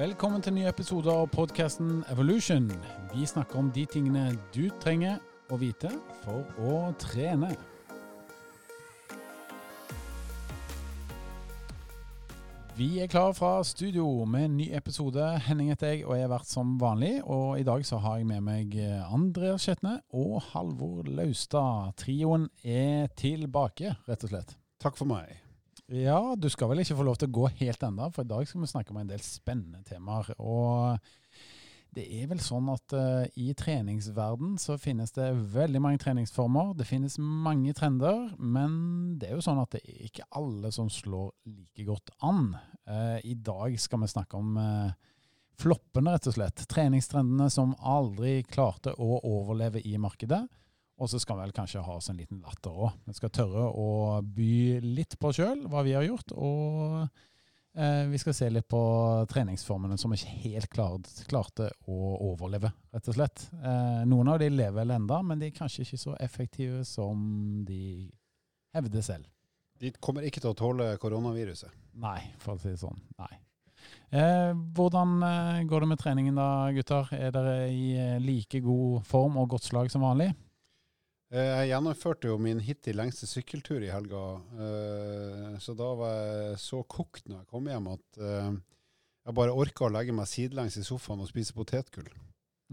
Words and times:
Velkommen 0.00 0.40
til 0.40 0.54
en 0.54 0.56
ny 0.56 0.62
episode 0.64 1.12
av 1.12 1.26
podkasten 1.28 1.98
Evolution. 2.08 2.70
Vi 3.12 3.26
snakker 3.28 3.58
om 3.60 3.66
de 3.68 3.82
tingene 3.84 4.30
du 4.54 4.70
trenger 4.80 5.18
å 5.52 5.58
vite 5.60 5.90
for 6.22 6.46
å 6.56 6.78
trene. 7.02 7.50
Vi 12.78 12.88
er 13.04 13.12
klar 13.12 13.34
fra 13.36 13.58
studio 13.60 14.24
med 14.24 14.46
en 14.46 14.56
ny 14.62 14.70
episode. 14.80 15.26
Henning 15.50 15.68
heter 15.74 15.92
jeg, 15.92 16.06
og 16.06 16.16
jeg 16.16 16.24
har 16.24 16.32
vært 16.32 16.48
som 16.48 16.72
vanlig. 16.80 17.18
Og 17.28 17.60
i 17.60 17.68
dag 17.68 17.84
så 17.84 18.00
har 18.00 18.22
jeg 18.22 18.30
med 18.32 18.48
meg 18.48 18.80
Andreas 19.04 19.68
Skjetne 19.68 19.98
og 20.16 20.40
Halvor 20.54 21.12
Laustad. 21.12 21.92
Trioen 22.00 22.48
er 22.64 23.12
tilbake, 23.20 23.98
rett 24.08 24.24
og 24.24 24.32
slett. 24.32 24.56
Takk 24.80 24.96
for 24.96 25.12
meg. 25.12 25.49
Ja, 25.90 26.36
du 26.38 26.46
skal 26.46 26.70
vel 26.70 26.84
ikke 26.84 26.94
få 27.00 27.04
lov 27.06 27.16
til 27.18 27.26
å 27.26 27.34
gå 27.34 27.48
helt 27.58 27.82
enda, 27.82 28.06
for 28.14 28.22
i 28.22 28.30
dag 28.30 28.46
skal 28.46 28.62
vi 28.62 28.68
snakke 28.70 28.92
om 28.94 29.00
en 29.00 29.08
del 29.10 29.22
spennende 29.26 29.82
temaer. 29.88 30.28
Og 30.38 31.00
det 31.96 32.04
er 32.14 32.28
vel 32.30 32.38
sånn 32.44 32.68
at 32.70 32.94
uh, 32.94 33.24
i 33.34 33.48
treningsverden 33.58 34.54
så 34.62 34.76
finnes 34.78 35.10
det 35.16 35.32
veldig 35.50 35.82
mange 35.82 35.98
treningsformer. 35.98 36.76
Det 36.78 36.86
finnes 36.86 37.18
mange 37.18 37.74
trender, 37.74 38.28
men 38.38 39.16
det 39.18 39.32
er 39.32 39.40
jo 39.40 39.42
sånn 39.48 39.58
at 39.64 39.74
det 39.74 39.82
er 39.82 40.06
ikke 40.06 40.28
alle 40.38 40.70
som 40.74 40.86
slår 40.94 41.32
like 41.50 41.88
godt 41.88 42.14
an. 42.22 42.52
Uh, 42.86 43.18
I 43.26 43.34
dag 43.34 43.74
skal 43.82 44.04
vi 44.04 44.12
snakke 44.14 44.38
om 44.38 44.54
uh, 44.62 44.94
floppene, 45.58 46.14
rett 46.14 46.30
og 46.30 46.38
slett. 46.38 46.68
Treningstrendene 46.70 47.50
som 47.50 47.74
aldri 47.82 48.44
klarte 48.46 48.94
å 48.94 49.18
overleve 49.26 49.82
i 49.82 49.98
markedet. 49.98 50.44
Og 51.00 51.08
så 51.08 51.20
skal 51.20 51.38
vi 51.38 51.46
vel 51.46 51.56
kanskje 51.56 51.82
ha 51.84 51.96
oss 51.96 52.10
en 52.12 52.20
liten 52.20 52.42
latter 52.44 52.76
òg. 52.76 53.00
Vi 53.08 53.16
skal 53.16 53.32
tørre 53.32 53.70
å 53.72 54.20
by 54.20 54.52
litt 54.84 55.16
på 55.20 55.32
sjøl 55.32 55.64
hva 55.72 55.84
vi 55.86 55.94
har 55.96 56.04
gjort. 56.04 56.34
Og 56.36 56.98
eh, 57.72 58.04
vi 58.10 58.20
skal 58.20 58.36
se 58.36 58.50
litt 58.52 58.68
på 58.68 58.82
treningsformene 59.32 59.96
som 60.00 60.12
ikke 60.12 60.36
helt 60.44 60.70
klart, 60.72 61.08
klarte 61.30 61.70
å 61.88 62.14
overleve, 62.28 62.72
rett 62.92 63.08
og 63.08 63.16
slett. 63.16 63.48
Eh, 63.56 64.02
noen 64.10 64.34
av 64.34 64.40
de 64.42 64.52
lever 64.52 64.76
vel 64.82 64.96
enda, 64.98 65.22
men 65.24 65.40
de 65.40 65.48
er 65.48 65.56
kanskje 65.56 65.86
ikke 65.86 66.02
så 66.04 66.16
effektive 66.20 66.84
som 66.88 67.20
de 67.64 68.10
hevder 68.76 69.06
selv. 69.06 69.30
De 69.80 69.94
kommer 69.96 70.26
ikke 70.28 70.42
til 70.44 70.52
å 70.52 70.58
tåle 70.58 70.92
koronaviruset? 71.00 71.72
Nei, 72.00 72.18
for 72.42 72.58
å 72.58 72.60
si 72.60 72.74
det 72.74 72.82
sånn. 72.82 73.00
Nei. 73.16 73.32
Eh, 74.10 74.52
hvordan 74.76 75.16
eh, 75.24 75.64
går 75.70 75.84
det 75.84 75.88
med 75.92 76.00
treningen 76.02 76.36
da, 76.36 76.50
gutter? 76.74 77.08
Er 77.16 77.32
dere 77.34 77.56
i 77.72 77.94
eh, 77.96 78.20
like 78.20 78.60
god 78.64 79.06
form 79.08 79.38
og 79.40 79.54
godt 79.54 79.70
slag 79.70 79.88
som 79.92 80.04
vanlig? 80.04 80.32
Eh, 81.30 81.50
jeg 81.60 81.68
gjennomførte 81.70 82.26
jo 82.26 82.38
min 82.42 82.58
hittil 82.64 82.96
lengste 82.98 83.28
sykkeltur 83.30 83.84
i 83.86 83.92
helga, 83.92 84.22
eh, 84.66 85.52
så 85.62 85.76
da 85.78 85.90
var 85.94 86.16
jeg 86.16 86.56
så 86.58 86.80
kokt 86.90 87.28
når 87.28 87.44
jeg 87.44 87.50
kom 87.52 87.68
hjem 87.70 87.86
at 87.92 88.18
eh, 88.18 88.48
jeg 89.28 89.36
bare 89.38 89.54
orka 89.54 89.86
å 89.86 89.92
legge 89.94 90.14
meg 90.16 90.26
sidelengs 90.26 90.80
i 90.80 90.82
sofaen 90.82 91.22
og 91.22 91.28
spise 91.30 91.54
potetgull 91.54 92.08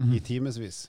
mm. 0.02 0.10
i 0.10 0.20
timevis. 0.26 0.88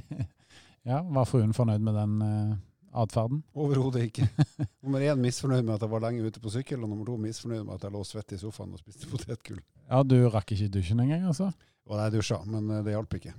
ja, 0.88 1.02
var 1.04 1.28
fruen 1.28 1.52
fornøyd 1.56 1.84
med 1.84 1.98
den 1.98 2.14
uh, 2.24 2.54
atferden? 3.02 3.42
Overhodet 3.52 4.06
ikke. 4.06 4.28
Nummer 4.84 5.04
én 5.04 5.20
misfornøyd 5.20 5.66
med 5.66 5.74
at 5.74 5.84
jeg 5.84 5.92
var 5.92 6.04
lenge 6.06 6.24
ute 6.24 6.40
på 6.40 6.52
sykkel, 6.54 6.80
og 6.86 6.92
nummer 6.92 7.10
to 7.10 7.18
misfornøyd 7.20 7.66
med 7.66 7.74
at 7.76 7.84
jeg 7.88 7.96
lå 7.96 8.04
svett 8.08 8.36
i 8.36 8.40
sofaen 8.40 8.72
og 8.72 8.80
spiste 8.80 9.10
potetgull. 9.10 9.60
Ja, 9.90 10.00
du 10.06 10.16
rakk 10.32 10.54
ikke 10.56 10.70
dusjen 10.78 11.02
engang, 11.04 11.26
altså? 11.28 11.50
Og 11.90 11.98
jeg 11.98 12.16
dusja, 12.16 12.40
men 12.48 12.72
det 12.86 12.94
hjalp 12.94 13.18
ikke. 13.18 13.34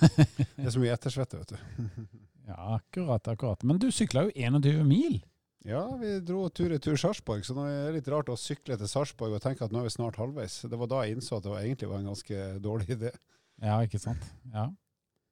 det 0.56 0.66
er 0.66 0.74
så 0.74 0.82
mye 0.82 0.96
ettersvette, 0.96 1.44
vet 1.44 1.54
du. 1.54 2.18
Ja, 2.50 2.58
akkurat, 2.76 3.28
akkurat. 3.30 3.62
Men 3.66 3.78
du 3.78 3.90
sykla 3.94 4.26
jo 4.26 4.32
21 4.34 4.84
mil? 4.88 5.20
Ja, 5.68 5.82
vi 6.00 6.14
dro 6.24 6.46
tur-retur 6.48 6.96
Sarpsborg, 6.96 7.44
så 7.44 7.52
nå 7.52 7.66
er 7.68 7.90
det 7.90 7.98
litt 7.98 8.08
rart 8.08 8.30
å 8.32 8.38
sykle 8.40 8.78
til 8.80 8.88
Sarpsborg 8.88 9.36
og 9.36 9.42
tenke 9.44 9.66
at 9.66 9.74
nå 9.74 9.82
er 9.82 9.90
vi 9.90 9.92
snart 9.92 10.16
halvveis. 10.20 10.62
Det 10.64 10.78
var 10.80 10.88
da 10.88 11.02
jeg 11.04 11.18
innså 11.18 11.36
at 11.36 11.44
det 11.44 11.52
var 11.52 11.66
egentlig 11.66 11.90
var 11.90 12.00
en 12.00 12.08
ganske 12.10 12.46
dårlig 12.64 12.94
idé. 12.96 13.12
Ja, 13.60 13.76
ikke 13.84 14.00
sant. 14.00 14.24
Ja. 14.54 14.70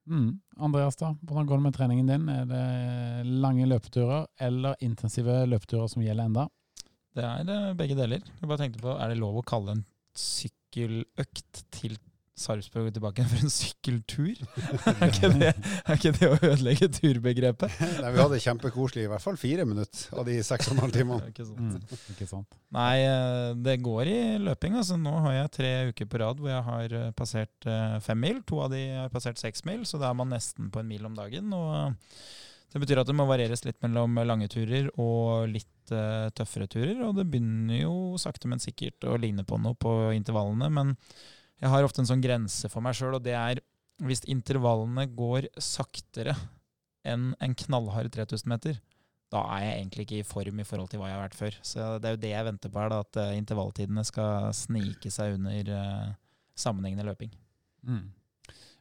Mm. 0.09 0.39
Andreas, 0.65 0.97
da, 1.01 1.15
hvordan 1.25 1.49
går 1.49 1.61
det 1.61 1.65
med 1.65 1.77
treningen 1.77 2.13
din? 2.13 2.29
Er 2.33 2.45
det 2.49 3.33
lange 3.45 3.69
løpeturer 3.69 4.29
eller 4.45 4.77
intensive 4.85 5.41
løpeturer 5.49 5.89
som 5.93 6.05
gjelder 6.05 6.29
enda? 6.29 6.47
Det 7.17 7.25
er 7.25 7.53
eh, 7.55 7.73
begge 7.77 7.97
deler. 7.97 8.25
Jeg 8.29 8.51
bare 8.51 8.63
tenkte 8.63 8.85
på, 8.85 8.95
Er 8.95 9.13
det 9.13 9.21
lov 9.21 9.41
å 9.41 9.47
kalle 9.49 9.79
en 9.79 9.85
sykkeløkt 10.17 11.65
til 11.75 11.97
Sarpsborg 12.39 12.93
tilbake 12.95 13.25
for 13.29 13.43
en 13.43 13.53
sykkeltur? 13.53 14.39
er, 14.93 15.03
ikke 15.09 15.31
det, 15.35 15.51
er, 15.53 15.93
ikke 15.95 16.13
det, 16.17 16.31
å 16.31 16.39
ødelegge 16.39 16.89
turbegrepet? 16.95 17.77
Nei, 18.03 18.13
Vi 18.15 18.23
hadde 18.23 18.41
kjempekoselig 18.45 19.07
i 19.07 19.13
hvert 19.13 19.25
fall 19.25 19.39
fire 19.41 19.67
minutter 19.69 20.19
av 20.19 20.27
de 20.29 20.39
seks 20.47 20.71
og 20.71 20.77
en 20.77 20.83
halv 20.87 20.97
timene. 20.97 21.31
ikke, 21.33 21.47
mm, 21.51 21.77
ikke 22.15 22.31
sant. 22.31 22.59
Nei, 22.75 22.95
eh, 23.05 23.53
det 23.69 23.79
går 23.85 24.13
i 24.13 24.19
løping. 24.47 24.81
Altså, 24.81 24.99
nå 25.01 25.15
har 25.27 25.39
jeg 25.41 25.55
tre 25.59 25.73
uker 25.93 26.11
på 26.11 26.23
rad 26.25 26.43
hvor 26.43 26.53
jeg 26.53 26.67
har 26.71 26.99
eh, 27.03 27.15
passert 27.19 27.71
eh, 27.71 27.97
fem 28.05 28.21
mil. 28.27 28.43
To 28.49 28.65
av 28.67 28.75
de 28.75 28.85
har 28.97 29.15
passert 29.15 29.41
seks 29.41 29.67
mil, 29.69 29.87
så 29.89 30.01
da 30.01 30.13
er 30.13 30.19
man 30.19 30.33
nesten 30.35 30.73
på 30.73 30.83
en 30.83 30.93
mil 30.93 31.09
om 31.09 31.19
dagen. 31.19 31.53
og 31.57 31.97
det 32.69 32.83
betyr 32.83 33.01
at 33.01 33.09
det 33.09 33.17
må 33.17 33.25
varieres 33.29 33.65
litt 33.65 33.79
mellom 33.85 34.19
lange 34.29 34.49
turer 34.53 34.91
og 35.01 35.49
litt 35.49 35.93
uh, 35.95 36.29
tøffere 36.37 36.69
turer. 36.69 36.99
Og 37.07 37.15
det 37.17 37.25
begynner 37.31 37.81
jo 37.81 37.95
sakte, 38.21 38.51
men 38.51 38.61
sikkert 38.61 39.07
å 39.09 39.17
ligne 39.21 39.45
på 39.49 39.57
noe 39.63 39.77
på 39.79 39.95
intervallene. 40.13 40.69
Men 40.69 40.93
jeg 41.59 41.73
har 41.73 41.87
ofte 41.87 42.03
en 42.03 42.09
sånn 42.11 42.23
grense 42.23 42.71
for 42.71 42.85
meg 42.85 42.97
sjøl, 42.97 43.17
og 43.19 43.25
det 43.25 43.35
er 43.39 43.63
hvis 44.07 44.23
intervallene 44.31 45.09
går 45.11 45.49
saktere 45.63 46.37
enn 47.09 47.33
en 47.43 47.57
knallhard 47.59 48.13
3000 48.15 48.51
meter, 48.51 48.79
da 49.33 49.43
er 49.57 49.65
jeg 49.65 49.75
egentlig 49.79 50.05
ikke 50.07 50.21
i 50.21 50.27
form 50.27 50.61
i 50.63 50.67
forhold 50.67 50.89
til 50.93 51.03
hva 51.03 51.11
jeg 51.11 51.19
har 51.19 51.25
vært 51.27 51.39
før. 51.39 51.57
Så 51.67 51.89
det 52.01 52.09
er 52.09 52.15
jo 52.15 52.23
det 52.23 52.31
jeg 52.33 52.47
venter 52.47 52.73
på 52.73 52.81
her, 52.81 52.93
da, 52.93 53.01
at 53.05 53.19
uh, 53.21 53.35
intervalltidene 53.37 54.05
skal 54.09 54.49
snike 54.57 55.13
seg 55.13 55.37
under 55.37 55.73
uh, 55.75 56.15
sammenhengende 56.59 57.07
løping. 57.11 57.35
Mm. 57.85 58.07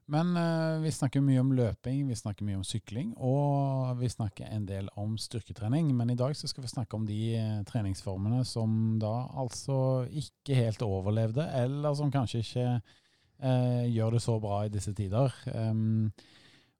Men 0.07 0.38
uh, 0.40 0.79
vi 0.79 0.91
snakker 0.91 1.23
mye 1.23 1.41
om 1.44 1.50
løping, 1.51 2.06
vi 2.07 2.16
snakker 2.16 2.47
mye 2.47 2.62
om 2.62 2.63
sykling, 2.68 3.09
og 3.19 3.97
vi 4.00 4.07
snakker 4.07 4.47
en 4.56 4.63
del 4.69 4.88
om 4.95 5.18
styrketrening. 5.19 5.90
Men 5.97 6.13
i 6.13 6.16
dag 6.19 6.35
så 6.40 6.47
skal 6.47 6.63
vi 6.63 6.72
snakke 6.72 6.95
om 6.95 7.03
de 7.07 7.19
treningsformene 7.68 8.40
som 8.47 8.95
da 9.01 9.28
altså 9.35 10.07
ikke 10.07 10.56
helt 10.56 10.88
overlevde, 10.88 11.50
eller 11.59 12.00
som 12.00 12.13
kanskje 12.13 12.44
ikke 12.45 12.66
uh, 12.79 13.84
gjør 13.84 14.16
det 14.16 14.23
så 14.23 14.40
bra 14.40 14.63
i 14.63 14.72
disse 14.72 14.95
tider. 14.95 15.35
Um, 15.51 16.07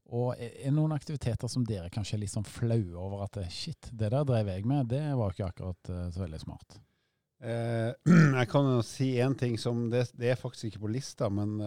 og 0.08 0.40
er 0.40 0.56
det 0.64 0.76
noen 0.78 0.96
aktiviteter 0.96 1.52
som 1.52 1.68
dere 1.68 1.92
kanskje 1.92 2.16
er 2.16 2.24
litt 2.24 2.32
sånn 2.32 2.48
flaue 2.48 2.96
over 2.96 3.28
at 3.28 3.42
shit, 3.52 3.92
det 3.92 4.14
der 4.16 4.24
drev 4.24 4.54
jeg 4.54 4.64
med, 4.64 4.88
det 4.96 5.04
var 5.20 5.36
ikke 5.36 5.50
akkurat 5.52 5.90
så 6.16 6.24
veldig 6.24 6.46
smart? 6.46 6.80
jeg 7.44 8.48
kan 8.50 8.70
jo 8.72 8.80
si 8.88 9.12
én 9.20 9.36
ting 9.38 9.60
som 9.62 9.90
det, 9.92 10.08
det, 10.16 10.32
er 10.32 10.40
faktisk 10.40 10.72
ikke 10.72 10.86
på 10.88 10.94
lista, 10.96 11.28
men 11.28 11.60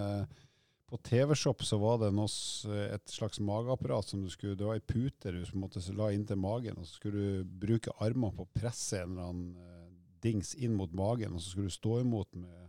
på 0.90 0.98
TV-Shop 1.06 1.62
så 1.62 1.78
var 1.78 2.00
det 2.02 2.10
noe, 2.14 2.26
et 2.90 3.12
slags 3.12 3.38
mageapparat 3.42 4.10
som 4.10 4.24
du 4.24 4.30
skulle 4.32 4.58
Det 4.58 4.66
var 4.66 4.78
ei 4.78 4.82
pute 4.82 5.30
du 5.32 5.42
måtte 5.58 5.82
la 5.94 6.10
inntil 6.14 6.40
magen, 6.40 6.80
og 6.80 6.88
så 6.88 6.98
skulle 6.98 7.20
du 7.20 7.52
bruke 7.62 7.94
armene 8.02 8.34
på 8.34 8.46
å 8.46 8.50
presse 8.58 8.98
en 8.98 9.14
eller 9.14 9.30
annen 9.30 9.52
uh, 9.54 9.86
dings 10.24 10.54
inn 10.58 10.74
mot 10.76 10.92
magen, 10.92 11.36
og 11.36 11.42
så 11.42 11.52
skulle 11.52 11.70
du 11.70 11.76
stå 11.76 12.00
imot 12.02 12.34
med, 12.34 12.66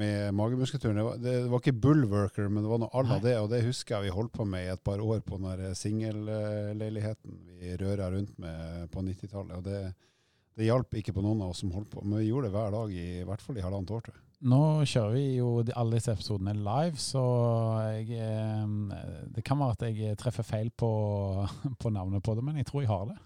med 0.00 0.36
magemuskulaturen. 0.38 1.00
Det, 1.00 1.06
var, 1.08 1.18
det 1.24 1.34
var 1.50 1.64
ikke 1.64 1.76
bullworker, 1.86 2.48
men 2.48 2.64
det 2.64 2.72
var 2.72 2.82
noe 2.84 2.94
à 2.94 3.04
la 3.04 3.18
det, 3.26 3.34
og 3.42 3.50
det 3.52 3.64
husker 3.66 3.98
jeg 3.98 4.08
vi 4.08 4.16
holdt 4.20 4.36
på 4.38 4.46
med 4.48 4.68
i 4.68 4.72
et 4.72 4.86
par 4.86 5.02
år 5.02 5.20
på 5.26 5.40
den 5.42 5.74
singelleiligheten 5.82 7.42
vi 7.58 7.74
røra 7.82 8.08
rundt 8.14 8.38
med 8.40 8.86
på 8.94 9.04
90-tallet. 9.04 9.58
og 9.58 9.66
det, 9.66 9.82
det 10.56 10.70
hjalp 10.70 10.94
ikke 11.02 11.18
på 11.18 11.26
noen 11.26 11.42
av 11.42 11.52
oss 11.52 11.64
som 11.64 11.74
holdt 11.74 11.90
på, 11.92 12.06
men 12.06 12.22
vi 12.22 12.30
gjorde 12.30 12.48
det 12.48 12.56
hver 12.56 12.74
dag, 12.78 12.94
i, 12.94 13.08
i 13.20 13.26
hvert 13.28 13.42
fall 13.44 13.58
i 13.58 13.66
halvannet 13.66 13.98
år. 13.98 14.06
tror 14.06 14.16
jeg. 14.16 14.29
Nå 14.40 14.60
kjører 14.88 15.12
vi 15.12 15.24
jo 15.36 15.48
alle 15.76 15.98
disse 15.98 16.14
episodene 16.14 16.54
live, 16.56 16.96
så 17.00 17.22
jeg, 17.92 18.16
eh, 18.16 19.26
det 19.34 19.44
kan 19.44 19.60
være 19.60 19.76
at 19.76 19.84
jeg 19.98 20.16
treffer 20.20 20.46
feil 20.48 20.70
på, 20.72 20.88
på, 21.82 21.92
navnet 21.92 22.24
på 22.24 22.36
det, 22.38 22.44
men 22.46 22.56
jeg 22.56 22.70
tror 22.70 22.86
jeg 22.86 22.88
har 22.88 23.10
det. 23.10 23.18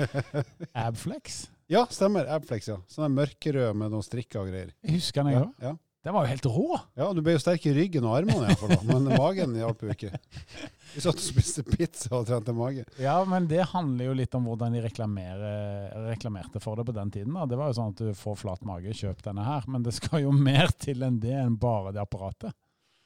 Abflex? 0.86 1.44
Ja, 1.70 1.84
stemmer. 1.94 2.26
Abflex, 2.34 2.66
ja. 2.72 2.80
Sånn 2.90 3.14
mørkerød 3.14 3.78
med 3.78 3.94
noen 3.94 4.02
strikker 4.02 4.42
og 4.42 4.50
greier. 4.50 4.74
Jeg 4.82 4.98
husker 4.98 5.22
den, 5.22 5.36
jeg 5.36 5.44
òg. 5.44 5.54
Ja, 5.62 5.70
ja. 5.70 5.76
Den 6.00 6.14
var 6.16 6.24
jo 6.24 6.30
helt 6.30 6.46
rå! 6.48 6.78
Ja, 6.96 7.10
du 7.12 7.20
ble 7.20 7.34
jo 7.34 7.40
sterk 7.42 7.64
i 7.68 7.72
ryggen 7.76 8.06
og 8.08 8.14
armene, 8.16 8.48
iallfall, 8.48 8.86
men 8.88 9.10
magen 9.20 9.52
hjalp 9.58 9.82
jo 9.84 9.90
ikke. 9.92 10.08
Vi 10.94 11.02
satt 11.04 11.18
og 11.18 11.22
spiste 11.22 11.64
pizza 11.66 12.14
og 12.16 12.24
trente 12.30 12.54
mage. 12.56 12.86
Ja, 12.98 13.18
men 13.28 13.44
det 13.50 13.66
handler 13.74 14.08
jo 14.08 14.14
litt 14.16 14.32
om 14.38 14.48
hvordan 14.48 14.78
de 14.78 14.80
reklamerte 14.86 16.62
for 16.64 16.80
det 16.80 16.86
på 16.88 16.94
den 16.96 17.12
tiden. 17.12 17.36
Da. 17.36 17.44
Det 17.50 17.58
var 17.60 17.68
jo 17.68 17.76
sånn 17.76 17.92
at 17.92 18.00
du 18.00 18.16
får 18.16 18.40
flat 18.40 18.64
mage, 18.66 18.96
kjøp 18.96 19.20
denne 19.28 19.44
her. 19.44 19.68
Men 19.68 19.84
det 19.84 19.92
skal 19.98 20.24
jo 20.24 20.32
mer 20.48 20.72
til 20.80 21.04
enn 21.04 21.20
det 21.20 21.36
enn 21.36 21.60
bare 21.60 21.92
det 21.92 22.00
apparatet. 22.02 22.56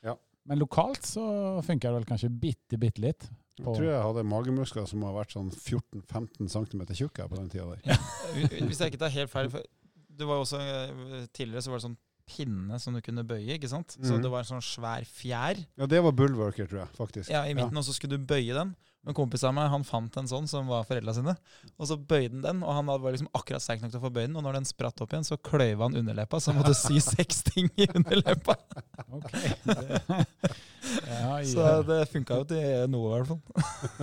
Ja. 0.06 0.14
Men 0.46 0.62
lokalt 0.62 1.02
så 1.08 1.26
funker 1.66 1.90
det 1.90 1.98
vel 1.98 2.08
kanskje 2.14 2.30
bitte, 2.30 2.78
bitte 2.78 3.02
litt. 3.02 3.26
Jeg 3.58 3.66
tror 3.66 3.90
jeg 3.90 4.06
hadde 4.06 4.26
magemuskler 4.30 4.86
som 4.90 5.02
har 5.06 5.18
vært 5.18 5.34
sånn 5.34 5.50
14-15 5.50 6.46
cm 6.46 6.86
tjukke 6.94 7.26
på 7.26 7.42
den 7.42 7.50
tida 7.50 7.68
der. 7.74 7.84
Ja. 7.90 7.98
Hvis 8.70 8.78
jeg 8.78 8.94
ikke 8.94 9.02
tar 9.02 9.14
helt 9.18 9.34
feil, 9.34 9.50
for 9.50 9.66
det 10.14 10.26
var 10.30 10.46
også 10.46 10.62
tidligere 11.34 11.66
så 11.66 11.74
var 11.74 11.82
det 11.82 11.90
sånn 11.90 12.02
pinne 12.26 12.78
som 12.80 12.94
du 12.94 13.00
kunne 13.04 13.24
bøye, 13.26 13.58
ikke 13.58 13.68
sant? 13.68 13.96
Så 14.00 14.14
Mhm. 14.16 14.22
det 14.22 14.30
var 14.30 14.38
en 14.40 14.44
sånn 14.44 14.64
svær 14.64 15.04
fjær 15.04 15.64
Ja, 15.76 15.86
det 15.86 16.02
var 16.02 16.12
bullworker, 16.12 16.66
tror 16.66 16.80
jeg, 16.86 16.88
faktisk. 16.96 17.30
ja, 17.30 17.42
i 17.44 17.54
midten, 17.54 17.76
og 17.76 17.84
så 17.84 17.92
skulle 17.92 18.16
du 18.18 18.24
bøye 18.24 18.54
den. 18.54 18.74
Men 19.04 19.12
kompisen 19.12 19.48
av 19.48 19.54
meg 19.54 19.68
han 19.68 19.82
fant 19.84 20.16
en 20.16 20.24
sånn 20.26 20.48
som 20.48 20.66
var 20.66 20.82
foreldra 20.88 21.12
sine, 21.12 21.36
og 21.78 21.86
så 21.86 21.98
bøyde 22.00 22.32
han 22.32 22.40
den. 22.40 22.62
Og 22.62 22.72
han 22.72 22.86
var 22.86 23.12
liksom 23.12 23.28
akkurat 23.34 23.60
sterk 23.60 23.82
nok 23.82 23.90
til 23.92 24.00
å 24.00 24.04
få 24.08 24.10
bøye 24.10 24.26
den, 24.28 24.36
og 24.36 24.42
når 24.44 24.54
den 24.54 24.64
spratt 24.64 24.98
opp 25.02 25.10
igjen, 25.12 25.26
så 25.28 25.36
kløyva 25.36 25.82
han 25.90 25.94
underleppa, 26.00 26.40
så 26.40 26.52
han 26.54 26.62
måtte 26.62 26.74
sy 26.74 26.96
seks 27.16 27.42
ting 27.42 27.68
i 27.76 27.86
underleppa. 27.94 28.56
Ok. 29.12 29.28
Ja, 31.24 31.36
Så 31.48 31.64
det 31.88 31.98
funka 32.12 32.36
jo 32.40 32.44
til 32.48 32.90
noe, 32.92 33.08
i 33.08 33.22
hvert 33.22 33.30
fall. 33.30 33.40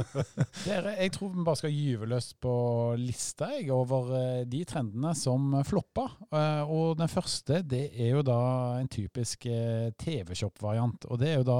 Dere, 0.65 0.93
jeg 0.97 1.13
tror 1.15 1.31
vi 1.35 1.45
bare 1.45 1.59
skal 1.59 1.73
gyve 1.75 2.09
løs 2.09 2.31
på 2.41 2.53
lista 2.99 3.51
jeg, 3.55 3.69
over 3.73 4.11
eh, 4.17 4.43
de 4.49 4.61
trendene 4.67 5.13
som 5.17 5.51
floppa. 5.67 6.07
Eh, 6.31 6.63
Og 6.71 6.97
den 6.99 7.11
første 7.11 7.61
det 7.61 7.83
er 7.93 8.15
jo 8.15 8.23
da 8.25 8.39
en 8.81 8.89
typisk 8.91 9.45
eh, 9.51 9.91
TV-shop-variant. 10.01 11.07
Og 11.11 11.21
det 11.21 11.31
er 11.31 11.39
jo 11.41 11.47
da 11.47 11.59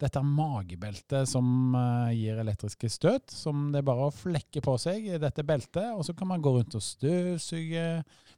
dette 0.00 0.22
magebeltet 0.24 1.28
som 1.28 1.74
gir 2.16 2.38
elektriske 2.40 2.88
støt. 2.92 3.32
Som 3.34 3.68
det 3.74 3.82
er 3.82 3.88
bare 3.90 4.08
å 4.08 4.14
flekke 4.14 4.62
på 4.64 4.76
seg 4.80 5.10
dette 5.20 5.44
beltet, 5.46 5.92
og 5.96 6.04
så 6.06 6.14
kan 6.16 6.30
man 6.30 6.42
gå 6.44 6.54
rundt 6.56 6.76
og 6.78 6.84
støvsuge. 6.84 7.86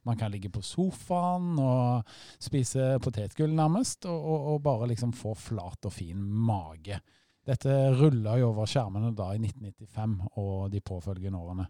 Man 0.07 0.19
kan 0.19 0.31
ligge 0.33 0.51
på 0.51 0.61
sofaen 0.65 1.53
og 1.61 2.15
spise 2.41 2.97
potetgull 3.03 3.53
nærmest, 3.55 4.07
og, 4.09 4.19
og, 4.19 4.47
og 4.53 4.63
bare 4.65 4.89
liksom 4.91 5.13
få 5.15 5.35
flat 5.39 5.87
og 5.87 5.93
fin 5.95 6.19
mage. 6.19 6.99
Dette 7.43 7.71
rulla 7.97 8.37
jo 8.39 8.51
over 8.53 8.67
skjermene 8.69 9.11
da 9.15 9.33
i 9.35 9.41
1995 9.41 10.19
og 10.39 10.69
de 10.71 10.83
påfølgende 10.83 11.39
årene. 11.39 11.65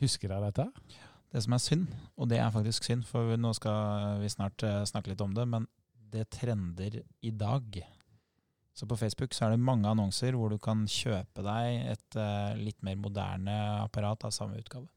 Husker 0.00 0.32
dere 0.32 0.50
dette? 0.50 0.66
Det 1.30 1.44
som 1.44 1.54
er 1.54 1.62
synd, 1.62 1.86
og 2.18 2.28
det 2.32 2.40
er 2.42 2.52
faktisk 2.52 2.84
synd, 2.88 3.04
for 3.06 3.36
nå 3.38 3.52
skal 3.56 4.18
vi 4.20 4.32
snart 4.32 4.64
eh, 4.66 4.82
snakke 4.88 5.12
litt 5.12 5.22
om 5.24 5.36
det, 5.36 5.46
men 5.48 5.68
det 6.10 6.26
trender 6.34 6.96
i 7.22 7.30
dag. 7.30 7.78
Så 8.74 8.86
på 8.88 8.96
Facebook 8.98 9.34
så 9.36 9.46
er 9.46 9.54
det 9.54 9.62
mange 9.62 9.88
annonser 9.88 10.34
hvor 10.34 10.50
du 10.50 10.58
kan 10.62 10.82
kjøpe 10.90 11.44
deg 11.46 11.92
et 11.92 12.18
eh, 12.18 12.58
litt 12.58 12.80
mer 12.86 12.98
moderne 12.98 13.56
apparat 13.84 14.26
av 14.26 14.34
samme 14.34 14.58
utgave. 14.58 14.88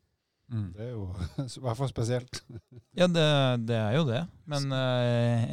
Det 0.53 0.85
er 0.85 0.94
jo 0.94 1.07
i 1.44 1.63
hvert 1.65 1.79
fall 1.79 1.91
spesielt. 1.91 2.44
Ja, 3.00 3.07
det, 3.09 3.25
det 3.65 3.77
er 3.79 3.95
jo 3.97 4.03
det, 4.05 4.19
men 4.45 4.69
uh, 4.69 5.47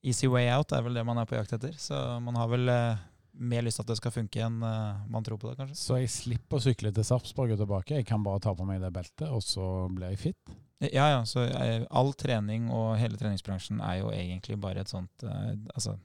easy 0.00 0.30
way 0.32 0.46
out 0.48 0.72
er 0.72 0.80
vel 0.86 0.96
det 0.96 1.04
man 1.04 1.18
er 1.20 1.28
på 1.28 1.36
jakt 1.36 1.52
etter. 1.58 1.74
Så 1.76 1.96
man 2.24 2.38
har 2.40 2.48
vel 2.48 2.72
uh, 2.72 3.02
mer 3.36 3.66
lyst 3.66 3.76
til 3.76 3.84
at 3.84 3.90
det 3.92 3.98
skal 3.98 4.14
funke 4.14 4.40
enn 4.46 4.62
uh, 4.64 5.02
man 5.12 5.26
tror 5.26 5.36
på 5.42 5.50
det, 5.50 5.58
kanskje. 5.58 5.76
Så 5.76 5.98
jeg 6.00 6.12
slipper 6.14 6.56
å 6.56 6.64
sykle 6.64 6.94
til 6.96 7.04
Sarpsborg 7.04 7.52
og 7.52 7.60
tilbake. 7.60 7.98
Jeg 8.00 8.08
kan 8.08 8.24
bare 8.24 8.40
ta 8.46 8.54
på 8.56 8.64
meg 8.68 8.80
det 8.80 8.92
beltet, 8.96 9.28
og 9.28 9.44
så 9.44 9.66
blir 9.92 10.14
jeg 10.14 10.22
fit. 10.24 10.56
Ja, 10.88 11.10
ja. 11.12 11.20
Så 11.28 11.44
all 11.92 12.14
trening 12.16 12.70
og 12.72 12.94
hele 12.96 13.20
treningsbransjen 13.20 13.82
er 13.84 13.98
jo 14.00 14.14
egentlig 14.16 14.56
bare 14.62 14.80
et 14.80 14.88
sånt 14.88 15.26
Altså, 15.74 15.98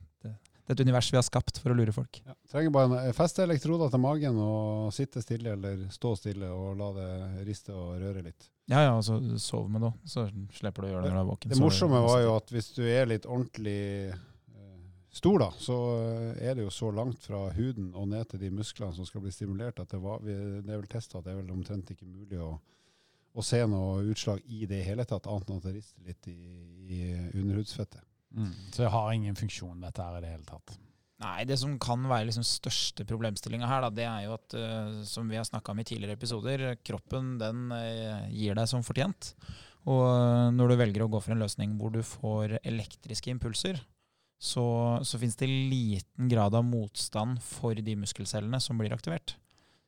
det, 0.66 0.74
er 0.74 0.80
et 0.80 0.88
univers 0.88 1.12
vi 1.14 1.18
har 1.20 1.26
skapt 1.26 1.60
for 1.62 1.70
å 1.70 1.78
lure 1.78 1.94
folk. 1.94 2.18
Ja. 2.26 2.34
Trenger 2.50 2.72
bare 2.74 3.00
en, 3.06 3.14
feste 3.14 3.44
elektroder 3.46 3.92
til 3.94 4.02
magen 4.02 4.38
og 4.42 4.94
sitte 4.96 5.22
stille 5.22 5.54
eller 5.54 5.84
stå 5.94 6.16
stille 6.18 6.50
og 6.50 6.80
la 6.80 6.88
det 6.96 7.10
riste 7.46 7.74
og 7.76 8.00
røre 8.02 8.24
litt. 8.26 8.48
Ja, 8.66 8.82
ja, 8.82 8.96
og 8.98 9.04
så 9.06 9.20
sov 9.42 9.68
med 9.70 9.86
det 9.86 9.92
òg, 9.92 10.00
så 10.10 10.26
slipper 10.58 10.82
du 10.82 10.88
å 10.88 10.94
gjøre 10.96 11.04
det 11.06 11.12
når 11.12 11.20
du 11.20 11.22
er 11.22 11.28
våken. 11.30 11.52
Det 11.54 11.62
morsomme 11.62 12.00
var 12.02 12.24
jo 12.24 12.32
at 12.34 12.56
hvis 12.56 12.72
du 12.74 12.82
er 12.90 13.06
litt 13.12 13.28
ordentlig 13.30 13.84
eh, 14.10 14.88
stor, 15.14 15.38
da, 15.44 15.52
så 15.62 15.78
eh, 16.00 16.48
er 16.50 16.58
det 16.58 16.66
jo 16.66 16.74
så 16.74 16.90
langt 16.98 17.22
fra 17.30 17.44
huden 17.54 17.92
og 17.94 18.10
ned 18.16 18.26
til 18.32 18.42
de 18.42 18.50
musklene 18.58 18.98
som 18.98 19.06
skal 19.06 19.22
bli 19.22 19.36
stimulert, 19.36 19.84
at 19.84 19.94
det, 19.94 20.02
var, 20.02 20.26
det 20.26 20.66
er 20.66 20.82
vel 20.82 20.90
testa 20.90 21.22
at 21.22 21.28
det 21.28 21.36
er 21.36 21.44
vel 21.44 21.54
omtrent 21.54 21.94
ikke 21.94 22.10
mulig 22.10 22.42
å, 22.42 22.56
å 23.38 23.46
se 23.46 23.62
noe 23.70 24.02
utslag 24.10 24.42
i 24.50 24.66
det 24.72 24.82
hele 24.90 25.06
tatt, 25.06 25.30
annet 25.30 25.54
enn 25.54 25.62
at 25.62 25.70
det 25.70 25.78
rister 25.78 26.10
litt 26.10 26.34
i, 26.34 26.40
i 26.90 27.02
underhudsfettet. 27.38 28.02
Så 28.76 28.84
jeg 28.84 28.92
har 28.94 29.14
ingen 29.14 29.38
funksjon, 29.38 29.80
dette 29.84 30.04
her 30.04 30.18
i 30.18 30.26
det 30.26 30.34
hele 30.34 30.48
tatt. 30.48 30.76
Nei, 31.24 31.46
det 31.48 31.56
som 31.62 31.78
kan 31.80 32.04
være 32.10 32.28
liksom 32.28 32.44
største 32.44 33.06
problemstillinga 33.08 33.68
her, 33.70 33.86
da, 33.86 33.92
det 33.94 34.08
er 34.08 34.26
jo 34.26 34.34
at, 34.36 34.56
uh, 34.60 34.98
som 35.08 35.30
vi 35.32 35.40
har 35.40 35.48
snakka 35.48 35.72
om 35.72 35.80
i 35.80 35.86
tidligere 35.88 36.18
episoder, 36.18 36.66
kroppen 36.84 37.38
den 37.40 37.70
uh, 37.72 38.28
gir 38.34 38.58
deg 38.58 38.68
som 38.68 38.84
fortjent. 38.84 39.32
Og 39.88 40.04
uh, 40.04 40.52
når 40.52 40.74
du 40.74 40.80
velger 40.82 41.06
å 41.06 41.10
gå 41.14 41.22
for 41.24 41.36
en 41.36 41.44
løsning 41.46 41.78
hvor 41.80 41.94
du 41.96 42.02
får 42.04 42.58
elektriske 42.64 43.32
impulser, 43.32 43.80
så, 44.36 44.66
så 45.08 45.20
fins 45.22 45.40
det 45.40 45.48
liten 45.48 46.28
grad 46.30 46.58
av 46.58 46.66
motstand 46.68 47.40
for 47.42 47.80
de 47.80 47.96
muskelcellene 47.96 48.60
som 48.60 48.76
blir 48.78 48.94
aktivert. 48.94 49.38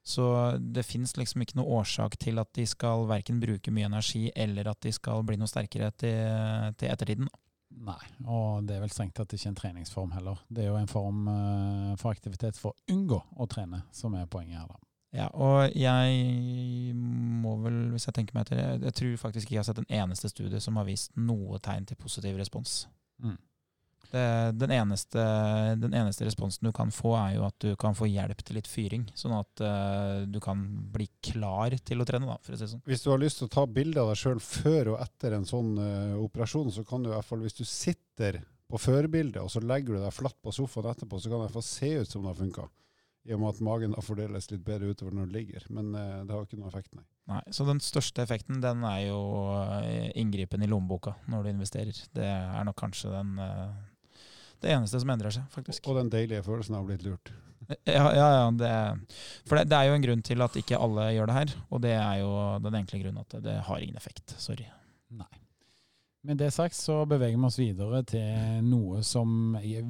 Så 0.07 0.23
det 0.57 0.85
fins 0.87 1.17
liksom 1.19 1.43
ikke 1.43 1.57
noe 1.59 1.81
årsak 1.81 2.15
til 2.21 2.39
at 2.39 2.53
de 2.55 2.63
skal 2.69 3.03
verken 3.09 3.41
bruke 3.43 3.73
mye 3.75 3.89
energi 3.89 4.29
eller 4.39 4.69
at 4.71 4.79
de 4.85 4.93
skal 4.95 5.25
bli 5.27 5.35
noe 5.35 5.51
sterkere 5.51 5.91
til, 5.99 6.71
til 6.79 6.93
ettertiden. 6.93 7.27
Nei, 7.69 7.99
og 8.25 8.65
det 8.67 8.77
er 8.77 8.81
vel 8.81 8.91
strengt 8.91 9.15
tatt 9.17 9.33
ikke 9.35 9.51
en 9.51 9.57
treningsform 9.57 10.13
heller. 10.15 10.39
Det 10.49 10.63
er 10.63 10.71
jo 10.71 10.79
en 10.79 10.89
form 10.89 11.27
eh, 11.31 11.95
for 11.99 12.15
aktivitet 12.15 12.59
for 12.59 12.73
å 12.73 12.93
unngå 12.95 13.19
å 13.37 13.47
trene, 13.51 13.83
som 13.95 14.15
er 14.17 14.29
poenget 14.31 14.61
her, 14.61 14.69
da. 14.71 14.79
Ja, 15.15 15.27
og 15.33 15.71
jeg 15.75 16.93
må 16.95 17.55
vel, 17.63 17.77
hvis 17.93 18.09
jeg 18.09 18.17
tenker 18.17 18.35
meg 18.35 18.45
etter, 18.45 18.59
jeg, 18.59 18.81
jeg 18.89 18.95
tror 18.99 19.21
faktisk 19.21 19.47
ikke 19.47 19.55
jeg 19.55 19.61
har 19.61 19.67
sett 19.69 19.79
en 19.81 19.93
eneste 20.01 20.31
studie 20.31 20.59
som 20.63 20.79
har 20.79 20.87
vist 20.87 21.15
noe 21.15 21.59
tegn 21.63 21.87
til 21.87 21.99
positiv 21.99 22.39
respons. 22.39 22.81
Mm. 23.23 23.37
Den, 24.11 24.71
eneste, 24.71 25.23
den 25.81 25.95
eneste 25.97 26.25
responsen 26.27 26.67
du 26.67 26.71
kan 26.75 26.91
få, 26.95 27.11
er 27.19 27.35
jo 27.35 27.45
at 27.47 27.57
du 27.63 27.73
kan 27.79 27.95
få 27.97 28.07
hjelp 28.07 28.39
til 28.45 28.57
litt 28.59 28.69
fyring. 28.71 29.07
Sånn 29.17 29.35
at 29.35 29.63
uh, 29.63 30.23
du 30.29 30.39
kan 30.43 30.61
bli 30.93 31.09
klar 31.25 31.75
til 31.83 32.01
å 32.01 32.07
trene, 32.07 32.29
da, 32.29 32.37
for 32.43 32.55
å 32.55 32.59
si 32.59 32.69
sånn. 32.71 32.83
Hvis 32.87 33.03
du 33.03 33.11
har 33.11 33.21
lyst 33.21 33.41
til 33.41 33.49
å 33.49 33.53
ta 33.57 33.65
bilde 33.67 34.03
av 34.03 34.13
deg 34.13 34.21
sjøl 34.21 34.39
før 34.43 34.93
og 34.93 35.01
etter 35.03 35.35
en 35.37 35.47
sånn 35.47 35.73
uh, 35.81 36.15
operasjon, 36.23 36.71
så 36.73 36.85
kan 36.87 37.03
du 37.03 37.11
i 37.11 37.15
hvert 37.15 37.27
fall, 37.27 37.43
hvis 37.43 37.59
du 37.59 37.65
sitter 37.67 38.41
på 38.67 38.79
førbildet 38.81 39.39
og 39.43 39.51
så 39.51 39.63
legger 39.63 39.95
du 39.95 40.03
deg 40.03 40.15
flatt 40.15 40.39
på 40.43 40.51
sofaen 40.55 40.89
etterpå, 40.91 41.19
så 41.19 41.29
kan 41.29 41.39
det 41.39 41.45
i 41.45 41.47
hvert 41.47 41.59
fall 41.59 41.67
se 41.69 41.91
ut 42.01 42.11
som 42.11 42.23
det 42.23 42.33
har 42.33 42.41
funka. 42.41 42.67
I 43.27 43.35
og 43.35 43.41
med 43.43 43.51
at 43.51 43.61
magen 43.67 43.91
da 43.91 44.01
fordeles 44.03 44.47
litt 44.53 44.63
bedre 44.63 44.93
utover 44.95 45.15
når 45.15 45.27
du 45.27 45.33
ligger. 45.35 45.67
Men 45.75 45.91
uh, 45.95 46.23
det 46.23 46.31
har 46.31 46.47
ikke 46.47 46.59
noen 46.59 46.71
effekt, 46.71 46.93
nei. 46.95 47.03
Nei, 47.27 47.41
så 47.51 47.65
den 47.67 47.81
største 47.83 48.23
effekten 48.23 48.61
den 48.63 48.85
er 48.87 49.01
jo 49.09 49.19
inngripen 50.15 50.61
i 50.63 50.69
lommeboka 50.71 51.11
når 51.27 51.43
du 51.43 51.49
investerer. 51.51 51.97
Det 52.15 52.23
er 52.23 52.63
nok 52.63 52.77
kanskje 52.79 53.11
den, 53.11 53.33
det 54.63 54.73
eneste 54.73 55.01
som 55.01 55.11
endrer 55.13 55.33
seg, 55.33 55.49
faktisk. 55.53 55.89
Og 55.89 55.99
den 55.99 56.11
deilige 56.13 56.45
følelsen 56.45 56.77
av 56.77 56.85
å 56.85 56.89
blitt 56.89 57.05
lurt. 57.07 57.33
Ja, 57.67 58.05
ja, 58.15 58.27
ja 58.31 58.51
det, 58.55 58.71
for 59.47 59.59
det, 59.59 59.65
det 59.71 59.79
er 59.79 59.89
jo 59.89 59.97
en 59.97 60.05
grunn 60.05 60.21
til 60.23 60.43
at 60.45 60.55
ikke 60.59 60.79
alle 60.79 61.09
gjør 61.15 61.27
det 61.29 61.35
her, 61.35 61.55
og 61.67 61.83
det 61.83 61.95
er 61.97 62.21
jo 62.21 62.31
den 62.63 62.79
enkle 62.79 63.01
grunnen 63.01 63.25
at 63.25 63.37
det, 63.43 63.57
har 63.67 63.83
ingen 63.83 63.99
effekt. 63.99 64.37
Sorry. 64.39 64.67
Nei. 65.17 65.29
Med 66.27 66.39
det 66.41 66.49
sagt 66.51 66.75
så 66.75 67.05
beveger 67.07 67.37
vi 67.37 67.47
oss 67.47 67.59
videre 67.59 68.01
til 68.07 68.63
noe 68.67 68.99
som 69.05 69.55
er 69.59 69.85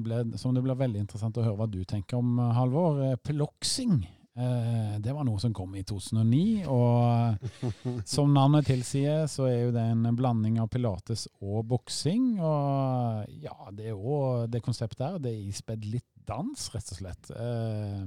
ble, 0.00 0.22
som 0.40 0.54
det 0.56 0.62
blir 0.64 0.78
veldig 0.78 1.02
interessant 1.02 1.36
å 1.36 1.44
høre 1.44 1.58
hva 1.58 1.68
du 1.68 1.82
tenker 1.88 2.20
om, 2.20 2.38
Halvor. 2.56 3.02
Eh, 3.04 3.18
Piloxing. 3.20 3.98
Eh, 4.06 4.21
det 4.32 5.12
var 5.12 5.26
noe 5.28 5.40
som 5.42 5.52
kom 5.52 5.74
i 5.76 5.82
2009, 5.84 6.64
og 6.72 7.72
som 8.08 8.32
navnet 8.32 8.64
tilsier, 8.70 9.26
så 9.28 9.44
er 9.50 9.58
jo 9.66 9.74
det 9.74 9.84
en 9.92 10.06
blanding 10.16 10.56
av 10.62 10.70
pilates 10.72 11.26
og 11.42 11.66
boksing. 11.68 12.38
Og 12.40 13.34
ja, 13.44 13.56
det 13.76 13.90
er 13.92 13.98
òg 13.98 14.46
det 14.52 14.64
konseptet 14.64 15.04
her. 15.04 15.18
Det 15.20 15.34
er 15.34 15.50
ispedd 15.52 15.84
litt 15.84 16.08
dans, 16.24 16.68
rett 16.74 16.94
og 16.94 17.02
slett. 17.02 17.32
Eh, 17.36 18.06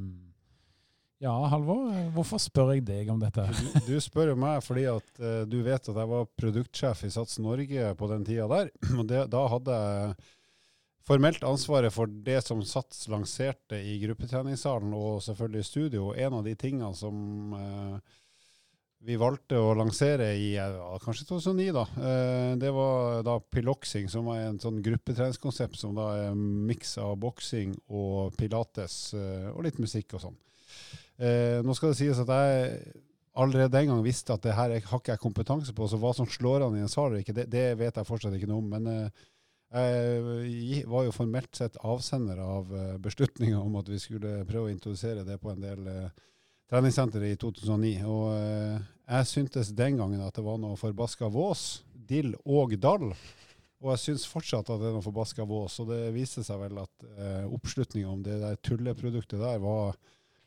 ja, 1.23 1.33
Halvor, 1.47 1.93
hvorfor 2.15 2.41
spør 2.43 2.73
jeg 2.75 2.83
deg 2.87 3.09
om 3.13 3.21
dette? 3.21 3.45
Du, 3.55 3.77
du 3.87 3.95
spør 4.03 4.33
jo 4.33 4.39
meg 4.39 4.59
fordi 4.65 4.83
at 4.91 5.21
eh, 5.21 5.43
du 5.47 5.61
vet 5.63 5.79
at 5.79 5.95
jeg 6.01 6.11
var 6.11 6.27
produktsjef 6.41 7.05
i 7.07 7.11
Sats 7.13 7.39
Norge 7.43 7.93
på 7.95 8.09
den 8.11 8.25
tida 8.27 8.49
der. 8.51 8.71
Og 8.99 9.05
det, 9.09 9.23
da 9.31 9.45
hadde 9.53 9.79
jeg 9.79 10.17
formelt 11.05 11.43
ansvaret 11.45 11.93
for 11.93 12.09
det 12.25 12.39
som 12.45 12.63
Sats 12.65 13.05
lanserte 13.11 13.77
i 13.77 13.99
gruppetreningssalen 14.01 14.93
og 14.97 15.21
selvfølgelig 15.25 15.61
i 15.61 15.67
studio. 15.69 16.11
En 16.17 16.39
av 16.39 16.45
de 16.47 16.55
tingene 16.57 16.89
som 16.97 17.53
eh, 17.59 18.13
vi 19.05 19.17
valgte 19.21 19.59
å 19.61 19.75
lansere 19.77 20.31
i 20.33 20.47
ja, 20.55 20.65
kanskje 21.03 21.27
2009, 21.29 21.67
da, 21.75 21.83
eh, 22.09 22.53
det 22.57 22.71
var 22.73 23.19
da 23.27 23.35
piloxing, 23.53 24.07
som 24.09 24.31
er 24.33 24.47
en 24.47 24.57
sånn 24.61 24.79
gruppetreningskonsept 24.85 25.77
som 25.77 25.93
da 25.97 26.07
er 26.23 26.33
miks 26.39 26.95
av 27.01 27.13
boksing 27.21 27.75
og 27.93 28.33
pilates 28.39 29.13
eh, 29.13 29.51
og 29.53 29.61
litt 29.67 29.77
musikk 29.83 30.17
og 30.17 30.25
sånn. 30.25 30.39
Eh, 31.21 31.61
nå 31.63 31.75
skal 31.77 31.93
det 31.93 31.99
sies 32.01 32.17
at 32.25 32.33
jeg 32.33 32.79
allerede 33.35 33.75
den 33.77 33.91
gang 33.91 34.01
visste 34.03 34.33
at 34.33 34.41
det 34.47 34.55
her 34.57 34.71
er- 34.73 34.89
har 34.89 34.99
ikke 35.03 35.13
jeg 35.13 35.21
kompetanse 35.21 35.73
på, 35.75 35.85
så 35.91 35.99
hva 36.01 36.15
som 36.15 36.25
slår 36.25 36.65
an 36.65 36.77
i 36.79 36.81
en 36.81 36.89
sal 36.91 37.11
eller 37.11 37.21
ikke, 37.21 37.35
det, 37.35 37.49
det 37.51 37.65
vet 37.77 37.95
jeg 38.01 38.07
fortsatt 38.09 38.33
ikke 38.39 38.49
noe 38.49 38.63
om. 38.63 38.69
Men 38.73 38.87
eh, 38.89 39.25
jeg 39.75 40.85
var 40.87 41.03
jo 41.03 41.13
formelt 41.15 41.57
sett 41.57 41.75
avsender 41.83 42.39
av 42.39 42.69
eh, 42.71 42.93
beslutninga 43.01 43.59
om 43.59 43.75
at 43.75 43.89
vi 43.91 43.99
skulle 43.99 44.45
prøve 44.47 44.69
å 44.69 44.73
introdusere 44.73 45.25
det 45.27 45.35
på 45.41 45.51
en 45.51 45.65
del 45.65 45.89
eh, 45.91 46.21
treningssentre 46.71 47.27
i 47.27 47.35
2009. 47.41 47.95
Og 48.07 48.29
eh, 48.37 48.77
jeg 49.09 49.31
syntes 49.31 49.73
den 49.75 49.99
gangen 49.99 50.23
at 50.23 50.37
det 50.37 50.45
var 50.45 50.61
noe 50.61 50.79
forbaska 50.79 51.27
vås, 51.33 51.83
dill 51.91 52.33
og 52.45 52.77
dall. 52.79 53.11
Og 53.83 53.91
jeg 53.91 54.03
syns 54.05 54.27
fortsatt 54.31 54.71
at 54.71 54.79
det 54.79 54.89
er 54.89 54.95
noe 54.95 55.05
forbaska 55.05 55.43
vås. 55.49 55.75
Og 55.83 55.91
det 55.91 56.01
viste 56.15 56.45
seg 56.45 56.61
vel 56.61 56.79
at 56.81 57.09
oppslutninga 57.51 58.09
om 58.09 58.23
det 58.23 58.39
der 58.41 58.55
tulleproduktet 58.63 59.41
der 59.41 59.59
var 59.61 59.99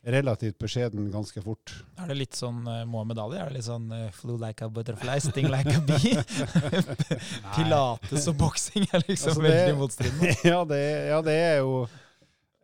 relativt 0.03 0.57
beskjeden 0.61 1.09
ganske 1.11 1.41
fort. 1.43 1.73
Er 1.99 2.07
det 2.07 2.15
litt 2.19 2.37
sånn 2.37 2.61
uh, 2.67 2.83
Mohammed 2.87 3.19
Ali? 3.19 3.37
Er 3.41 3.49
det 3.51 3.57
litt 3.59 3.67
sånn 3.67 3.89
uh, 3.91 4.05
flew 4.15 4.37
like 4.39 4.63
a 4.63 4.69
butterfly, 4.71 5.17
sting 5.23 5.49
like 5.51 5.73
a 5.75 5.81
bee? 5.85 6.15
Pilates 7.55 8.27
og 8.31 8.37
boksing 8.39 8.85
er 8.93 9.03
liksom 9.07 9.33
Altså, 9.33 9.41
det- 9.43 9.51
veldig 9.55 9.79
motstridende. 9.79 10.35
ja, 10.51 10.61
ja, 11.09 11.21
det 11.25 11.35
er 11.35 11.57
jo 11.63 11.73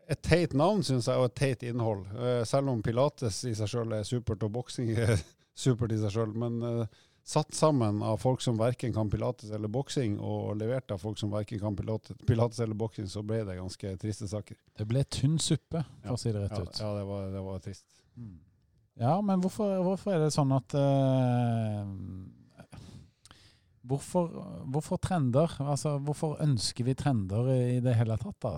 et 0.08 0.22
teit 0.22 0.54
navn, 0.54 0.84
syns 0.86 1.08
jeg, 1.10 1.18
og 1.18 1.25
et 1.32 1.36
teit 1.39 1.63
innhold. 1.65 2.06
Uh, 2.13 2.44
selv 2.46 2.70
om 2.72 2.82
pilates 2.86 3.44
i 3.50 3.56
seg 3.58 3.72
sjøl 3.72 3.96
er 3.98 4.06
supert, 4.06 4.44
og 4.46 4.54
boksing 4.60 4.92
er 4.96 5.15
supert 5.65 5.96
i 5.96 6.00
seg 6.01 6.13
sjøl. 6.13 6.34
Men 6.38 6.60
eh, 6.62 7.01
satt 7.25 7.55
sammen 7.58 8.03
av 8.05 8.20
folk 8.22 8.41
som 8.46 8.58
verken 8.60 8.94
kan 8.94 9.10
pilates 9.10 9.50
eller 9.55 9.67
boksing, 9.74 10.20
og 10.22 10.55
levert 10.60 10.91
av 10.94 11.00
folk 11.01 11.17
som 11.17 11.32
verken 11.34 11.60
kan 11.60 11.75
pilates, 11.75 12.13
pilates 12.29 12.60
eller 12.62 12.77
boksing, 12.77 13.08
så 13.10 13.24
ble 13.25 13.39
det 13.48 13.55
ganske 13.58 13.96
triste 14.01 14.27
saker. 14.29 14.55
Det 14.77 14.86
ble 14.88 15.01
tynn 15.10 15.39
suppe, 15.41 15.82
for 16.03 16.12
Ja. 16.12 16.13
å 16.13 16.20
si 16.22 16.32
det 16.32 16.44
rett 16.46 16.51
Ja, 16.58 16.62
ut. 16.67 16.79
ja 16.79 16.91
det, 17.00 17.05
var, 17.10 17.32
det 17.34 17.41
var 17.48 17.60
trist. 17.65 17.86
Mm. 18.15 18.36
Ja, 19.01 19.15
men 19.22 19.41
hvorfor, 19.41 19.74
hvorfor 19.84 20.13
er 20.13 20.20
det 20.24 20.32
sånn 20.38 20.53
at 20.55 20.77
uh, 20.77 21.84
hvorfor, 23.86 24.29
hvorfor 24.72 25.01
trender? 25.03 25.51
Altså, 25.65 25.98
hvorfor 26.05 26.38
ønsker 26.46 26.88
vi 26.88 26.96
trender 26.98 27.50
i 27.55 27.79
det 27.84 27.96
hele 28.00 28.17
tatt? 28.22 28.38
da? 28.46 28.55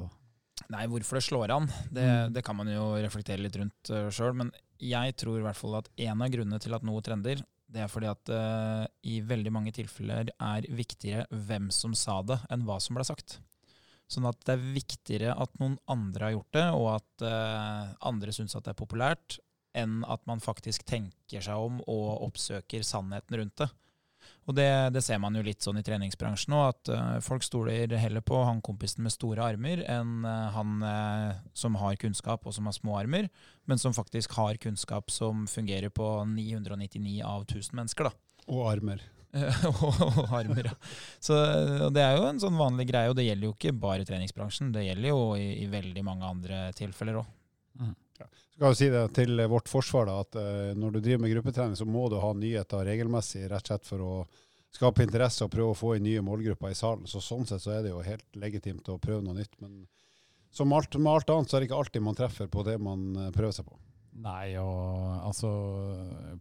Nei, 0.74 0.86
hvorfor 0.92 1.20
det 1.20 1.24
slår 1.24 1.52
an, 1.56 1.68
det, 1.94 2.04
Mm. 2.04 2.34
det 2.34 2.44
kan 2.44 2.56
man 2.58 2.68
jo 2.68 2.96
reflektere 3.00 3.40
litt 3.42 3.56
rundt 3.56 3.90
uh, 3.92 4.10
sjøl. 4.12 4.34
Men 4.36 4.52
jeg 4.80 5.16
tror 5.16 5.40
i 5.40 5.44
hvert 5.46 5.56
fall 5.56 5.76
at 5.80 5.90
en 5.98 6.22
av 6.22 6.30
grunnene 6.30 6.60
til 6.60 6.74
at 6.76 6.84
noe 6.84 7.02
trender, 7.02 7.42
det 7.68 7.84
er 7.84 7.92
fordi 7.92 8.08
at 8.10 8.32
uh, 8.32 8.86
i 9.04 9.20
veldig 9.28 9.52
mange 9.54 9.74
tilfeller 9.76 10.32
er 10.32 10.68
viktigere 10.72 11.28
hvem 11.48 11.68
som 11.74 11.96
sa 11.98 12.22
det, 12.24 12.40
enn 12.54 12.64
hva 12.68 12.80
som 12.84 12.98
ble 12.98 13.06
sagt. 13.08 13.40
Sånn 14.08 14.28
at 14.30 14.40
det 14.48 14.56
er 14.56 14.70
viktigere 14.78 15.34
at 15.36 15.58
noen 15.60 15.76
andre 15.92 16.30
har 16.30 16.36
gjort 16.38 16.56
det, 16.56 16.68
og 16.78 16.88
at 16.94 17.26
uh, 17.28 17.92
andre 18.08 18.36
syns 18.36 18.56
at 18.56 18.64
det 18.68 18.72
er 18.72 18.80
populært, 18.80 19.40
enn 19.78 20.00
at 20.08 20.24
man 20.30 20.42
faktisk 20.42 20.88
tenker 20.88 21.44
seg 21.44 21.60
om 21.60 21.82
og 21.84 22.24
oppsøker 22.30 22.86
sannheten 22.88 23.42
rundt 23.42 23.60
det. 23.62 23.70
Og 24.48 24.56
det, 24.56 24.68
det 24.96 25.04
ser 25.04 25.20
man 25.20 25.36
jo 25.36 25.44
litt 25.44 25.64
sånn 25.64 25.80
i 25.82 25.84
treningsbransjen 25.84 26.56
òg, 26.56 26.70
at 26.72 26.92
uh, 26.94 27.18
folk 27.24 27.44
stoler 27.44 27.92
heller 28.00 28.24
på 28.24 28.40
han 28.48 28.62
kompisen 28.64 29.04
med 29.04 29.12
store 29.12 29.44
armer 29.44 29.84
enn 29.92 30.24
uh, 30.24 30.48
han 30.56 30.78
uh, 30.84 31.36
som 31.58 31.76
har 31.82 32.00
kunnskap 32.00 32.48
og 32.48 32.56
som 32.56 32.70
har 32.70 32.78
små 32.78 32.96
armer, 33.02 33.28
men 33.68 33.82
som 33.82 33.96
faktisk 33.96 34.38
har 34.40 34.60
kunnskap 34.64 35.12
som 35.12 35.46
fungerer 35.52 35.92
på 35.92 36.08
999 36.32 37.20
av 37.28 37.44
1000 37.44 37.76
mennesker. 37.82 38.08
da. 38.08 38.16
Og 38.48 38.64
armer. 38.72 39.04
og, 39.84 40.00
og 40.08 40.32
armer, 40.32 40.72
ja. 40.72 40.78
Så 41.20 41.36
det 41.94 42.04
er 42.04 42.16
jo 42.16 42.30
en 42.30 42.40
sånn 42.42 42.56
vanlig 42.58 42.88
greie, 42.90 43.12
og 43.12 43.20
det 43.20 43.28
gjelder 43.28 43.50
jo 43.50 43.56
ikke 43.58 43.76
bare 43.76 44.08
treningsbransjen, 44.08 44.72
det 44.76 44.88
gjelder 44.88 45.12
jo 45.12 45.26
i, 45.36 45.50
i 45.66 45.68
veldig 45.72 46.06
mange 46.08 46.32
andre 46.38 46.70
tilfeller 46.78 47.20
òg. 47.20 47.34
Skal 48.58 48.74
jo 48.74 48.78
si 48.80 48.90
det 48.90 49.04
til 49.14 49.42
vårt 49.52 49.70
forsvar 49.70 50.08
da, 50.10 50.18
at 50.26 50.38
eh, 50.42 50.74
når 50.74 50.96
du 50.96 51.00
driver 51.00 51.22
med 51.22 51.34
gruppetrening, 51.36 51.78
så 51.78 51.86
må 51.86 52.08
du 52.10 52.18
ha 52.18 52.32
nyheter 52.34 52.88
regelmessig, 52.90 53.46
rett 53.52 53.62
og 53.62 53.70
slett 53.70 53.86
for 53.86 54.02
å 54.02 54.14
skape 54.74 55.06
interesse 55.06 55.46
og 55.46 55.54
prøve 55.54 55.74
å 55.74 55.78
få 55.78 55.96
inn 55.98 56.08
nye 56.08 56.24
målgrupper 56.26 56.74
i 56.74 56.78
salen. 56.78 57.06
Så 57.10 57.22
sånn 57.24 57.46
sett 57.46 57.62
så 57.64 57.76
er 57.76 57.86
det 57.86 57.94
jo 57.94 58.02
helt 58.06 58.26
legitimt 58.38 58.90
å 58.90 58.98
prøve 59.02 59.22
noe 59.26 59.38
nytt. 59.38 59.54
Men 59.62 59.84
som 60.50 60.74
alt, 60.74 60.98
med 60.98 61.12
alt 61.12 61.30
annet 61.30 61.52
så 61.52 61.58
er 61.58 61.64
det 61.64 61.70
ikke 61.70 61.84
alltid 61.84 62.08
man 62.08 62.18
treffer 62.18 62.50
på 62.50 62.66
det 62.66 62.80
man 62.82 63.12
eh, 63.16 63.30
prøver 63.36 63.60
seg 63.60 63.70
på. 63.70 63.78
Nei, 64.18 64.56
og 64.58 65.28
altså 65.28 65.50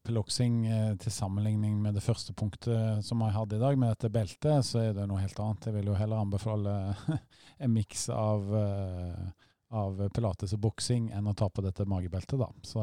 Piloxing 0.06 0.62
eh, 0.64 0.92
til 1.00 1.12
sammenligning 1.12 1.76
med 1.82 1.99
det 1.99 2.04
første 2.04 2.32
punktet 2.32 3.04
som 3.04 3.20
jeg 3.20 3.37
hadde 3.37 3.58
i 3.58 3.61
dag, 3.61 3.76
med 3.76 3.92
dette 3.92 4.12
beltet, 4.12 4.64
så 4.64 4.80
er 4.80 4.96
det 4.96 5.04
noe 5.11 5.20
helt 5.20 5.40
annet. 5.42 5.68
Jeg 5.68 5.76
vil 5.76 5.90
jo 5.92 5.99
heller 5.99 6.23
anbefale 6.25 6.76
en 7.62 7.75
miks 7.75 8.08
av, 8.14 8.49
eh, 8.56 9.46
av 9.75 10.08
pilates 10.14 10.54
og 10.54 10.62
boksing 10.66 11.11
enn 11.14 11.26
å 11.26 11.35
ta 11.35 11.49
på 11.50 11.64
dette 11.64 11.87
magebeltet, 11.88 12.38
da. 12.38 12.50
Så 12.62 12.82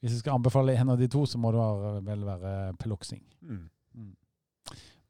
hvis 0.00 0.12
jeg 0.12 0.20
skal 0.20 0.36
anbefale 0.38 0.76
en 0.76 0.92
av 0.94 1.00
de 1.00 1.08
to, 1.10 1.24
så 1.26 1.40
må 1.40 1.50
det 1.54 1.64
vel 2.06 2.26
være 2.26 2.74
piloksing. 2.82 3.22
Mm. 3.42 3.64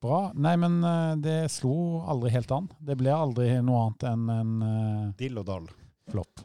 Bra. 0.05 0.19
Nei, 0.37 0.57
men 0.61 0.83
eh, 0.85 1.13
det 1.17 1.37
slo 1.49 2.03
aldri 2.13 2.35
helt 2.35 2.51
an. 2.53 2.67
Det 2.79 2.97
ble 3.01 3.13
aldri 3.15 3.47
noe 3.65 3.87
annet 3.87 4.05
enn 4.11 4.27
en 4.35 4.51
eh, 4.67 5.07
Dill 5.17 5.41
og 5.41 5.47
dall. 5.49 5.71
flopp. 6.13 6.43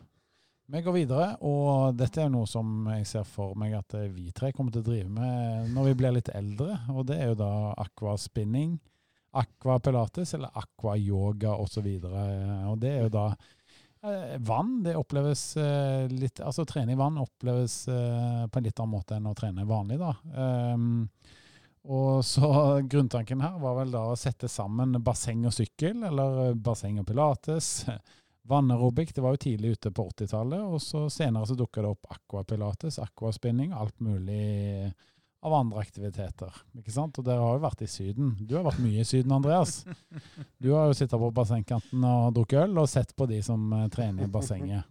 Vi 0.69 0.81
går 0.85 0.95
videre, 0.95 1.27
og 1.43 1.97
dette 1.97 2.21
er 2.23 2.29
noe 2.31 2.47
som 2.47 2.87
jeg 2.93 3.07
ser 3.09 3.25
for 3.27 3.57
meg 3.59 3.73
at 3.75 3.97
eh, 3.99 4.07
vi 4.13 4.29
tre 4.31 4.53
kommer 4.55 4.71
til 4.71 4.85
å 4.85 4.87
drive 4.87 5.11
med 5.11 5.73
når 5.75 5.89
vi 5.89 5.97
blir 5.99 6.15
litt 6.15 6.31
eldre. 6.31 6.77
Og 6.93 7.09
det 7.09 7.19
er 7.19 7.33
jo 7.33 7.39
da 7.41 7.51
aquaspinning, 7.83 8.77
aquapilates 9.35 10.33
eller 10.37 10.55
aquayoga 10.63 11.57
osv. 11.59 11.89
Og 11.99 12.79
det 12.79 12.93
er 12.95 13.09
jo 13.09 13.13
da 13.17 13.27
vann. 14.37 14.83
Det 14.83 14.95
oppleves 14.95 15.57
eh, 15.57 16.07
litt 16.07 16.39
Altså 16.39 16.65
trene 16.65 16.93
i 16.93 16.99
vann 16.99 17.17
oppleves 17.17 17.87
eh, 17.87 18.45
på 18.47 18.59
en 18.59 18.63
litt 18.63 18.79
annen 18.79 18.93
måte 18.93 19.17
enn 19.17 19.27
å 19.27 19.35
trene 19.37 19.67
vanlig, 19.67 19.99
da. 19.99 20.13
Um, 20.73 21.09
og 21.89 22.23
så 22.25 22.49
Grunntanken 22.91 23.43
her 23.43 23.59
var 23.59 23.77
vel 23.81 23.91
da 23.93 24.05
å 24.11 24.17
sette 24.19 24.49
sammen 24.51 24.95
basseng 25.03 25.45
og 25.49 25.55
sykkel, 25.55 26.03
eller 26.07 26.55
basseng 26.55 27.01
og 27.01 27.07
pilates. 27.09 27.85
Vannaerobic 28.49 29.13
det 29.13 29.21
var 29.21 29.35
jo 29.35 29.43
tidlig 29.43 29.75
ute 29.77 29.91
på 29.93 30.07
80-tallet, 30.09 30.63
og 30.63 30.81
så 30.81 31.03
senere 31.13 31.45
så 31.45 31.57
dukka 31.59 31.83
det 31.83 31.91
opp 31.91 32.07
aquapilates, 32.15 32.97
aquaspinning, 33.03 33.75
alt 33.77 33.99
mulig 34.01 34.89
av 35.41 35.53
andre 35.55 35.79
aktiviteter. 35.79 36.51
ikke 36.77 36.91
sant? 36.91 37.17
Og 37.21 37.25
dere 37.25 37.39
har 37.39 37.55
jo 37.57 37.63
vært 37.63 37.81
i 37.85 37.87
Syden. 37.87 38.33
Du 38.43 38.55
har 38.57 38.65
vært 38.67 38.81
mye 38.83 38.99
i 39.01 39.07
Syden, 39.07 39.31
Andreas. 39.37 39.85
Du 40.59 40.73
har 40.75 40.89
jo 40.89 40.95
sittet 40.97 41.19
på 41.21 41.29
bassengkanten 41.35 42.03
og 42.03 42.33
drukket 42.35 42.65
øl, 42.65 42.77
og 42.83 42.89
sett 42.91 43.13
på 43.15 43.27
de 43.29 43.41
som 43.45 43.69
eh, 43.77 43.85
trener 43.93 44.27
i 44.27 44.31
bassenget. 44.33 44.83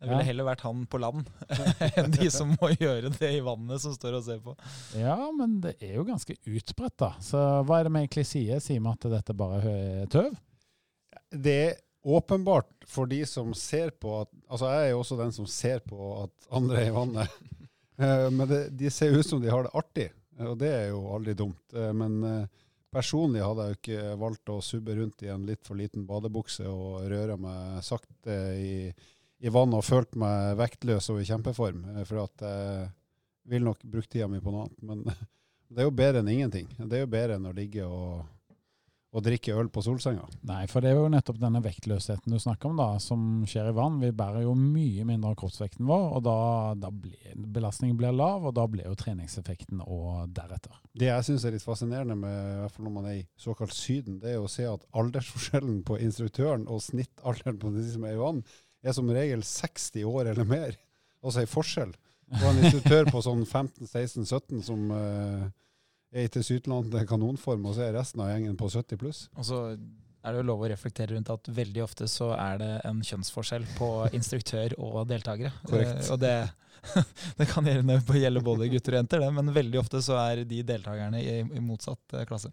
Jeg 0.00 0.08
ville 0.08 0.20
Ja. 0.22 0.26
heller 0.30 0.44
vært 0.48 0.62
han 0.64 0.86
på 0.88 0.96
land 1.00 1.26
enn 2.00 2.10
de 2.14 2.28
som 2.32 2.54
må 2.60 2.70
gjøre 2.72 3.10
det 3.18 3.32
i 3.36 3.42
vannet, 3.44 3.80
som 3.82 3.92
står 3.92 4.14
og 4.16 4.24
ser 4.24 4.38
på. 4.44 4.54
Ja, 4.96 5.16
men 5.36 5.58
det 5.64 5.74
er 5.84 5.98
jo 5.98 6.04
ganske 6.08 6.36
utbredt, 6.48 6.96
da. 7.00 7.10
Så 7.20 7.40
hva 7.68 7.80
er 7.80 7.84
det 7.88 7.92
vi 7.92 8.00
egentlig 8.06 8.24
sier? 8.30 8.60
Sier 8.64 8.80
vi 8.80 8.88
at 8.94 9.08
dette 9.12 9.36
bare 9.36 9.60
er 9.68 10.06
tøv? 10.12 10.30
Det 11.30 11.56
er 11.66 11.76
åpenbart 12.00 12.70
for 12.88 13.04
de 13.10 13.18
som 13.28 13.52
ser 13.52 13.90
på 14.00 14.22
at 14.22 14.30
Altså, 14.48 14.70
jeg 14.72 14.86
er 14.86 14.90
jo 14.94 15.02
også 15.02 15.18
den 15.20 15.32
som 15.36 15.46
ser 15.46 15.82
på 15.84 15.98
at 16.24 16.32
andre 16.56 16.80
er 16.80 16.88
i 16.88 16.94
vannet. 16.96 17.28
Eh, 18.00 18.30
Men 18.30 18.48
det, 18.48 18.68
de 18.68 18.90
ser 18.90 19.12
ut 19.12 19.26
som 19.26 19.40
de 19.40 19.50
har 19.52 19.66
det 19.66 19.74
artig, 19.76 20.08
og 20.40 20.58
det 20.58 20.72
er 20.72 20.86
jo 20.88 21.04
aldri 21.14 21.34
dumt. 21.36 21.62
Eh, 21.76 21.92
Men 21.92 22.22
eh, 22.24 22.46
personlig 22.92 23.42
hadde 23.44 23.66
jeg 23.66 23.74
jo 23.74 23.80
ikke 23.80 24.14
valgt 24.22 24.52
å 24.54 24.60
subbe 24.64 24.96
rundt 24.96 25.22
i 25.22 25.30
en 25.32 25.44
litt 25.46 25.62
for 25.66 25.78
liten 25.78 26.06
badebukse 26.08 26.66
og 26.66 27.04
røre 27.12 27.36
meg 27.38 27.82
sakte 27.86 28.38
i, 28.58 28.72
i 29.40 29.52
vann 29.52 29.76
og 29.76 29.84
følt 29.86 30.16
meg 30.18 30.56
vektløs 30.58 31.10
og 31.12 31.20
i 31.20 31.28
kjempeform, 31.28 31.84
for 32.08 32.24
at 32.24 32.42
jeg 32.46 32.88
vil 33.52 33.64
nok 33.68 33.84
bruke 33.84 34.10
tida 34.10 34.26
mi 34.28 34.40
på 34.42 34.52
noe 34.52 34.66
annet. 34.66 34.82
Men 34.82 35.04
det 35.70 35.84
er 35.84 35.88
jo 35.88 35.94
bedre 36.02 36.24
enn 36.24 36.32
ingenting. 36.34 36.66
Det 36.80 36.98
er 36.98 37.04
jo 37.06 37.14
bedre 37.14 37.38
enn 37.38 37.46
å 37.46 37.54
ligge 37.56 37.86
og, 37.86 38.24
og 39.10 39.24
drikke 39.26 39.54
øl 39.58 39.68
på 39.74 39.82
solsenga. 39.82 40.22
Nei, 40.46 40.62
for 40.70 40.84
det 40.84 40.92
er 40.92 41.00
jo 41.00 41.08
nettopp 41.10 41.40
denne 41.42 41.62
vektløsheten 41.64 42.30
du 42.30 42.38
snakker 42.38 42.70
om, 42.70 42.78
da, 42.78 42.92
som 43.02 43.42
skjer 43.48 43.72
i 43.72 43.74
vann. 43.74 43.98
Vi 44.02 44.12
bærer 44.14 44.44
jo 44.44 44.52
mye 44.54 45.06
mindre 45.08 45.32
av 45.32 45.38
kroppsvekten 45.40 45.88
vår, 45.88 46.04
og 46.14 46.22
da, 46.28 46.36
da 46.78 46.92
blir 46.94 47.34
belastningen 47.34 47.98
blir 47.98 48.14
lav, 48.14 48.46
og 48.46 48.54
da 48.54 48.68
blir 48.70 48.86
jo 48.86 48.94
treningseffekten 48.98 49.82
og 49.82 50.30
deretter. 50.36 50.78
Det 50.94 51.10
jeg 51.10 51.26
syns 51.26 51.46
er 51.46 51.56
litt 51.56 51.66
fascinerende 51.66 52.14
med 52.20 52.36
i 52.38 52.60
hvert 52.62 52.76
fall 52.76 52.86
når 52.86 52.96
man 53.00 53.08
er 53.10 53.16
i 53.18 53.26
såkalt 53.40 53.74
Syden, 53.74 54.20
det 54.22 54.36
er 54.36 54.44
å 54.44 54.50
se 54.50 54.68
at 54.70 54.86
aldersforskjellen 55.02 55.82
på 55.88 55.98
instruktøren 56.06 56.68
og 56.70 56.84
snittalderen 56.84 57.58
på 57.58 57.74
de 57.74 57.86
som 57.90 58.06
er 58.06 58.14
i 58.14 58.22
vann, 58.22 58.44
er 58.86 58.94
som 58.96 59.10
regel 59.12 59.42
60 59.44 60.06
år 60.06 60.30
eller 60.30 60.46
mer. 60.48 60.78
Altså 61.20 61.42
en 61.42 61.50
forskjell. 61.50 61.96
Og 62.30 62.44
en 62.46 62.60
instruktør 62.62 63.10
på 63.10 63.20
sånn 63.26 63.42
15-16-17 63.42 64.62
som 64.62 64.92
eh, 64.94 65.48
er 66.10 66.26
i 66.26 66.30
tilsynelatende 66.32 67.04
kanonform, 67.08 67.66
og 67.70 67.76
så 67.76 67.86
er 67.86 67.98
resten 67.98 68.22
av 68.24 68.32
gjengen 68.32 68.56
på 68.58 68.70
70 68.70 69.00
pluss. 69.00 69.24
Og 69.38 69.46
så 69.46 69.60
er 70.20 70.34
det 70.34 70.42
jo 70.42 70.48
lov 70.50 70.64
å 70.64 70.70
reflektere 70.70 71.14
rundt 71.14 71.30
at 71.32 71.48
veldig 71.56 71.84
ofte 71.84 72.08
så 72.10 72.32
er 72.36 72.58
det 72.60 72.72
en 72.88 73.00
kjønnsforskjell 73.04 73.64
på 73.78 73.90
instruktør 74.18 74.76
og 74.78 75.04
deltakere. 75.10 75.52
Korrekt. 75.68 76.02
Eh, 76.02 76.10
og 76.12 76.20
det, 76.20 76.34
det 77.38 77.48
kan 77.52 77.70
gjelde, 77.70 78.44
både 78.44 78.68
gutter 78.72 78.96
og 78.96 79.02
jenter, 79.02 79.24
det, 79.24 79.32
men 79.38 79.56
veldig 79.56 79.80
ofte 79.80 80.02
så 80.04 80.18
er 80.26 80.44
de 80.48 80.60
deltakerne 80.66 81.22
i, 81.22 81.40
i 81.44 81.64
motsatt 81.64 82.18
eh, 82.18 82.26
klasse. 82.28 82.52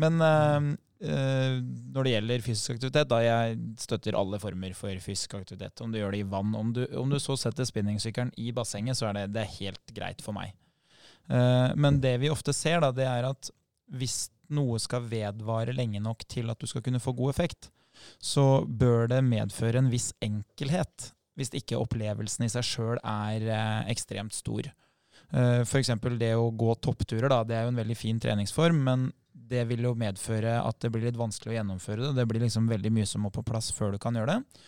Men 0.00 0.18
eh, 0.24 0.72
når 1.04 2.06
det 2.06 2.14
gjelder 2.14 2.42
fysisk 2.46 2.78
aktivitet, 2.78 3.10
da 3.12 3.20
jeg 3.22 3.60
støtter 3.82 4.16
alle 4.18 4.40
former 4.42 4.72
for 4.78 5.04
fysisk 5.04 5.36
aktivitet. 5.36 5.84
Om 5.84 5.92
du 5.92 6.00
gjør 6.00 6.16
det 6.16 6.24
i 6.24 6.28
vann, 6.32 6.56
om 6.56 6.72
du, 6.74 6.86
om 6.98 7.12
du 7.12 7.20
så 7.22 7.36
setter 7.38 7.68
spinningsykkelen 7.68 8.32
i 8.40 8.54
bassenget, 8.56 8.98
så 8.98 9.10
er 9.10 9.20
det, 9.20 9.32
det 9.36 9.44
er 9.44 9.56
helt 9.60 9.94
greit 9.94 10.24
for 10.24 10.36
meg. 10.36 10.56
Eh, 11.30 11.72
men 11.76 12.00
det 12.00 12.18
vi 12.22 12.32
ofte 12.32 12.52
ser, 12.52 12.82
da, 12.84 12.92
det 12.92 13.06
er 13.08 13.28
at 13.28 13.50
hvis 13.94 14.28
noe 14.54 14.78
skal 14.82 15.06
vedvare 15.08 15.74
lenge 15.76 16.02
nok 16.02 16.26
til 16.28 16.52
at 16.52 16.60
du 16.60 16.68
skal 16.68 16.84
kunne 16.84 17.02
få 17.02 17.14
god 17.16 17.34
effekt, 17.34 17.70
så 18.20 18.64
bør 18.66 19.08
det 19.12 19.22
medføre 19.24 19.80
en 19.80 19.90
viss 19.92 20.12
enkelhet, 20.24 21.10
hvis 21.38 21.52
ikke 21.56 21.80
opplevelsen 21.80 22.46
i 22.46 22.52
seg 22.52 22.66
sjøl 22.66 23.00
er 23.00 23.48
eh, 23.48 23.82
ekstremt 23.94 24.36
stor. 24.36 24.68
Eh, 25.32 25.60
F.eks. 25.64 25.94
det 26.20 26.34
å 26.36 26.50
gå 26.52 26.74
toppturer, 26.84 27.30
da, 27.30 27.42
det 27.46 27.58
er 27.58 27.66
jo 27.66 27.74
en 27.74 27.82
veldig 27.82 27.98
fin 27.98 28.20
treningsform, 28.20 28.82
men 28.86 29.12
det 29.44 29.66
vil 29.68 29.84
jo 29.84 29.92
medføre 29.98 30.56
at 30.62 30.78
det 30.80 30.88
blir 30.92 31.04
litt 31.04 31.18
vanskelig 31.20 31.52
å 31.52 31.56
gjennomføre 31.58 32.00
det. 32.06 32.12
Det 32.16 32.24
blir 32.30 32.42
liksom 32.46 32.68
veldig 32.70 32.92
mye 32.96 33.08
som 33.08 33.24
må 33.26 33.30
på 33.34 33.42
plass 33.44 33.68
før 33.76 33.92
du 33.92 33.98
kan 34.00 34.16
gjøre 34.16 34.38
det. 34.38 34.62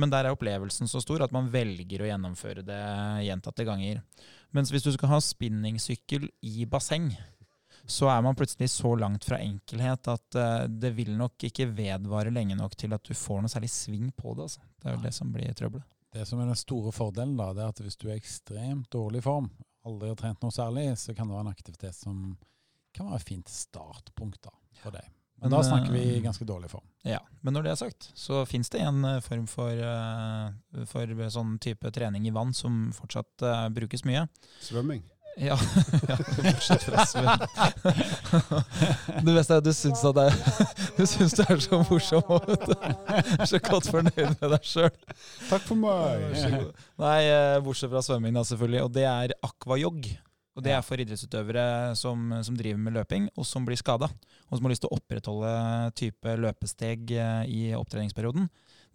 Men 0.00 0.08
der 0.08 0.24
er 0.24 0.32
opplevelsen 0.32 0.88
så 0.88 1.02
stor 1.04 1.26
at 1.26 1.34
man 1.34 1.50
velger 1.52 2.00
å 2.00 2.08
gjennomføre 2.08 2.64
det 2.64 2.78
gjentatte 3.26 3.66
ganger. 3.68 4.00
Mens 4.56 4.72
hvis 4.72 4.86
du 4.86 4.92
skal 4.94 5.10
ha 5.12 5.18
spinningsykkel 5.20 6.24
i 6.48 6.64
basseng, 6.70 7.10
så 7.88 8.08
er 8.12 8.22
man 8.24 8.36
plutselig 8.36 8.68
så 8.72 8.94
langt 9.00 9.24
fra 9.24 9.38
enkelhet 9.40 10.10
at 10.12 10.36
uh, 10.36 10.64
det 10.68 10.90
vil 10.96 11.14
nok 11.16 11.48
ikke 11.48 11.70
vedvare 11.72 12.32
lenge 12.34 12.56
nok 12.56 12.76
til 12.76 12.92
at 12.96 13.04
du 13.04 13.14
får 13.16 13.42
noe 13.44 13.52
særlig 13.52 13.70
sving 13.72 14.10
på 14.16 14.34
det. 14.36 14.48
Altså. 14.48 14.64
Det 14.76 14.90
er 14.90 14.96
jo 14.96 15.04
det 15.06 15.14
som 15.16 15.32
blir 15.32 15.54
trøbbelet. 15.56 15.94
Det 16.12 16.24
som 16.28 16.40
er 16.40 16.48
den 16.48 16.56
store 16.56 16.92
fordelen, 16.92 17.36
da, 17.36 17.50
det 17.56 17.64
er 17.64 17.72
at 17.72 17.80
hvis 17.84 17.98
du 18.00 18.08
er 18.08 18.16
i 18.16 18.22
ekstremt 18.22 18.88
dårlig 18.92 19.22
form, 19.24 19.50
aldri 19.88 20.12
har 20.12 20.20
trent 20.20 20.44
noe 20.44 20.54
særlig, 20.54 20.86
så 21.00 21.14
kan 21.16 21.28
det 21.28 21.36
være 21.36 21.46
en 21.46 21.52
aktivitet 21.52 21.96
som 21.96 22.22
kan 22.96 23.10
være 23.10 23.20
et 23.20 23.28
fint 23.28 23.52
startpunkt 23.52 24.40
da, 24.48 24.54
for 24.82 24.96
deg. 24.96 25.08
Men, 25.40 25.50
da 25.50 25.60
snakker 25.62 25.92
vi 25.92 26.16
eh, 26.16 26.22
ganske 26.22 26.44
dårlig 26.44 26.70
form. 26.70 26.84
Ja, 27.06 27.20
men 27.40 27.54
når 27.54 27.68
det 27.68 27.70
er 27.70 27.78
sagt, 27.78 28.10
så 28.18 28.42
fins 28.48 28.70
det 28.74 28.80
en 28.82 29.04
eh, 29.06 29.20
form 29.22 29.46
for, 29.50 29.84
for, 30.90 31.12
sånn 31.30 31.54
type 31.62 31.92
trening 31.94 32.26
i 32.26 32.34
vann 32.34 32.50
som 32.56 32.88
fortsatt 32.96 33.46
uh, 33.46 33.68
brukes 33.70 34.02
mye. 34.08 34.26
Svømming? 34.64 35.04
Ja, 35.38 35.54
ja 36.10 36.16
bortsett 36.18 36.82
fra 36.88 37.06
svømming. 37.06 37.46
det 39.28 39.36
beste 39.36 39.54
er 39.54 39.62
at 39.62 39.68
du 39.68 39.72
syns 39.76 40.02
at 40.10 40.18
det 40.18 40.26
er, 40.26 40.62
du 40.98 41.04
syns 41.06 41.38
du 41.38 41.44
er 41.46 41.62
så 41.62 41.82
morsom 41.84 42.34
og 42.34 43.46
så 43.46 43.62
godt 43.62 43.92
fornøyd 43.94 44.32
med 44.40 44.48
deg 44.56 44.66
sjøl. 44.66 44.90
Takk 45.46 45.68
for 45.68 45.78
meg. 45.78 46.26
Nei, 46.98 47.20
bortsett 47.62 47.94
fra 47.94 48.02
svømming, 48.02 48.34
da, 48.34 48.42
selvfølgelig. 48.50 48.88
Og 48.88 48.96
det 48.98 49.06
er 49.06 49.38
aquajog. 49.46 50.10
Og 50.58 50.64
Det 50.66 50.72
er 50.74 50.82
for 50.82 50.98
idrettsutøvere 50.98 51.94
som, 51.94 52.32
som, 52.42 52.56
driver 52.58 52.80
med 52.82 52.96
løping, 52.96 53.28
og 53.38 53.46
som 53.46 53.62
blir 53.62 53.78
skada. 53.78 54.08
Og 54.48 54.58
som 54.58 54.66
har 54.66 54.72
lyst 54.72 54.82
til 54.82 54.90
å 54.90 54.96
opprettholde 54.98 55.52
type 55.94 56.34
løpesteg 56.34 57.12
i 57.46 57.60
opptreningsperioden. 57.78 58.48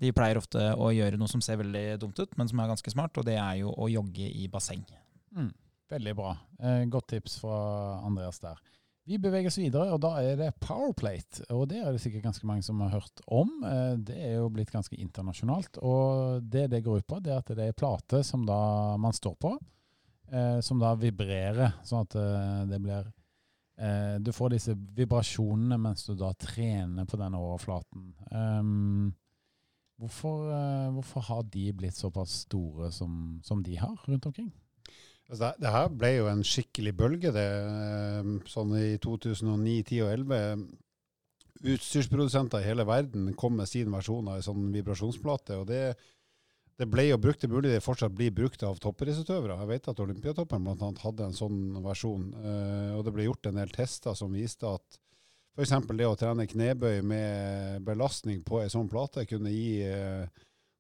De 0.04 0.12
pleier 0.12 0.36
ofte 0.36 0.60
å 0.60 0.92
gjøre 0.92 1.16
noe 1.22 1.32
som 1.32 1.40
ser 1.44 1.62
veldig 1.62 1.86
dumt 2.02 2.20
ut, 2.20 2.36
men 2.36 2.50
som 2.52 2.60
er 2.60 2.72
ganske 2.74 2.92
smart, 2.92 3.16
og 3.16 3.28
det 3.30 3.38
er 3.40 3.62
jo 3.62 3.72
å 3.72 3.88
jogge 3.88 4.28
i 4.28 4.50
basseng. 4.52 4.84
Mm, 5.32 5.54
veldig 5.94 6.14
bra. 6.18 6.36
Eh, 6.60 6.84
godt 6.92 7.14
tips 7.14 7.38
fra 7.40 7.60
Andreas 8.04 8.44
der. 8.44 8.60
Vi 9.08 9.20
beveger 9.20 9.52
oss 9.52 9.60
videre, 9.60 9.92
og 9.96 10.02
da 10.04 10.14
er 10.20 10.38
det 10.40 10.54
Powerplate. 10.64 11.46
Og 11.56 11.70
det 11.72 11.80
er 11.80 11.92
det 11.92 12.02
sikkert 12.04 12.28
ganske 12.28 12.48
mange 12.48 12.64
som 12.64 12.80
har 12.84 12.94
hørt 12.98 13.24
om. 13.28 13.52
Eh, 13.68 13.96
det 14.04 14.20
er 14.20 14.38
jo 14.42 14.52
blitt 14.52 14.72
ganske 14.72 15.00
internasjonalt. 15.00 15.80
Og 15.80 16.44
det 16.44 16.70
det 16.76 16.84
går 16.84 17.04
ut 17.04 17.08
på, 17.08 17.20
det 17.24 17.32
er 17.32 17.40
at 17.40 17.56
det 17.56 17.70
er 17.70 17.80
plate 17.80 18.24
som 18.28 18.44
da 18.48 18.60
man 19.00 19.16
står 19.16 19.40
på 19.40 19.56
eh, 20.34 20.60
som 20.66 20.82
da 20.82 20.94
vibrerer, 21.00 21.78
sånn 21.86 22.08
at 22.08 22.18
eh, 22.20 22.64
det 22.72 22.80
blir 22.84 23.10
eh, 23.78 24.16
Du 24.24 24.32
får 24.36 24.56
disse 24.56 24.76
vibrasjonene 24.98 25.80
mens 25.82 26.08
du 26.08 26.16
da 26.20 26.34
trener 26.38 27.08
på 27.10 27.20
denne 27.22 27.42
overflaten. 27.42 28.10
Um, 28.32 29.14
hvorfor, 30.02 30.50
eh, 30.52 30.90
hvorfor, 30.98 31.28
har 31.30 31.48
de 31.54 31.70
blitt 31.78 31.98
såpass 31.98 32.44
store 32.48 32.92
som, 32.92 33.40
som 33.44 33.64
de 33.64 33.78
har 33.80 33.98
rundt 34.08 34.26
omkring? 34.30 34.52
Altså 35.30 35.46
det, 35.46 35.52
det, 35.64 35.70
her 35.72 35.92
ble 35.98 36.10
jo 36.18 36.26
en 36.30 36.44
skikkelig 36.46 36.92
bølge, 37.00 37.32
det. 37.34 37.46
Ehm, 37.64 38.34
sånn 38.50 38.74
i 38.78 38.98
2009, 39.02 39.78
10 39.88 40.02
og 40.04 40.12
11. 40.18 40.66
Utstyrsprodusenter 41.74 42.60
i 42.60 42.68
hele 42.68 42.84
verden 42.86 43.30
kom 43.40 43.56
med 43.56 43.70
sin 43.72 43.92
versjon 43.94 44.28
av 44.28 44.42
en 44.42 44.46
sånn 44.46 44.68
vibrasjonsplate. 44.74 45.62
og 45.62 45.70
det 45.72 45.96
det 46.80 46.88
ble 46.90 47.06
jo 47.06 47.20
brukt, 47.22 47.44
det 47.44 47.52
mulig 47.52 47.70
det 47.70 47.84
fortsatt 47.86 48.16
blir 48.18 48.34
brukt 48.34 48.64
av 48.66 48.80
toppidrettsutøvere. 48.82 49.60
Jeg 49.62 49.70
vet 49.70 49.90
at 49.92 50.00
Olympiatoppen 50.02 50.66
bl.a. 50.66 50.90
hadde 51.04 51.28
en 51.28 51.38
sånn 51.38 51.60
versjon. 51.86 52.32
Uh, 52.34 52.96
og 52.98 53.04
det 53.06 53.14
ble 53.14 53.28
gjort 53.28 53.50
en 53.50 53.60
del 53.62 53.74
tester 53.74 54.18
som 54.18 54.34
viste 54.34 54.66
at 54.66 54.98
f.eks. 55.54 55.76
det 55.94 56.10
å 56.10 56.18
trene 56.18 56.50
knebøy 56.50 57.04
med 57.06 57.86
belastning 57.86 58.42
på 58.46 58.64
ei 58.64 58.72
sånn 58.74 58.90
plate 58.90 59.28
kunne 59.30 59.54
gi 59.54 59.84
uh, 59.86 60.26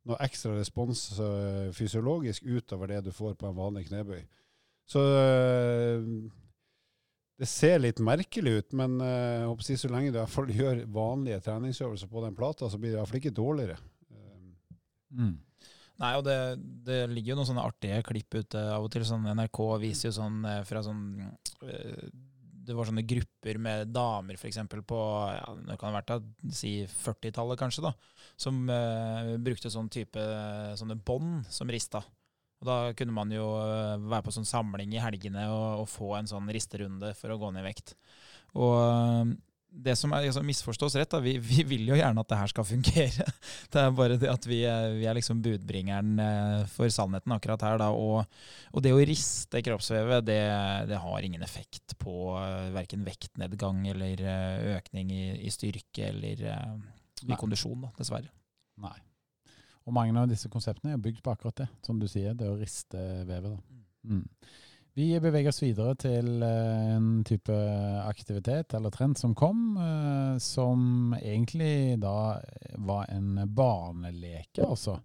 noe 0.10 0.18
ekstra 0.26 0.56
respons 0.58 1.12
uh, 1.20 1.70
fysiologisk 1.78 2.50
utover 2.50 2.90
det 2.96 3.04
du 3.06 3.14
får 3.14 3.38
på 3.38 3.52
en 3.52 3.60
vanlig 3.62 3.86
knebøy. 3.92 4.24
Så 4.90 5.00
det 7.40 7.48
ser 7.48 7.78
litt 7.80 8.02
merkelig 8.04 8.52
ut, 8.58 8.74
men 8.76 8.98
jeg 9.00 9.46
håper 9.48 9.64
si, 9.64 9.78
så 9.80 9.88
lenge 9.88 10.10
du 10.12 10.18
i 10.18 10.20
hvert 10.20 10.34
fall 10.34 10.50
gjør 10.52 10.82
vanlige 10.92 11.40
treningsøvelser 11.46 12.10
på 12.12 12.24
den 12.26 12.36
plata, 12.36 12.68
så 12.68 12.76
blir 12.82 12.92
det 12.92 12.98
i 12.98 13.00
hvert 13.00 13.12
fall 13.14 13.22
ikke 13.22 13.38
dårligere. 13.38 13.78
Mm. 15.16 15.38
Nei, 16.02 16.14
og 16.18 16.24
det, 16.26 16.38
det, 16.88 17.04
ligger 17.12 17.34
jo 17.34 17.40
noen 17.40 17.50
sånne 17.52 17.66
artige 17.68 18.02
klipp 18.08 18.34
ute 18.34 18.62
av 18.74 18.86
og 18.86 18.92
til. 18.94 19.06
Sånn 19.08 19.28
NRK 19.30 19.60
viser 19.84 20.10
jo 20.10 20.16
sånn 20.18 20.40
eh, 20.50 20.62
fra 20.66 20.82
sånn 20.86 21.04
eh, 21.22 22.08
Det 22.64 22.76
var 22.78 22.90
sånne 22.90 23.06
grupper 23.06 23.60
med 23.62 23.94
damer 23.94 24.40
f.eks. 24.40 24.60
på 24.90 25.04
ja, 25.36 25.54
det 25.68 25.78
kan 25.78 25.94
ha 25.94 26.02
vært 26.02 26.26
si 26.56 26.74
40-tallet, 26.88 27.60
kanskje, 27.60 27.84
da, 27.84 27.92
som 28.40 28.62
uh, 28.72 29.36
brukte 29.44 29.72
sånn 29.72 29.92
type 29.92 30.22
sånne 30.80 30.96
bånd 30.96 31.44
som 31.52 31.70
rista. 31.70 32.02
Og 32.64 32.70
Da 32.70 32.78
kunne 32.98 33.16
man 33.16 33.32
jo 33.36 33.46
være 34.08 34.24
på 34.24 34.34
sånn 34.34 34.48
samling 34.48 34.96
i 34.96 35.04
helgene 35.04 35.50
og, 35.52 35.84
og 35.84 35.90
få 35.92 36.14
en 36.18 36.32
sånn 36.32 36.48
risterunde 36.56 37.12
for 37.20 37.36
å 37.36 37.40
gå 37.42 37.52
ned 37.52 37.66
i 37.66 37.68
vekt. 37.68 37.98
Og 38.56 39.36
det 39.74 39.96
som 39.98 40.12
er 40.14 40.28
liksom, 40.28 40.46
Misforstås 40.46 40.96
rett, 41.00 41.10
da, 41.10 41.20
vi, 41.24 41.34
vi, 41.42 41.64
vil 41.66 41.88
jo 41.90 41.98
gjerne 41.98 42.22
at 42.22 42.30
det 42.30 42.40
her 42.40 42.52
skal 42.52 42.68
fungere. 42.68 43.26
Det 43.74 43.82
er 43.82 43.94
bare 43.98 44.18
det 44.22 44.30
at 44.30 44.46
vi 44.46 44.60
vi 45.00 45.08
er 45.10 45.18
liksom 45.18 45.40
budbringeren 45.42 46.20
eh, 46.22 46.66
for 46.70 46.92
sannheten 46.94 47.34
akkurat 47.34 47.64
her. 47.66 47.80
Da, 47.82 47.90
og, 47.90 48.28
og 48.72 48.84
det 48.86 48.94
å 48.94 49.02
riste 49.02 49.64
kroppsvevet, 49.66 50.26
det, 50.28 50.42
det, 50.92 51.00
har 51.02 51.26
ingen 51.26 51.42
effekt 51.46 51.96
på 52.02 52.36
uh, 52.38 52.70
verken 52.76 53.06
vektnedgang 53.08 53.82
eller 53.90 54.22
uh, 54.22 54.76
økning 54.78 55.10
i, 55.14 55.24
i, 55.48 55.54
styrke 55.54 56.12
eller 56.12 56.46
i 57.26 57.40
kondisjon, 57.40 57.88
da, 57.88 57.92
dessverre. 57.98 58.30
Nei. 58.84 58.96
Og 59.84 59.96
mange 59.96 60.16
av 60.20 60.30
disse 60.30 60.52
konseptene 60.52 60.94
er 60.96 61.02
bygd 61.02 61.24
på 61.26 61.34
akkurat 61.34 61.64
det, 61.64 61.70
som 61.86 61.98
du 62.00 62.06
sier, 62.12 62.38
det 62.38 62.52
å 62.52 62.60
riste 62.60 63.02
vevet. 63.28 63.58
da. 63.58 63.82
Mm. 64.14 64.28
Vi 64.94 65.08
beveger 65.18 65.50
oss 65.50 65.64
videre 65.64 65.96
til 65.98 66.44
eh, 66.46 66.90
en 66.94 67.24
type 67.26 67.54
aktivitet 68.06 68.76
eller 68.78 68.94
trend 68.94 69.18
som 69.18 69.32
kom, 69.34 69.74
eh, 69.82 70.36
som 70.38 71.16
egentlig 71.18 71.98
da 72.02 72.38
var 72.86 73.10
en 73.10 73.42
barneleke, 73.58 74.62
altså. 74.62 75.00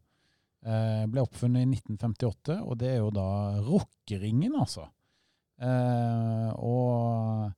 Eh, 0.60 1.06
ble 1.08 1.24
oppfunnet 1.24 1.64
i 1.64 1.70
1958, 1.70 2.58
og 2.60 2.76
det 2.82 2.90
er 2.92 3.00
jo 3.00 3.14
da 3.16 3.30
rockeringen, 3.64 4.58
altså. 4.60 4.84
Og 5.58 7.48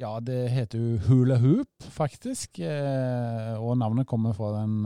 ja, 0.00 0.16
det 0.24 0.40
heter 0.50 0.80
jo 0.80 0.96
hula 1.04 1.36
hoop, 1.38 1.84
faktisk. 1.94 2.58
Og 3.60 3.76
navnet 3.78 4.08
kommer 4.10 4.34
fra 4.34 4.56
den, 4.56 4.80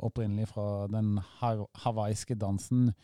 opprinnelig 0.00 0.48
fra 0.54 0.86
den 0.88 1.18
hawaiiske 1.42 2.38
dansen 2.40 2.94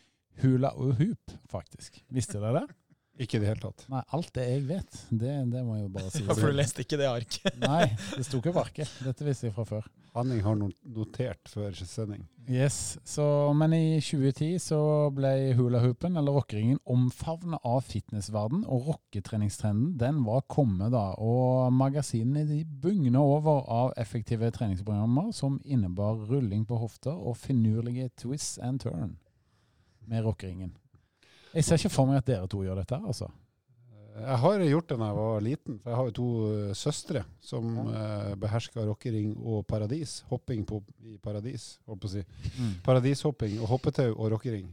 hula 0.43 0.73
og 0.77 0.97
hoop, 1.01 1.37
faktisk. 1.51 2.01
Visste 2.13 2.41
dere 2.41 2.61
det? 2.61 2.77
Ikke 3.17 3.39
i 3.39 3.41
det 3.41 3.49
hele 3.49 3.61
tatt. 3.61 3.85
Nei, 3.89 4.03
alt 4.13 4.33
det 4.35 4.43
jeg 4.45 4.63
vet, 4.67 4.97
det, 5.09 5.35
det 5.49 5.61
må 5.65 5.77
jeg 5.79 5.87
jo 5.87 5.93
bare 5.95 6.09
si. 6.13 6.21
Ja, 6.21 6.35
For 6.37 6.51
du 6.51 6.57
leste 6.57 6.83
ikke 6.83 6.99
det 7.01 7.07
arket? 7.09 7.55
Nei, 7.63 7.87
det 8.13 8.25
sto 8.27 8.41
ikke 8.41 8.53
på 8.53 8.61
arket. 8.61 8.91
Dette 9.01 9.25
visste 9.25 9.49
jeg 9.49 9.55
fra 9.55 9.65
før. 9.65 9.87
Hanning 10.17 10.41
har 10.45 10.57
notert 10.57 11.49
før 11.49 11.73
sending. 11.77 12.23
Yes, 12.49 12.97
så, 13.05 13.25
Men 13.57 13.73
i 13.75 13.99
2010 14.01 14.61
så 14.63 14.79
ble 15.13 15.33
hula-hoopen, 15.57 16.15
eller 16.17 16.37
rockeringen, 16.37 16.79
omfavnet 16.89 17.61
av 17.67 17.83
fitnessverden, 17.89 18.63
og 18.65 18.87
rocketreningstrenden 18.93 19.97
den 19.99 20.23
var 20.25 20.45
kommet 20.49 20.93
da. 20.93 21.09
Og 21.17 21.73
magasinene 21.73 22.45
de 22.49 22.63
bugna 22.65 23.21
over 23.21 23.65
av 23.65 23.93
effektive 23.97 24.49
treningsprogrammer 24.53 25.33
som 25.35 25.59
innebar 25.65 26.21
rulling 26.29 26.65
på 26.69 26.81
hofter 26.81 27.17
og 27.17 27.37
finurlige 27.41 28.13
twists 28.21 28.61
and 28.61 28.85
turn 28.85 29.17
med 30.07 30.25
rockeringen. 30.25 30.71
Jeg 31.53 31.65
ser 31.65 31.79
ikke 31.79 31.93
for 31.93 32.09
meg 32.09 32.21
at 32.21 32.29
dere 32.29 32.47
to 32.49 32.63
gjør 32.65 32.81
dette. 32.81 32.99
altså. 32.99 33.29
Jeg 34.17 34.37
har 34.41 34.63
gjort 34.65 34.89
det 34.89 34.97
da 34.97 35.07
jeg 35.07 35.17
var 35.17 35.43
liten. 35.45 35.79
for 35.79 35.89
Jeg 35.91 35.97
har 35.97 36.07
jo 36.07 36.15
to 36.17 36.27
uh, 36.47 36.73
søstre 36.73 37.23
som 37.41 37.67
ja. 37.77 37.83
uh, 38.31 38.35
behersker 38.39 38.87
rockering 38.89 39.35
og 39.37 39.65
paradis. 39.69 40.19
Hopping 40.31 40.65
på, 40.65 40.81
i 41.05 41.17
paradis, 41.21 41.77
holdt 41.85 42.01
på 42.01 42.09
å 42.09 42.13
si. 42.15 42.23
Mm. 42.57 42.73
Paradishopping 42.85 43.59
og 43.61 43.71
hoppetau 43.75 44.09
og 44.15 44.31
rockering. 44.33 44.67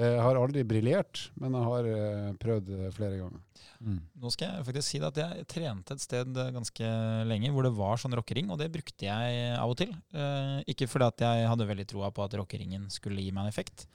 Jeg 0.00 0.20
har 0.24 0.38
aldri 0.40 0.64
briljert, 0.64 1.26
men 1.40 1.54
jeg 1.56 1.68
har 1.68 1.88
uh, 1.90 2.30
prøvd 2.40 2.70
flere 2.96 3.18
ganger. 3.20 3.42
Mm. 3.80 3.98
Nå 4.22 4.30
skal 4.32 4.50
jeg 4.50 4.66
faktisk 4.68 4.86
si 4.86 5.00
at 5.04 5.18
jeg 5.20 5.44
trente 5.48 5.96
et 5.96 6.02
sted 6.02 6.40
ganske 6.54 6.88
lenge 7.28 7.52
hvor 7.54 7.64
det 7.64 7.72
var 7.76 8.00
sånn 8.00 8.16
rockering, 8.16 8.50
og 8.52 8.60
det 8.60 8.68
brukte 8.72 9.06
jeg 9.06 9.38
av 9.56 9.72
og 9.72 9.78
til. 9.80 9.94
Ikke 10.68 10.88
fordi 10.90 11.06
at 11.06 11.24
jeg 11.24 11.46
hadde 11.48 11.68
veldig 11.70 11.86
troa 11.88 12.10
på 12.12 12.24
at 12.26 12.36
rockeringen 12.36 12.90
skulle 12.92 13.24
gi 13.24 13.32
meg 13.32 13.46
en 13.46 13.52
effekt, 13.52 13.86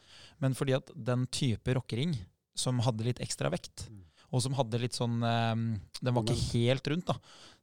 men 0.42 0.58
fordi 0.58 0.74
at 0.80 0.90
den 0.96 1.28
type 1.30 1.78
rockering 1.78 2.16
som 2.58 2.82
hadde 2.82 3.06
litt 3.06 3.22
ekstra 3.22 3.52
vekt, 3.54 3.86
mm. 3.92 4.02
og 4.34 4.42
som 4.46 4.58
hadde 4.58 4.82
litt 4.82 4.98
sånn 4.98 5.20
Den 5.22 6.16
var 6.16 6.26
ikke 6.26 6.42
helt 6.56 6.90
rundt, 6.90 7.14
da. 7.14 7.20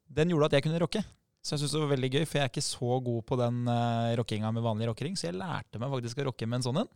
Den 0.07 0.31
gjorde 0.31 0.53
at 0.53 0.59
jeg 0.59 0.69
kunne 0.69 0.83
rocke. 0.83 1.03
Så 1.43 1.57
jeg 1.57 1.65
syns 1.65 1.73
det 1.75 1.81
var 1.83 1.91
veldig 1.97 2.11
gøy, 2.13 2.23
for 2.23 2.39
jeg 2.39 2.47
er 2.47 2.51
ikke 2.53 2.63
så 2.63 2.97
god 3.03 3.25
på 3.27 3.37
den 3.41 3.65
uh, 3.67 4.13
rockinga 4.21 4.53
med 4.55 4.63
vanlig 4.63 4.87
rockering, 4.93 5.17
så 5.19 5.27
jeg 5.29 5.41
lærte 5.41 5.81
meg 5.83 5.91
faktisk 5.91 6.21
å 6.23 6.29
rocke 6.29 6.47
med 6.47 6.61
en 6.61 6.67
sånn 6.69 6.79
en. 6.85 6.93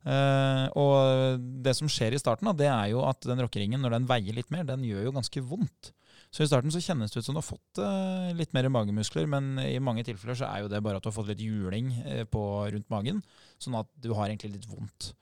Eh, 0.00 0.66
og 0.80 1.40
det 1.64 1.74
som 1.76 1.90
skjer 1.90 2.16
i 2.16 2.20
starten, 2.20 2.48
det 2.56 2.68
er 2.70 2.92
jo 2.94 3.04
at 3.04 3.24
den 3.28 3.42
rockeringen, 3.44 3.80
når 3.82 3.98
den 3.98 4.08
veier 4.08 4.36
litt 4.36 4.52
mer, 4.52 4.64
den 4.68 4.84
gjør 4.86 5.08
jo 5.08 5.16
ganske 5.18 5.44
vondt. 5.44 5.92
Så 6.30 6.44
i 6.44 6.48
starten 6.48 6.72
så 6.72 6.82
kjennes 6.82 7.10
det 7.10 7.20
ut 7.20 7.26
som 7.26 7.34
du 7.34 7.40
har 7.40 7.46
fått 7.46 7.80
eh, 7.82 8.30
litt 8.38 8.54
mer 8.56 8.70
magemuskler, 8.72 9.26
men 9.30 9.56
i 9.64 9.80
mange 9.82 10.04
tilfeller 10.06 10.38
så 10.38 10.48
er 10.48 10.64
jo 10.64 10.70
det 10.72 10.82
bare 10.84 11.00
at 11.00 11.04
du 11.04 11.10
har 11.10 11.16
fått 11.16 11.32
litt 11.32 11.42
juling 11.42 11.90
eh, 12.04 12.22
på, 12.28 12.44
rundt 12.70 12.92
magen, 12.92 13.24
sånn 13.60 13.80
at 13.80 13.90
du 13.98 14.12
har 14.14 14.30
egentlig 14.30 14.54
litt 14.54 14.70
vondt. 14.70 15.12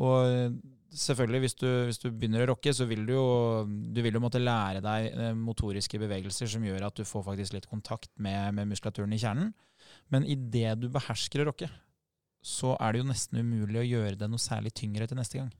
Og 0.00 0.52
selvfølgelig, 0.96 1.40
hvis 1.44 1.56
du, 1.60 1.66
hvis 1.88 2.00
du 2.00 2.06
begynner 2.08 2.44
å 2.44 2.52
rocke, 2.52 2.72
så 2.72 2.86
vil 2.88 3.02
du 3.08 3.12
jo 3.12 3.26
du 3.68 3.98
vil 4.00 4.16
jo 4.16 4.22
måtte 4.22 4.40
lære 4.40 4.80
deg 4.80 5.36
motoriske 5.36 6.00
bevegelser 6.00 6.48
som 6.48 6.64
gjør 6.64 6.86
at 6.86 6.96
du 6.96 7.04
får 7.04 7.26
faktisk 7.26 7.58
litt 7.58 7.68
kontakt 7.68 8.08
med, 8.16 8.54
med 8.56 8.70
muskulaturen 8.70 9.12
i 9.12 9.20
kjernen. 9.20 9.52
Men 10.08 10.24
idet 10.24 10.78
du 10.80 10.88
behersker 10.92 11.42
å 11.42 11.50
rocke, 11.50 11.68
så 12.40 12.74
er 12.80 12.92
det 12.92 13.02
jo 13.02 13.08
nesten 13.10 13.42
umulig 13.42 13.82
å 13.82 13.88
gjøre 13.88 14.18
det 14.20 14.28
noe 14.30 14.40
særlig 14.40 14.72
tyngre 14.76 15.08
til 15.08 15.20
neste 15.20 15.40
gang. 15.40 15.50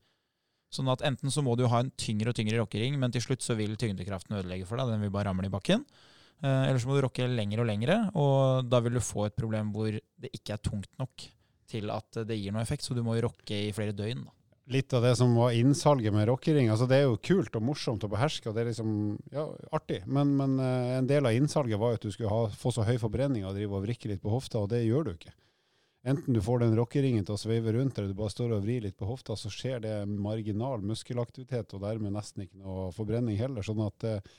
Sånn 0.71 0.89
at 0.93 1.03
enten 1.07 1.33
så 1.35 1.43
må 1.43 1.57
du 1.59 1.67
ha 1.69 1.83
en 1.83 1.91
tyngre 1.99 2.31
og 2.31 2.39
tyngre 2.39 2.61
rockering, 2.61 2.97
men 3.01 3.13
til 3.13 3.25
slutt 3.25 3.43
så 3.43 3.57
vil 3.59 3.75
tyngdekraften 3.79 4.39
ødelegge 4.39 4.69
for 4.69 4.79
deg. 4.79 4.93
Den 4.93 5.05
vil 5.05 5.13
bare 5.15 5.29
ramle 5.29 5.51
i 5.51 5.53
bakken. 5.53 5.83
Eh, 6.41 6.69
eller 6.71 6.79
så 6.81 6.89
må 6.89 6.97
du 6.97 7.05
rocke 7.05 7.27
lenger 7.27 7.63
og 7.63 7.69
lengre, 7.69 7.97
og 8.17 8.69
da 8.71 8.81
vil 8.85 8.97
du 8.97 9.03
få 9.05 9.27
et 9.27 9.37
problem 9.37 9.75
hvor 9.75 9.93
det 9.93 10.31
ikke 10.31 10.55
er 10.57 10.63
tungt 10.65 10.93
nok 11.01 11.27
til 11.71 11.91
at 11.93 12.23
det 12.27 12.39
gir 12.39 12.55
noe 12.55 12.63
effekt. 12.63 12.87
Så 12.87 12.95
du 12.97 13.03
må 13.07 13.19
jo 13.19 13.27
rocke 13.29 13.59
i 13.67 13.75
flere 13.75 13.97
døgn. 13.97 14.23
Da. 14.29 14.37
Litt 14.71 14.95
av 14.95 15.03
det 15.03 15.17
som 15.19 15.35
var 15.35 15.57
innsalget 15.59 16.15
med 16.15 16.29
rockering. 16.31 16.71
altså 16.71 16.87
Det 16.87 17.01
er 17.01 17.09
jo 17.09 17.19
kult 17.19 17.57
og 17.59 17.67
morsomt 17.67 18.07
å 18.07 18.13
beherske, 18.13 18.47
og 18.47 18.55
det 18.55 18.63
er 18.63 18.71
liksom 18.71 18.93
ja, 19.35 19.49
artig. 19.75 20.05
Men, 20.07 20.37
men 20.39 20.57
eh, 20.63 20.97
en 21.01 21.11
del 21.11 21.27
av 21.27 21.35
innsalget 21.35 21.83
var 21.83 21.99
at 21.99 22.07
du 22.07 22.15
skulle 22.15 22.31
ha, 22.31 22.47
få 22.55 22.71
så 22.75 22.87
høy 22.87 22.95
forbrenning 23.03 23.43
og 23.49 23.59
drive 23.59 23.75
og 23.75 23.83
vrikke 23.89 24.13
litt 24.13 24.23
på 24.23 24.31
hofta, 24.31 24.63
og 24.63 24.71
det 24.71 24.85
gjør 24.87 25.11
du 25.11 25.17
ikke. 25.17 25.35
Enten 26.03 26.33
du 26.35 26.41
får 26.41 26.63
den 26.63 26.77
rockeringen 26.79 27.27
til 27.29 27.37
å 27.37 27.41
sveive 27.41 27.75
rundt, 27.77 27.99
eller 27.99 28.13
du 28.13 28.17
bare 28.17 28.33
står 28.33 28.55
og 28.57 28.63
vrir 28.65 28.87
litt 28.87 28.97
på 28.97 29.09
hofta, 29.09 29.37
så 29.37 29.51
skjer 29.53 29.83
det 29.85 29.97
marginal 30.09 30.81
muskelaktivitet, 30.81 31.75
og 31.77 31.83
dermed 31.85 32.15
nesten 32.15 32.47
ikke 32.47 32.63
noe 32.63 32.87
forbrenning 32.97 33.37
heller. 33.37 33.67
sånn 33.67 33.83
at 33.85 34.07
eh, 34.09 34.31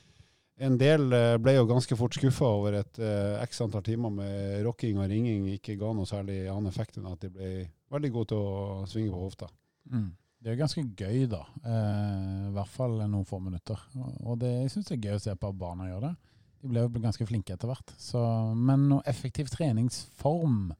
en 0.66 0.78
del 0.78 1.06
eh, 1.14 1.36
ble 1.42 1.54
jo 1.54 1.68
ganske 1.70 1.96
fort 1.98 2.18
skuffa 2.18 2.48
over 2.58 2.80
et 2.80 2.98
eh, 2.98 3.38
x 3.46 3.62
antall 3.64 3.84
timer 3.86 4.10
med 4.14 4.58
rocking 4.66 4.98
og 4.98 5.08
ringing 5.10 5.46
ikke 5.54 5.78
ga 5.80 5.92
noe 5.96 6.08
særlig 6.08 6.42
annen 6.50 6.70
effekt 6.70 6.98
enn 6.98 7.08
at 7.10 7.22
de 7.22 7.30
ble 7.32 7.52
veldig 7.94 8.10
gode 8.14 8.32
til 8.32 8.42
å 8.42 8.82
svinge 8.90 9.14
på 9.14 9.22
hofta. 9.22 9.48
Mm. 9.92 10.10
Det 10.42 10.50
er 10.50 10.58
ganske 10.58 10.82
gøy, 10.82 11.24
da. 11.30 11.44
Eh, 11.62 12.28
I 12.50 12.52
hvert 12.56 12.74
fall 12.74 12.98
noen 13.06 13.26
få 13.28 13.38
minutter. 13.38 13.78
Og 14.26 14.40
det, 14.42 14.50
jeg 14.64 14.74
syns 14.74 14.90
det 14.90 14.98
er 14.98 15.04
gøy 15.06 15.18
å 15.20 15.24
se 15.28 15.34
på 15.38 15.50
at 15.52 15.58
barna 15.58 15.86
gjør 15.86 16.08
det. 16.08 16.14
De 16.62 16.70
ble 16.70 16.82
jo 16.82 17.02
ganske 17.02 17.26
flinke 17.26 17.54
etter 17.54 17.70
hvert. 17.70 17.94
Så, 17.98 18.22
men 18.58 18.88
noe 18.90 19.06
effektiv 19.10 19.50
treningsform 19.54 20.72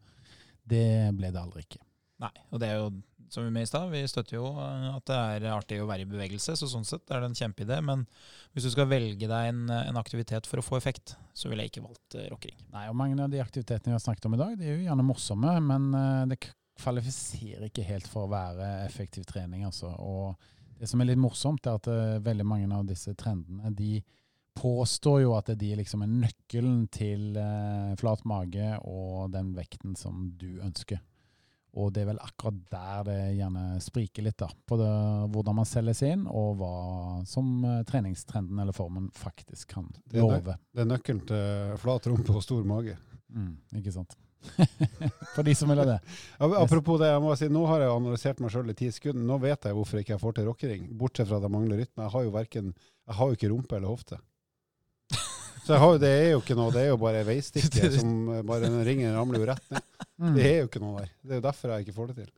det 0.68 1.10
ble 1.16 1.32
det 1.32 1.40
aldri 1.40 1.64
ikke. 1.66 1.82
Nei, 2.22 2.34
og 2.50 2.62
det 2.62 2.68
er 2.70 2.78
jo 2.78 2.92
som 3.32 3.44
vi 3.44 3.50
med 3.50 3.64
i 3.64 3.66
stad, 3.66 3.88
vi 3.88 4.02
støtter 4.08 4.36
jo 4.36 4.44
eh, 4.60 4.88
at 4.92 5.06
det 5.08 5.16
er 5.16 5.54
artig 5.54 5.78
å 5.80 5.88
være 5.88 6.04
i 6.04 6.08
bevegelse, 6.08 6.52
så 6.58 6.68
sånn 6.68 6.84
sett 6.84 7.08
er 7.08 7.22
det 7.22 7.30
en 7.30 7.36
kjempeidé. 7.38 7.78
Men 7.80 8.04
hvis 8.52 8.66
du 8.68 8.72
skal 8.74 8.90
velge 8.90 9.28
deg 9.30 9.48
en, 9.48 9.62
en 9.72 10.00
aktivitet 10.00 10.48
for 10.48 10.60
å 10.60 10.64
få 10.66 10.76
effekt, 10.76 11.14
så 11.32 11.48
ville 11.48 11.64
jeg 11.64 11.72
ikke 11.72 11.86
valgt 11.86 12.18
uh, 12.18 12.26
rockering. 12.28 12.58
Nei, 12.74 12.84
og 12.90 12.98
mange 13.00 13.16
av 13.24 13.32
de 13.32 13.40
aktivitetene 13.40 13.94
vi 13.94 13.96
har 13.96 14.04
snakket 14.04 14.28
om 14.28 14.36
i 14.36 14.42
dag, 14.42 14.58
de 14.60 14.68
er 14.68 14.76
jo 14.76 14.84
gjerne 14.84 15.06
morsomme, 15.08 15.54
men 15.64 15.88
det 16.28 16.42
kvalifiserer 16.82 17.70
ikke 17.70 17.86
helt 17.88 18.10
for 18.10 18.26
å 18.26 18.32
være 18.34 18.68
effektiv 18.84 19.24
trening, 19.28 19.64
altså. 19.64 19.94
Og 19.96 20.76
det 20.76 20.90
som 20.90 21.00
er 21.00 21.12
litt 21.12 21.24
morsomt, 21.24 21.64
er 21.64 21.80
at 21.80 21.88
veldig 22.26 22.46
mange 22.48 22.68
av 22.76 22.84
disse 22.88 23.16
trendene, 23.16 23.72
de 23.72 24.02
påstår 24.54 25.22
jo 25.24 25.32
at 25.36 25.52
de 25.58 25.70
liksom 25.78 26.04
er 26.04 26.12
nøkkelen 26.12 26.84
til 26.92 27.38
eh, 27.40 27.94
flat 28.00 28.24
mage 28.28 28.74
og 28.82 29.32
den 29.32 29.52
vekten 29.56 29.96
som 29.98 30.28
du 30.38 30.60
ønsker. 30.62 31.00
Og 31.72 31.88
det 31.94 32.02
er 32.02 32.10
vel 32.10 32.20
akkurat 32.20 32.56
der 32.68 33.04
det 33.06 33.20
gjerne 33.38 33.62
spriker 33.80 34.26
litt, 34.26 34.36
da. 34.42 34.50
På 34.68 34.76
det, 34.76 34.90
hvordan 35.32 35.56
man 35.56 35.68
selger 35.68 35.96
seg 35.96 36.18
inn, 36.18 36.26
og 36.28 36.58
hva 36.60 36.72
som 37.28 37.62
eh, 37.64 37.78
treningstrenden 37.88 38.60
eller 38.60 38.76
formen 38.76 39.08
faktisk 39.16 39.72
kan 39.78 39.88
love. 40.12 40.58
Det 40.72 40.84
er 40.84 40.90
nøkkelen 40.90 41.22
til 41.30 41.78
flat 41.80 42.10
rumpe 42.12 42.36
og 42.36 42.44
stor 42.44 42.66
mage. 42.68 42.98
Mm, 43.32 43.54
ikke 43.80 43.94
sant. 43.94 44.18
For 45.34 45.46
de 45.46 45.54
som 45.56 45.70
vil 45.72 45.80
ha 45.80 45.86
det. 45.94 45.98
Apropos 46.60 47.00
det, 47.00 47.08
jeg 47.08 47.22
må 47.24 47.32
si, 47.40 47.48
nå 47.52 47.62
har 47.70 47.86
jeg 47.86 47.94
analysert 47.94 48.42
meg 48.44 48.52
sjøl 48.52 48.74
i 48.74 48.76
ti 48.76 48.90
sekunder. 48.92 49.24
Nå 49.30 49.38
vet 49.40 49.68
jeg 49.70 49.78
hvorfor 49.78 49.98
jeg 49.98 50.06
ikke 50.06 50.20
får 50.20 50.36
til 50.36 50.50
rockering, 50.50 50.90
bortsett 50.98 51.30
fra 51.30 51.40
at 51.40 51.48
jeg 51.48 51.56
mangler 51.56 51.80
rytme. 51.80 52.04
Jeg 52.04 52.14
har 52.18 52.26
jo 52.26 52.36
verken, 52.36 52.74
jeg 53.08 53.18
har 53.20 53.32
jo 53.32 53.38
ikke 53.38 53.52
rumpe 53.54 53.78
eller 53.78 53.94
hofte. 53.94 54.20
Så 55.62 55.78
har, 55.78 55.98
det 56.02 56.10
er 56.10 56.28
jo 56.32 56.40
ikke 56.42 56.56
noe, 56.58 56.72
det 56.74 56.80
er 56.82 56.88
jo 56.90 56.98
bare 56.98 57.20
ei 57.22 57.26
veistikke 57.28 57.90
som 57.96 58.14
bare 58.48 58.66
den 58.66 58.80
ringen 58.86 59.14
ramler 59.14 59.42
jo 59.42 59.50
rett 59.52 59.68
ned. 59.70 59.84
Mm. 60.22 60.34
Det 60.36 60.46
er 60.46 60.56
jo 60.60 60.68
ikke 60.68 60.82
noe 60.82 61.02
der. 61.02 61.12
Det 61.22 61.34
er 61.34 61.38
jo 61.38 61.44
derfor 61.44 61.72
jeg 61.72 61.84
ikke 61.86 61.94
får 61.96 62.10
det 62.10 62.16
til. 62.22 62.32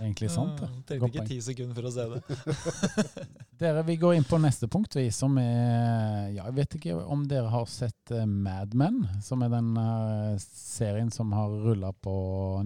Egentlig 0.00 0.30
sant, 0.32 0.62
det. 0.62 0.68
Trengte 0.88 1.08
ikke 1.10 1.26
ti 1.28 1.36
sekunder 1.44 1.76
for 1.76 1.88
å 1.88 1.92
se 1.92 2.06
det. 2.12 2.86
dere, 3.60 3.84
Vi 3.86 3.98
går 4.00 4.16
inn 4.16 4.26
på 4.26 4.38
neste 4.40 4.70
punkt, 4.70 4.96
vi, 4.96 5.08
som 5.14 5.36
er 5.42 6.30
ja, 6.32 6.46
Jeg 6.46 6.56
vet 6.56 6.78
ikke 6.78 6.96
om 7.12 7.26
dere 7.28 7.50
har 7.52 7.68
sett 7.70 8.14
uh, 8.14 8.24
Mad 8.24 8.74
Men, 8.78 9.02
som 9.26 9.44
er 9.44 9.52
den 9.52 9.74
uh, 9.76 10.38
serien 10.40 11.10
som 11.14 11.34
har 11.36 11.52
rulla 11.66 11.92
på 11.92 12.14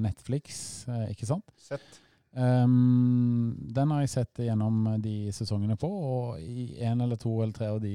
Netflix, 0.01 0.85
uh, 0.89 1.09
ikke 1.11 1.29
sant? 1.33 1.49
Sett. 1.61 2.04
Um, 2.35 3.55
den 3.71 3.93
har 3.95 4.01
jeg 4.03 4.11
sett 4.11 4.41
gjennom 4.43 4.89
de 4.99 5.31
sesongene 5.35 5.77
på, 5.79 5.87
og 5.87 6.41
i 6.43 6.81
en 6.83 7.05
eller 7.05 7.19
to 7.21 7.31
eller 7.39 7.55
tre 7.55 7.69
av 7.71 7.79
de 7.83 7.95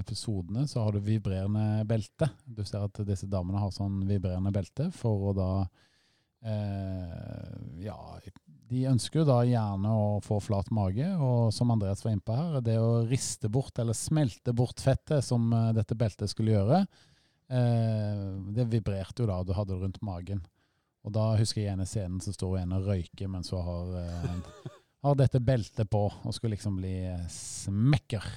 episodene 0.00 0.64
så 0.70 0.86
har 0.86 0.96
du 0.96 1.04
vibrerende 1.04 1.84
belte. 1.88 2.30
Du 2.46 2.62
ser 2.64 2.86
at 2.86 3.02
disse 3.04 3.28
damene 3.28 3.60
har 3.60 3.74
sånn 3.74 4.00
vibrerende 4.08 4.54
belte 4.56 4.88
for 4.96 5.28
å 5.28 5.36
da 5.36 5.50
uh, 6.48 7.52
Ja, 7.84 7.98
de 8.72 8.88
ønsker 8.88 9.20
jo 9.20 9.28
da 9.28 9.42
gjerne 9.44 9.92
å 9.92 10.08
få 10.24 10.40
flat 10.44 10.72
mage, 10.72 11.12
og 11.20 11.52
som 11.52 11.72
Andreas 11.74 12.06
var 12.06 12.16
innpå 12.16 12.40
her, 12.40 12.60
det 12.64 12.80
å 12.80 13.02
riste 13.08 13.52
bort 13.52 13.76
eller 13.76 13.96
smelte 13.96 14.56
bort 14.56 14.80
fettet 14.80 15.24
som 15.28 15.52
uh, 15.52 15.74
dette 15.76 15.96
beltet 15.98 16.32
skulle 16.32 16.56
gjøre, 16.56 16.86
uh, 17.52 18.28
det 18.56 18.70
vibrerte 18.72 19.26
jo 19.26 19.28
da 19.28 19.42
du 19.44 19.52
hadde 19.56 19.76
det 19.76 19.82
rundt 19.84 20.00
magen. 20.08 20.40
Og 21.06 21.14
da 21.14 21.30
husker 21.38 21.62
jeg 21.62 21.72
ene 21.72 21.86
scenen 21.88 22.22
så 22.22 22.34
står 22.34 22.60
en 22.62 22.74
og 22.76 22.88
røyker 22.90 23.30
mens 23.30 23.52
hun 23.54 23.64
har, 23.64 23.92
eh, 24.02 24.72
har 25.06 25.18
dette 25.18 25.40
beltet 25.40 25.90
på 25.90 26.06
og 26.08 26.34
skulle 26.34 26.56
liksom 26.56 26.80
bli 26.80 26.96
eh, 27.06 27.28
smekker. 27.32 28.32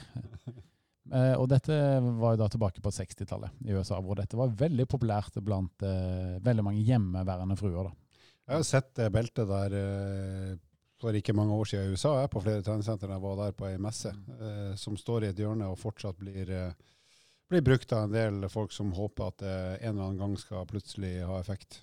Eh, 1.12 1.34
og 1.36 1.48
dette 1.52 1.76
var 2.22 2.36
jo 2.36 2.40
da 2.40 2.46
tilbake 2.54 2.80
på 2.80 2.92
60-tallet 2.94 3.66
i 3.68 3.74
USA, 3.74 3.98
hvor 4.00 4.16
dette 4.16 4.38
var 4.40 4.54
veldig 4.56 4.86
populært 4.88 5.40
blant 5.44 5.84
eh, 5.84 6.38
veldig 6.46 6.64
mange 6.64 6.84
hjemmeværende 6.88 7.58
fruer. 7.60 7.90
da. 7.90 8.22
Jeg 8.48 8.56
har 8.56 8.68
sett 8.70 8.94
det 9.00 9.10
beltet 9.12 9.50
der 9.50 9.76
for 11.02 11.18
ikke 11.18 11.36
mange 11.36 11.58
år 11.58 11.68
siden 11.68 11.90
i 11.90 11.98
USA, 11.98 12.14
jeg, 12.22 12.32
på 12.32 12.44
flere 12.46 12.64
treningssentre. 12.64 13.10
Jeg 13.12 13.24
var 13.26 13.38
der 13.42 13.58
på 13.58 13.68
ei 13.68 13.82
messe, 13.82 14.14
eh, 14.38 14.74
som 14.80 14.96
står 14.96 15.26
i 15.26 15.32
et 15.34 15.42
hjørne 15.42 15.68
og 15.72 15.80
fortsatt 15.82 16.20
blir, 16.22 16.54
blir 17.50 17.66
brukt 17.66 17.92
av 17.98 18.06
en 18.06 18.16
del 18.16 18.50
folk 18.54 18.72
som 18.76 18.94
håper 18.96 19.32
at 19.34 19.42
det 19.42 19.56
en 19.82 19.96
eller 19.96 20.12
annen 20.12 20.22
gang 20.22 20.38
skal 20.40 20.70
plutselig 20.70 21.18
ha 21.28 21.42
effekt. 21.42 21.82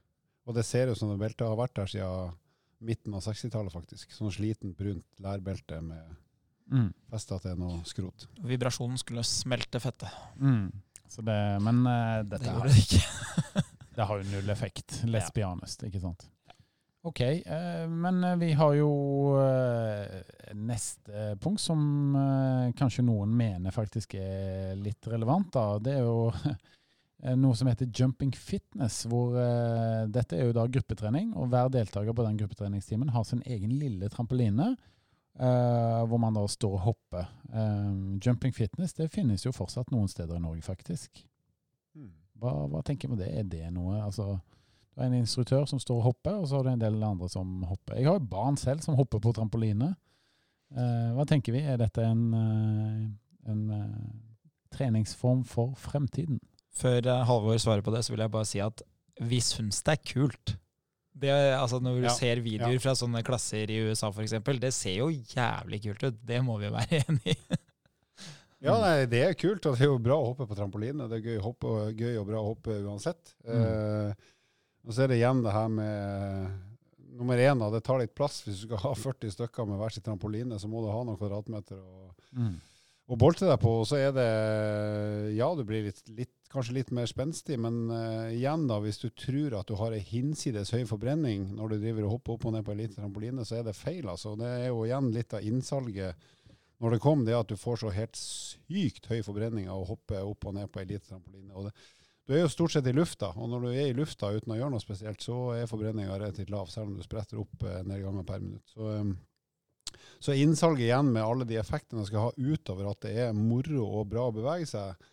Og 0.49 0.57
det 0.57 0.65
ser 0.65 0.89
ut 0.89 0.97
som 0.97 1.11
det 1.13 1.21
beltet 1.21 1.45
har 1.45 1.59
vært 1.59 1.77
der 1.77 1.91
siden 1.93 2.37
midten 2.79 3.15
av 3.15 3.25
60-tallet, 3.27 3.75
faktisk. 3.75 4.15
Sånn 4.15 4.33
sliten, 4.33 4.73
brunt 4.79 5.21
lærbelte 5.21 5.81
med 5.85 6.15
mm. 6.73 6.89
festa 7.13 7.41
til 7.43 7.59
noe 7.61 7.83
skrot. 7.89 8.29
Vibrasjonen 8.49 9.01
skulle 9.01 9.27
smelte 9.27 9.83
fettet. 9.83 10.15
Mm. 10.41 10.71
Det, 11.09 11.37
men 11.65 11.85
uh, 11.85 12.23
dette 12.25 12.45
det 12.47 12.55
gjorde 12.55 12.73
det 12.73 12.83
ikke. 12.85 13.05
det 13.99 14.09
har 14.09 14.23
jo 14.23 14.29
null 14.31 14.55
effekt. 14.55 14.99
Lesbianest, 15.11 15.85
ja. 15.85 15.91
ikke 15.91 16.03
sant. 16.07 16.25
Ok, 17.09 17.23
uh, 17.45 17.85
men 17.91 18.23
uh, 18.25 18.33
vi 18.41 18.53
har 18.57 18.79
jo 18.79 18.89
neste 20.57 21.35
punkt 21.43 21.61
som 21.61 21.83
kanskje 22.79 23.05
noen 23.05 23.35
mener 23.37 23.75
faktisk 23.75 24.17
er 24.17 24.79
litt 24.81 25.11
relevant. 25.13 25.51
da. 25.53 25.67
Det 25.83 25.99
er 25.99 26.07
jo 26.07 26.31
Eh, 26.39 26.55
noe 27.18 27.57
som 27.59 27.66
heter 27.66 27.88
jumping 27.94 28.33
fitness. 28.33 29.02
hvor 29.11 29.35
uh, 29.35 30.07
Dette 30.11 30.37
er 30.37 30.48
jo 30.48 30.54
da 30.54 30.66
gruppetrening, 30.70 31.33
og 31.37 31.50
hver 31.50 31.70
deltaker 31.74 32.14
på 32.14 32.26
den 32.26 32.38
gruppetreningstimen 32.38 33.11
har 33.11 33.24
sin 33.26 33.42
egen 33.46 33.74
lille 33.78 34.09
trampoline. 34.09 34.76
Uh, 35.38 36.02
hvor 36.11 36.18
man 36.18 36.35
da 36.35 36.42
står 36.50 36.72
og 36.74 36.81
hopper. 36.83 37.26
Uh, 37.52 38.18
jumping 38.18 38.54
fitness 38.54 38.94
det 38.94 39.11
finnes 39.14 39.44
jo 39.44 39.54
fortsatt 39.54 39.92
noen 39.94 40.11
steder 40.11 40.38
i 40.38 40.42
Norge, 40.42 40.62
faktisk. 40.66 41.22
Hmm. 41.94 42.14
Hva, 42.38 42.54
hva 42.70 42.83
tenker 42.87 43.09
du 43.09 43.14
om 43.14 43.20
det? 43.20 43.31
Er 43.31 43.46
det 43.46 43.68
noe 43.74 44.00
altså, 44.02 44.38
Du 44.90 45.02
har 45.02 45.07
en 45.07 45.20
instruktør 45.20 45.66
som 45.70 45.78
står 45.78 46.00
og 46.00 46.09
hopper, 46.09 46.38
og 46.38 46.48
så 46.48 46.59
har 46.59 46.66
du 46.66 46.72
en 46.72 46.83
del 46.83 47.02
andre 47.02 47.31
som 47.31 47.62
hopper. 47.66 47.98
Jeg 47.98 48.11
har 48.11 48.18
jo 48.18 48.31
barn 48.31 48.59
selv 48.59 48.83
som 48.83 48.98
hopper 48.98 49.22
på 49.22 49.35
trampoline. 49.35 49.94
hva 51.14 51.24
tenker 51.24 51.54
vi? 51.54 51.62
Er 51.62 51.78
dette 51.81 52.02
en, 52.02 52.35
en 53.46 53.62
treningsform 54.74 55.44
for 55.46 55.78
fremtiden? 55.78 56.42
Før 56.79 57.03
eh, 57.03 57.27
Halvor 57.29 57.61
svarer 57.62 57.85
på 57.85 57.95
det, 57.95 58.05
så 58.07 58.14
vil 58.14 58.25
jeg 58.25 58.35
bare 58.35 58.49
si 58.49 58.62
at 58.62 58.83
vi 59.29 59.41
syns 59.43 59.83
det 59.87 59.97
er 59.97 60.03
kult. 60.12 60.55
Det, 61.19 61.33
altså 61.57 61.81
når 61.83 61.97
du 61.99 62.05
ja, 62.07 62.12
ser 62.14 62.43
videoer 62.45 62.77
ja. 62.77 62.83
fra 62.83 62.95
sånne 62.95 63.25
klasser 63.27 63.71
i 63.75 63.81
USA 63.88 64.12
f.eks., 64.12 64.37
det 64.62 64.71
ser 64.77 65.01
jo 65.01 65.09
jævlig 65.11 65.81
kult 65.88 66.05
ut. 66.07 66.21
Det 66.29 66.38
må 66.47 66.61
vi 66.62 66.71
være 66.71 67.01
enig 67.09 67.35
i. 67.35 67.59
ja, 68.62 68.77
nei, 68.79 69.09
det 69.11 69.25
er 69.27 69.35
kult, 69.38 69.67
og 69.67 69.75
det 69.75 69.87
er 69.87 69.91
jo 69.91 69.99
bra 70.03 70.21
å 70.21 70.31
hoppe 70.31 70.47
på 70.47 70.59
trampoline. 70.59 71.11
Det 71.11 71.19
er 71.19 71.33
gøy, 71.33 71.41
hoppe, 71.43 71.75
gøy 71.99 72.21
og 72.21 72.29
bra 72.31 72.43
å 72.43 72.53
hoppe 72.53 72.79
uansett. 72.87 73.35
Mm. 73.43 73.67
Uh, 73.67 74.33
og 74.87 74.95
så 74.95 75.05
er 75.05 75.11
det 75.11 75.19
igjen 75.19 75.43
det 75.43 75.53
her 75.57 75.69
med 75.75 76.57
nummer 77.19 77.41
én, 77.43 77.67
det 77.73 77.83
tar 77.83 77.99
litt 77.99 78.14
plass. 78.14 78.45
Hvis 78.47 78.62
du 78.62 78.69
skal 78.69 78.83
ha 78.87 78.95
40 79.09 79.35
stykker 79.35 79.67
med 79.69 79.81
hver 79.81 79.95
sin 79.95 80.07
trampoline, 80.07 80.61
så 80.62 80.71
må 80.71 80.85
du 80.85 80.91
ha 80.93 81.03
noen 81.03 81.19
kvadratmeter 81.19 81.83
Og, 81.83 82.14
Mm. 82.29 82.59
Å 83.09 83.16
bolte 83.16 83.49
deg 83.49 83.59
på. 83.62 83.73
Og 83.83 83.87
så 83.88 84.01
er 84.01 84.12
det 84.16 84.29
Ja, 85.37 85.49
du 85.57 85.64
blir 85.68 85.88
litt, 85.88 86.03
litt, 86.12 86.33
kanskje 86.53 86.79
litt 86.79 86.92
mer 86.94 87.09
spenstig, 87.11 87.59
men 87.61 87.87
uh, 87.92 88.31
igjen, 88.33 88.66
da, 88.71 88.79
hvis 88.85 89.01
du 89.03 89.09
tror 89.11 89.59
at 89.61 89.68
du 89.68 89.77
har 89.81 89.97
ei 89.97 90.03
hinsides 90.05 90.73
høy 90.77 90.85
forbrenning 90.88 91.51
når 91.57 91.75
du 91.75 91.79
driver 91.83 92.07
og 92.07 92.16
hopper 92.16 92.37
opp 92.37 92.49
og 92.49 92.57
ned 92.57 92.66
på 92.66 92.75
en 92.75 92.83
liten 92.83 93.01
trampoline, 93.01 93.44
så 93.49 93.61
er 93.61 93.68
det 93.68 93.77
feil. 93.79 94.09
altså. 94.09 94.37
Det 94.40 94.49
er 94.49 94.68
jo 94.71 94.85
igjen 94.87 95.12
litt 95.14 95.37
av 95.37 95.44
innsalget 95.44 96.29
når 96.79 96.94
det 96.94 97.03
kom, 97.03 97.25
det 97.27 97.35
at 97.35 97.51
du 97.51 97.59
får 97.59 97.81
så 97.81 97.90
helt 97.90 98.18
sykt 98.18 99.09
høy 99.11 99.23
forbrenning 99.27 99.66
av 99.66 99.83
å 99.83 99.88
hoppe 99.88 100.21
opp 100.23 100.47
og 100.47 100.55
ned 100.55 100.71
på 100.71 100.83
ei 100.83 100.90
liten 100.92 101.09
trampoline. 101.11 101.51
Og 101.59 101.66
det, 101.66 101.73
du 102.29 102.35
er 102.37 102.44
jo 102.44 102.53
stort 102.53 102.75
sett 102.75 102.87
i 102.87 102.92
lufta, 102.92 103.31
og 103.40 103.49
når 103.49 103.62
du 103.64 103.68
er 103.71 103.87
i 103.88 103.97
lufta 103.97 104.29
uten 104.35 104.53
å 104.53 104.59
gjøre 104.59 104.75
noe 104.75 104.85
spesielt, 104.85 105.25
så 105.25 105.57
er 105.57 105.71
forbrenninga 105.71 106.12
relativt 106.12 106.53
lav, 106.53 106.68
selv 106.68 106.90
om 106.90 106.99
du 106.99 107.03
spretter 107.03 107.40
opp 107.40 107.64
eh, 107.64 107.79
en 107.81 107.88
del 107.88 108.03
ganger 108.05 108.27
per 108.29 108.42
minutt. 108.44 108.66
Så, 108.68 108.90
eh, 108.92 109.14
så 110.19 110.35
innsalget 110.35 110.89
igjen 110.89 111.13
med 111.15 111.25
alle 111.25 111.47
de 111.49 111.59
effektene 111.61 112.03
du 112.03 112.09
skal 112.09 112.29
ha 112.29 112.33
utover 112.37 112.91
at 112.91 113.07
det 113.07 113.15
er 113.27 113.37
moro 113.37 113.87
og 113.87 114.11
bra 114.11 114.27
å 114.29 114.35
bevege 114.35 114.69
seg, 114.69 115.09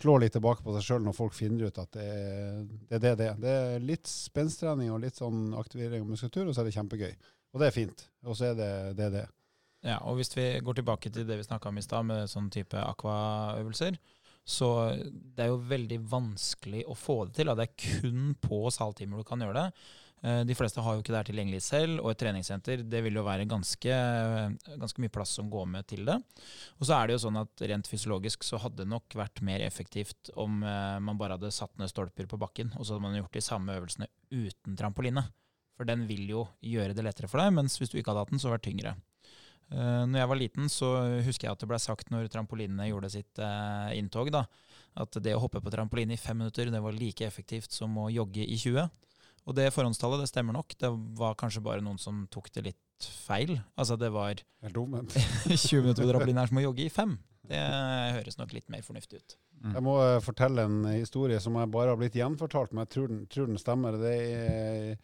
slår 0.00 0.22
litt 0.22 0.36
tilbake 0.36 0.64
på 0.64 0.74
seg 0.76 0.86
sjøl 0.86 1.02
når 1.04 1.16
folk 1.16 1.34
finner 1.36 1.68
ut 1.68 1.80
at 1.82 1.92
det 1.96 2.06
er 2.06 2.62
det 2.88 3.00
det 3.04 3.16
det. 3.20 3.32
Det 3.42 3.56
er 3.64 3.84
litt 3.84 4.08
spensttrening 4.08 4.92
og 4.94 5.02
litt 5.02 5.18
sånn 5.20 5.50
aktivering 5.58 6.06
av 6.06 6.14
muskulatur, 6.14 6.48
og 6.48 6.54
så 6.54 6.62
er 6.62 6.70
det 6.70 6.76
kjempegøy. 6.78 7.12
Og 7.50 7.60
det 7.60 7.68
er 7.68 7.74
fint. 7.74 8.06
Og 8.26 8.38
så 8.38 8.50
er 8.50 8.56
det 8.58 8.72
det. 9.00 9.10
Det. 9.16 9.26
Ja, 9.86 9.98
og 10.06 10.20
hvis 10.20 10.32
vi 10.36 10.46
går 10.64 10.80
tilbake 10.80 11.10
til 11.12 11.26
det 11.28 11.40
vi 11.40 11.46
snakka 11.46 11.70
om 11.70 11.80
i 11.80 11.84
stad, 11.84 12.06
med 12.06 12.30
sånn 12.30 12.50
type 12.52 12.78
aquaøvelser, 12.78 13.98
så 14.50 14.68
det 14.96 15.44
er 15.44 15.50
jo 15.52 15.60
veldig 15.70 15.98
vanskelig 16.10 16.84
å 16.88 16.96
få 16.96 17.24
det 17.28 17.38
til. 17.38 17.50
Da. 17.50 17.56
Det 17.58 17.68
er 17.68 18.00
kun 18.00 18.34
på 18.40 18.62
saltimer 18.74 19.20
du 19.20 19.26
kan 19.28 19.42
gjøre 19.44 19.66
det. 19.66 19.84
Eh, 20.22 20.42
De 20.44 20.56
fleste 20.56 20.82
har 20.84 20.94
jo 20.94 21.02
ikke 21.02 21.14
det 21.14 21.20
her 21.20 21.28
tilgjengelig 21.30 21.62
selv, 21.64 22.02
og 22.02 22.12
et 22.12 22.20
treningssenter 22.20 22.84
det 22.84 23.00
vil 23.06 23.16
jo 23.16 23.24
være 23.24 23.48
ganske, 23.48 23.96
ganske 24.68 25.02
mye 25.02 25.12
plass 25.12 25.32
som 25.38 25.50
går 25.52 25.68
med 25.72 25.88
til 25.88 26.04
det. 26.08 26.18
Og 26.78 26.86
så 26.86 26.96
er 26.98 27.08
det 27.08 27.16
jo 27.16 27.24
sånn 27.24 27.40
at 27.40 27.66
rent 27.72 27.88
fysiologisk 27.90 28.44
så 28.46 28.60
hadde 28.60 28.82
det 28.82 28.90
nok 28.92 29.16
vært 29.16 29.42
mer 29.46 29.64
effektivt 29.64 30.32
om 30.36 30.62
eh, 30.62 30.96
man 31.00 31.20
bare 31.20 31.38
hadde 31.38 31.52
satt 31.54 31.76
ned 31.80 31.92
stolper 31.92 32.28
på 32.30 32.40
bakken, 32.40 32.74
og 32.76 32.84
så 32.84 32.94
hadde 32.94 33.06
man 33.08 33.20
gjort 33.20 33.36
de 33.36 33.44
samme 33.44 33.76
øvelsene 33.80 34.10
uten 34.30 34.76
trampoline. 34.78 35.24
For 35.80 35.88
den 35.88 36.04
vil 36.10 36.26
jo 36.28 36.44
gjøre 36.60 36.92
det 36.92 37.06
lettere 37.06 37.30
for 37.30 37.40
deg, 37.40 37.54
mens 37.56 37.78
hvis 37.80 37.88
du 37.88 37.96
ikke 37.96 38.12
hadde 38.12 38.26
hatt 38.26 38.34
den, 38.34 38.42
så 38.42 38.50
hadde 38.50 38.60
det 38.60 38.68
tyngre. 38.68 38.98
Uh, 39.70 40.02
når 40.10 40.18
jeg 40.18 40.28
var 40.32 40.38
liten, 40.40 40.66
så 40.68 40.88
husker 41.22 41.46
jeg 41.46 41.54
at 41.54 41.62
det 41.62 41.68
ble 41.70 41.78
sagt 41.80 42.10
når 42.10 42.26
trampolinene 42.28 42.88
gjorde 42.90 43.12
sitt 43.14 43.38
eh, 43.38 43.92
inntog, 43.96 44.32
da, 44.34 44.42
at 44.98 45.16
det 45.22 45.32
å 45.36 45.40
hoppe 45.44 45.62
på 45.62 45.72
trampoline 45.72 46.16
i 46.16 46.20
fem 46.20 46.40
minutter 46.42 46.68
det 46.74 46.82
var 46.82 46.96
like 46.96 47.24
effektivt 47.24 47.72
som 47.72 47.94
å 48.02 48.08
jogge 48.10 48.42
i 48.42 48.58
20. 48.58 48.90
Og 49.50 49.56
det 49.58 49.72
forhåndstallet 49.74 50.22
det 50.22 50.30
stemmer 50.30 50.54
nok. 50.54 50.76
Det 50.78 50.88
var 51.18 51.34
kanskje 51.38 51.64
bare 51.64 51.82
noen 51.82 51.98
som 51.98 52.22
tok 52.30 52.52
det 52.54 52.68
litt 52.68 53.10
feil. 53.26 53.56
Altså 53.74 53.98
det 53.98 54.12
var 54.14 54.38
20 54.62 55.82
minutter 55.82 56.04
på 56.04 56.10
trampoline 56.12 56.44
er 56.44 56.52
som 56.52 56.60
å 56.60 56.66
jogge 56.68 56.86
i 56.86 56.92
fem. 56.92 57.16
Det 57.50 57.60
høres 58.20 58.38
nok 58.38 58.54
litt 58.54 58.68
mer 58.70 58.84
fornuftig 58.86 59.18
ut. 59.18 59.38
Mm. 59.60 59.72
Jeg 59.74 59.84
må 59.84 59.96
eh, 60.04 60.18
fortelle 60.22 60.66
en 60.68 60.84
historie 60.94 61.40
som 61.42 61.58
jeg 61.58 61.72
bare 61.74 61.92
har 61.92 61.98
blitt 62.00 62.18
gjenfortalt, 62.20 62.70
men 62.72 62.86
jeg 62.86 62.94
tror 62.94 63.10
den, 63.10 63.24
tror 63.32 63.50
den 63.50 63.60
stemmer. 63.60 63.98
Det 63.98 64.14
er 64.14 64.94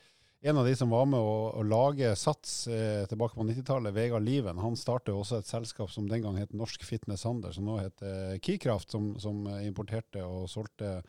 en 0.47 0.61
av 0.63 0.69
de 0.69 0.77
som 0.79 0.93
var 0.95 1.09
med 1.11 1.19
å, 1.19 1.35
å 1.59 1.67
lage 1.67 2.13
Sats 2.15 2.55
eh, 2.71 3.03
tilbake 3.11 3.35
på 3.35 3.49
90-tallet, 3.51 3.97
Vegard 3.97 4.23
Liven, 4.23 4.63
han 4.63 4.79
startet 4.79 5.17
også 5.17 5.41
et 5.41 5.51
selskap 5.51 5.91
som 5.91 6.07
den 6.07 6.23
gang 6.23 6.39
het 6.39 6.55
Norsk 6.55 6.87
Fitness 6.87 7.27
Handel, 7.27 7.51
som 7.57 7.67
nå 7.67 7.81
heter 7.83 8.39
Keycraft, 8.47 8.95
som, 8.95 9.17
som 9.19 9.43
importerte 9.59 10.23
og 10.23 10.47
solgte 10.53 11.01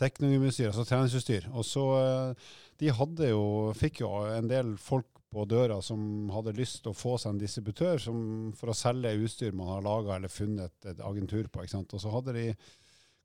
teknologiutstyr, 0.00 0.70
altså 0.70 0.84
treningsutstyr. 0.88 1.48
Og 1.54 1.66
så 1.66 1.84
eh, 1.98 2.52
De 2.80 2.90
hadde 2.90 3.30
jo, 3.30 3.44
fikk 3.78 4.02
jo 4.02 4.10
en 4.26 4.48
del 4.50 4.74
folk 4.82 5.06
på 5.34 5.44
døra 5.50 5.80
som 5.82 6.30
hadde 6.30 6.54
lyst 6.54 6.82
til 6.82 6.92
å 6.92 6.96
få 6.96 7.16
seg 7.18 7.34
en 7.34 7.40
distributør 7.42 7.98
som, 8.02 8.18
for 8.58 8.70
å 8.70 8.76
selge 8.78 9.16
utstyr 9.18 9.54
man 9.56 9.72
har 9.72 9.84
laga 9.86 10.16
eller 10.16 10.30
funnet 10.30 10.86
et, 10.86 11.02
agentur 11.02 11.48
på. 11.50 11.64
ikke 11.64 11.74
sant? 11.74 11.94
Og 11.94 12.02
så 12.02 12.12
hadde 12.12 12.36
de, 12.36 12.46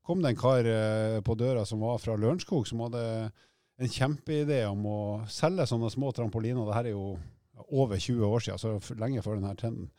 kom 0.06 0.22
det 0.22 0.32
en 0.32 0.40
kar 0.40 0.66
eh, 0.66 1.20
på 1.26 1.38
døra 1.38 1.64
som 1.68 1.82
var 1.86 2.02
fra 2.02 2.18
Lørenskog, 2.18 2.66
som 2.66 2.82
hadde 2.86 3.04
en 3.80 3.92
kjempeidé 3.94 4.64
om 4.68 4.82
å 4.90 5.00
selge 5.30 5.68
sånne 5.70 5.90
små 5.92 6.10
trampoliner. 6.16 6.66
Dette 6.68 6.90
er 6.90 6.96
jo 6.96 7.14
over 7.70 7.98
20 7.98 8.26
år 8.26 8.44
siden, 8.44 8.60
så 8.60 8.98
lenge 8.98 9.22
før 9.24 9.38
denne 9.38 9.56
trenden. 9.58 9.90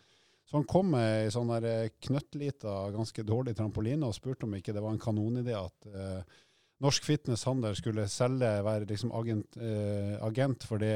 Så 0.50 0.58
han 0.60 0.68
kom 0.68 0.90
med 0.92 1.08
ei 1.24 1.32
sånn 1.32 1.52
eh, 1.64 1.90
knøttlita, 2.04 2.76
ganske 2.92 3.24
dårlig 3.24 3.56
trampoline 3.56 4.04
og 4.08 4.18
spurte 4.18 4.48
om 4.48 4.56
ikke 4.58 4.76
det 4.76 4.84
var 4.84 4.92
en 4.92 5.00
kanonidé 5.00 5.56
at 5.56 5.88
eh, 5.88 6.40
Norsk 6.82 7.06
Fitness 7.06 7.44
Handel 7.46 7.76
skulle 7.78 8.08
selge, 8.10 8.50
være 8.66 8.88
liksom 8.90 9.12
agent, 9.14 9.58
eh, 9.62 10.16
agent 10.26 10.64
for 10.66 10.82
det, 10.82 10.94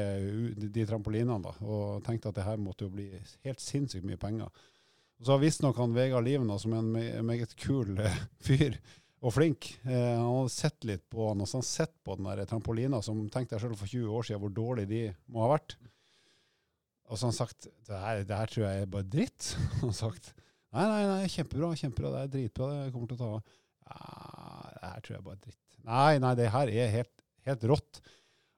de, 0.74 0.86
trampolinene. 0.88 1.38
da, 1.44 1.52
Og 1.62 2.02
tenkte 2.06 2.32
at 2.32 2.34
det 2.40 2.46
her 2.48 2.58
måtte 2.58 2.88
jo 2.88 2.90
bli 2.90 3.06
helt 3.46 3.62
sinnssykt 3.62 4.04
mye 4.08 4.18
penger. 4.18 4.50
Og 5.16 5.24
så 5.28 5.32
har 5.36 5.40
visstnok 5.44 5.78
han 5.80 5.94
Vegard 5.96 6.26
Liven, 6.26 6.50
som 6.58 6.74
er 6.74 6.82
en 6.82 6.90
me- 6.92 7.22
meget 7.22 7.54
kul 7.56 7.94
eh, 8.02 8.18
fyr, 8.42 8.74
og 9.22 9.32
flink. 9.32 9.70
Eh, 9.86 9.94
han 10.18 10.26
hadde 10.26 10.50
sett 10.52 10.84
litt 10.90 11.04
på 11.08 11.28
han, 11.30 11.40
og 11.40 11.48
så 11.48 11.60
han 11.60 11.68
sett 11.70 11.94
på 12.04 12.16
den 12.18 12.26
der 12.28 12.44
trampolina 12.50 12.98
som 13.02 13.22
tenkte 13.32 13.54
jeg 13.56 13.62
selv 13.64 13.78
for 13.78 13.86
20 13.88 14.10
år 14.18 14.26
siden 14.28 14.42
hvor 14.42 14.52
dårlig 14.58 14.88
de 14.90 15.04
må 15.32 15.46
ha 15.46 15.52
vært. 15.54 15.76
Og 17.06 17.14
så 17.14 17.28
har 17.28 17.30
han 17.30 17.38
sagt 17.38 17.68
det 17.86 18.00
her, 18.02 18.24
det 18.26 18.36
her 18.42 18.50
tror 18.50 18.66
jeg 18.66 18.82
er 18.82 18.90
bare 18.90 19.06
dritt. 19.06 19.52
Han 19.80 19.92
har 19.92 19.96
sagt 20.02 20.32
nei, 20.74 20.82
nei, 20.90 21.02
nei, 21.06 21.28
kjempebra, 21.30 21.70
kjempebra, 21.78 22.10
det 22.10 22.24
er 22.26 22.32
dritbra, 22.34 22.66
det 22.82 22.92
kommer 22.92 23.06
til 23.12 23.16
å 23.16 23.20
ta 23.22 23.28
av. 23.36 23.54
Ja, 23.86 24.72
det 24.74 24.90
her 24.90 25.04
tror 25.06 25.14
jeg 25.16 25.24
bare 25.30 25.38
er 25.38 25.44
dritt. 25.46 25.60
Nei, 25.86 26.18
nei, 26.22 26.34
det 26.38 26.50
her 26.50 26.70
er 26.72 26.92
helt, 26.92 27.12
helt 27.46 27.66
rått. 27.70 28.00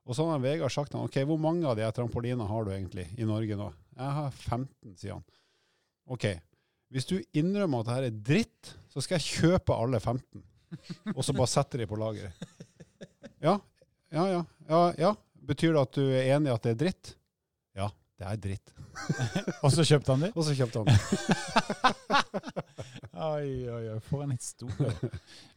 Og 0.09 0.17
så 0.17 0.25
har 0.31 0.41
Vegard 0.41 0.73
sagt 0.73 0.95
han, 0.97 1.05
ok, 1.05 1.21
hvor 1.29 1.41
mange 1.41 1.69
av 1.69 1.77
de 1.77 1.89
trampolinene 1.93 2.47
har 2.49 2.65
du 2.65 2.73
egentlig 2.73 3.05
i 3.21 3.27
Norge 3.29 3.59
nå? 3.61 3.69
Jeg 3.99 4.15
har 4.19 4.31
15, 4.33 4.95
sier 4.97 5.19
han. 5.19 5.27
Ok, 6.09 6.31
hvis 6.95 7.09
du 7.11 7.19
innrømmer 7.37 7.83
at 7.83 7.89
det 7.89 7.97
her 7.99 8.07
er 8.09 8.21
dritt, 8.31 8.71
så 8.89 9.03
skal 9.05 9.19
jeg 9.19 9.43
kjøpe 9.43 9.77
alle 9.77 10.01
15. 10.01 10.45
Og 11.15 11.21
så 11.25 11.35
bare 11.37 11.51
sette 11.53 11.81
de 11.81 11.89
på 11.89 11.99
lageret. 12.01 12.49
Ja, 13.45 13.59
ja, 14.11 14.25
ja, 14.33 14.41
ja, 14.69 14.81
ja. 14.99 15.13
Betyr 15.49 15.75
det 15.77 15.83
at 15.85 15.97
du 15.97 16.03
er 16.07 16.33
enig 16.35 16.51
i 16.51 16.55
at 16.55 16.65
det 16.65 16.73
er 16.75 16.81
dritt? 16.81 17.13
Det 18.19 18.27
er 18.27 18.41
dritt. 18.43 18.73
Og 19.65 19.71
så 19.71 19.85
kjøpte 19.87 20.15
han 20.15 20.25
det? 20.27 20.33
Og 20.35 20.47
så 20.47 20.57
kjøpte 20.59 20.83
han 20.83 20.89
det. 20.91 20.99
Oi, 23.19 23.67
oi, 23.67 23.85
oi, 23.91 24.01
for 24.07 24.23
en 24.23 24.31
historie. 24.31 25.09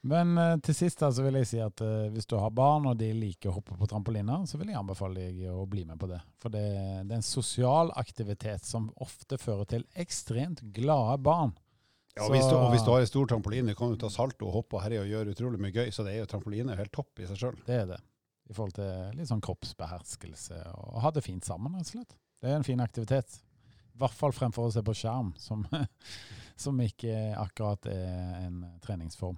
Men 0.09 0.31
uh, 0.33 0.55
til 0.65 0.73
sist 0.73 1.01
da, 1.03 1.11
så 1.13 1.21
vil 1.21 1.35
jeg 1.37 1.49
si 1.49 1.59
at 1.61 1.83
uh, 1.85 2.07
hvis 2.09 2.25
du 2.29 2.33
har 2.41 2.53
barn 2.57 2.87
og 2.89 2.95
de 2.97 3.11
liker 3.13 3.51
å 3.51 3.59
hoppe 3.59 3.77
på 3.77 3.89
trampoliner, 3.89 4.47
så 4.49 4.57
vil 4.57 4.71
jeg 4.71 4.79
anbefale 4.79 5.27
deg 5.27 5.43
å 5.53 5.67
bli 5.69 5.83
med 5.85 5.99
på 6.01 6.09
det. 6.09 6.17
For 6.41 6.53
det, 6.53 6.63
det 7.05 7.13
er 7.13 7.19
en 7.19 7.25
sosial 7.25 7.93
aktivitet 8.01 8.65
som 8.65 8.89
ofte 9.05 9.37
fører 9.41 9.69
til 9.69 9.85
ekstremt 10.01 10.63
glade 10.73 11.19
barn. 11.21 11.53
Ja, 12.15 12.25
og 12.25 12.33
hvis, 12.33 12.47
du, 12.49 12.55
og 12.57 12.73
hvis 12.73 12.83
du 12.83 12.89
har 12.91 13.03
en 13.03 13.11
stor 13.11 13.29
trampoline, 13.29 13.75
kan 13.77 13.93
du 13.93 13.99
ta 13.99 14.09
salto 14.11 14.49
og 14.49 14.57
hoppe 14.57 14.79
og 14.79 14.83
herje 14.83 15.03
og 15.03 15.13
gjøre 15.13 15.35
utrolig 15.35 15.61
mye 15.61 15.75
gøy. 15.75 15.93
Så 15.93 16.03
det 16.07 16.15
er 16.15 16.23
jo 16.23 16.31
trampoline 16.33 16.79
helt 16.79 16.93
topp 16.97 17.21
i 17.21 17.29
seg 17.29 17.39
sjøl. 17.39 17.61
Det 17.67 17.77
er 17.77 17.87
det. 17.93 18.01
I 18.49 18.57
forhold 18.57 18.75
til 18.75 19.19
litt 19.19 19.29
sånn 19.29 19.43
kroppsbeherskelse 19.45 20.65
og 20.81 20.97
ha 21.05 21.13
det 21.13 21.23
fint 21.23 21.45
sammen, 21.47 21.77
rett 21.77 21.87
og 21.87 21.93
slett. 21.93 22.17
Det 22.41 22.49
er 22.49 22.57
en 22.57 22.65
fin 22.65 22.81
aktivitet. 22.81 23.37
I 23.93 24.01
hvert 24.01 24.17
fall 24.17 24.33
fremfor 24.33 24.67
å 24.67 24.73
se 24.73 24.81
på 24.85 24.95
skjerm, 24.97 25.33
som, 25.37 25.61
som 26.63 26.79
ikke 26.81 27.35
akkurat 27.37 27.85
er 27.91 28.47
en 28.47 28.63
treningsform. 28.81 29.37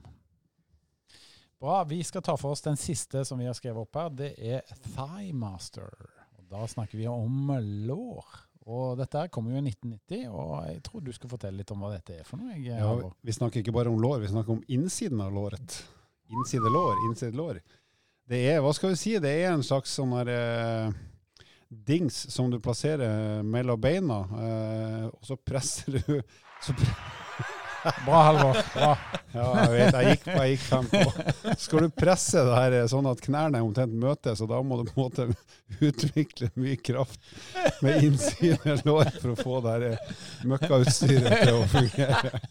Bra. 1.63 1.81
Vi 1.87 1.99
skal 2.03 2.23
ta 2.23 2.37
for 2.39 2.55
oss 2.55 2.63
den 2.63 2.79
siste 2.79 3.25
som 3.27 3.39
vi 3.39 3.47
har 3.47 3.55
skrevet 3.55 3.85
opp 3.85 3.99
her. 3.99 4.09
Det 4.11 4.31
er 4.39 4.63
Thighmaster. 4.93 5.91
Og 6.39 6.47
Da 6.51 6.65
snakker 6.67 6.99
vi 6.99 7.07
om 7.11 7.53
lår. 7.87 8.39
Og 8.63 8.97
dette 8.99 9.19
her 9.19 9.31
kommer 9.31 9.51
jo 9.51 9.59
i 9.59 9.65
1990, 9.67 10.25
og 10.31 10.51
jeg 10.69 10.81
tror 10.87 11.03
du 11.03 11.11
skal 11.15 11.31
fortelle 11.33 11.59
litt 11.59 11.71
om 11.75 11.81
hva 11.83 11.91
dette 11.91 12.21
er 12.21 12.27
for 12.27 12.39
noe. 12.39 12.55
Jeg, 12.55 12.79
Ja, 12.79 13.09
vi 13.19 13.35
snakker 13.35 13.59
ikke 13.59 13.75
bare 13.75 13.91
om 13.91 13.99
lår, 13.99 14.21
vi 14.23 14.31
snakker 14.31 14.55
om 14.55 14.61
innsiden 14.71 15.19
av 15.23 15.33
låret. 15.35 15.81
Innside 16.31 16.71
lår, 16.71 17.01
inside 17.09 17.35
lår. 17.35 17.59
Det 18.31 18.39
er, 18.53 18.61
hva 18.63 18.71
skal 18.75 18.93
vi 18.93 18.99
si, 19.01 19.17
det 19.19 19.33
er 19.41 19.49
en 19.51 19.65
slags 19.67 19.91
sånn 19.99 20.15
her 20.15 20.31
eh, 20.31 20.95
dings 21.73 22.15
som 22.31 22.51
du 22.51 22.59
plasserer 22.63 23.43
mellom 23.43 23.81
beina, 23.81 24.21
eh, 24.45 25.05
og 25.09 25.27
så 25.27 25.37
presser 25.37 25.99
du 25.99 26.21
så 26.63 26.75
pre 26.77 27.22
Bra, 28.05 28.23
Halvor. 28.23 28.57
Bra. 28.73 28.97
Ja, 29.33 29.45
jeg 29.63 29.71
vet, 29.73 29.95
jeg 29.95 30.11
gikk, 30.13 30.27
jeg 30.29 30.51
gikk 30.53 30.65
fem 30.67 30.87
på. 30.91 31.53
Skal 31.59 31.85
du 31.85 31.93
presse 31.97 32.43
det 32.45 32.57
her 32.57 32.75
sånn 32.91 33.07
at 33.09 33.21
knærne 33.23 33.63
omtrent 33.65 33.95
møtes, 33.97 34.43
og 34.45 34.51
da 34.51 34.59
må 34.61 34.77
du 34.79 34.91
på 34.91 34.93
en 34.93 35.03
måte 35.07 35.25
utvikle 35.89 36.51
mye 36.59 36.77
kraft 36.77 37.17
med 37.83 38.05
innside 38.05 38.77
lår 38.85 39.09
for 39.17 39.33
å 39.33 39.37
få 39.39 39.61
det 39.65 39.73
her 39.73 40.13
møkkautstyret 40.51 41.47
til 41.47 41.57
å 41.57 41.65
fungere. 41.71 42.43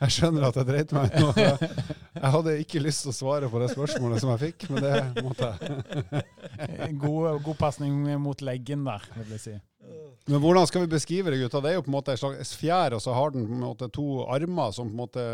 Jeg 0.00 0.10
skjønner 0.16 0.48
at 0.48 0.58
jeg 0.58 0.68
dreit 0.72 0.96
meg 0.96 1.14
nå. 1.22 1.30
Jeg 1.36 2.32
hadde 2.34 2.56
ikke 2.64 2.82
lyst 2.82 3.06
til 3.06 3.12
å 3.14 3.16
svare 3.20 3.50
på 3.52 3.62
det 3.62 3.70
spørsmålet 3.72 4.24
som 4.24 4.34
jeg 4.34 4.42
fikk, 4.48 4.68
men 4.74 4.84
det 4.84 5.22
måtte 5.22 5.52
jeg. 5.54 6.96
God, 6.98 7.40
god 7.46 7.58
pasning 7.60 8.02
mot 8.22 8.42
leggen 8.44 8.84
der, 8.88 9.06
vil 9.20 9.36
jeg 9.36 9.44
si. 9.46 9.56
Men 10.26 10.40
hvordan 10.42 10.66
skal 10.66 10.82
vi 10.86 10.94
beskrive 10.96 11.30
det, 11.30 11.38
gutta? 11.44 11.60
Det 11.62 11.70
er 11.70 11.78
jo 11.78 11.84
på 11.86 11.92
en 11.92 11.98
måte 12.00 12.16
en 12.16 12.18
slags 12.18 12.56
fjær, 12.58 12.96
og 12.96 13.02
så 13.04 13.14
har 13.14 13.30
den 13.34 13.46
på 13.46 13.54
en 13.54 13.62
måte 13.68 13.90
to 13.94 14.24
armer 14.26 14.74
som 14.74 14.88
på 14.90 14.96
en 14.96 15.02
måte 15.04 15.26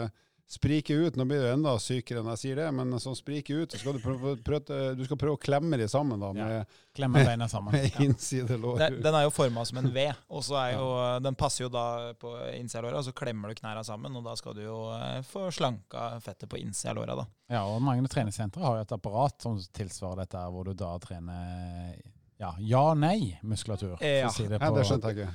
spriker 0.53 0.95
ut. 1.07 1.17
Nå 1.17 1.25
blir 1.25 1.41
du 1.41 1.49
enda 1.49 1.73
sykere 1.81 2.21
enn 2.21 2.29
jeg 2.35 2.41
sier 2.43 2.59
det, 2.61 2.67
men 2.77 2.93
sånn 3.01 3.17
spriker 3.17 3.63
ut, 3.63 3.73
så 3.73 3.81
skal 3.81 3.97
du 3.97 4.03
prøve, 4.05 4.35
prøve, 4.45 4.81
du 4.99 5.05
skal 5.07 5.19
prøve 5.21 5.39
å 5.39 5.41
klemme 5.41 5.79
de 5.81 5.87
sammen 5.89 6.21
da, 6.21 6.33
Ja. 6.37 6.65
Klemme 6.93 7.23
beina 7.25 7.49
sammen. 7.49 7.73
med 7.73 7.97
innside 8.05 8.59
lår. 8.61 8.83
Den, 8.83 8.99
den 9.07 9.17
er 9.17 9.25
jo 9.25 9.33
forma 9.33 9.65
som 9.65 9.81
en 9.81 9.89
V, 9.95 10.05
og 10.29 10.45
så 10.45 10.59
er 10.61 10.75
jo, 10.77 10.89
den 11.25 11.39
passer 11.41 11.65
jo 11.65 11.71
da 11.73 12.13
på 12.21 12.35
innsida 12.59 12.83
av 12.83 12.91
låra. 12.91 13.01
Så 13.07 13.15
klemmer 13.17 13.49
du 13.49 13.57
knærne 13.63 13.85
sammen, 13.89 14.13
og 14.21 14.27
da 14.29 14.37
skal 14.37 14.59
du 14.59 14.67
jo 14.67 14.79
eh, 14.93 15.23
få 15.25 15.47
slanka 15.57 16.11
fettet 16.21 16.51
på 16.53 16.61
innsida 16.61 16.93
av 16.93 17.01
låra. 17.01 17.17
da. 17.23 17.29
Ja, 17.49 17.65
og 17.65 17.81
mange 17.81 18.05
treningssentre 18.13 18.61
har 18.61 18.83
jo 18.83 18.85
et 18.85 18.93
apparat 18.99 19.41
som 19.41 19.57
tilsvarer 19.73 20.27
dette, 20.27 20.45
hvor 20.53 20.69
du 20.69 20.77
da 20.77 20.93
trener 21.01 21.97
ja, 22.43 22.51
ja-nei-muskulatur. 22.59 23.97
Ja. 24.03 24.31
si 24.35 24.49
det 24.51 24.59
på- 24.59 24.73
det 24.75 24.87
skjønte 24.89 25.13
jeg 25.13 25.23
ikke. 25.23 25.31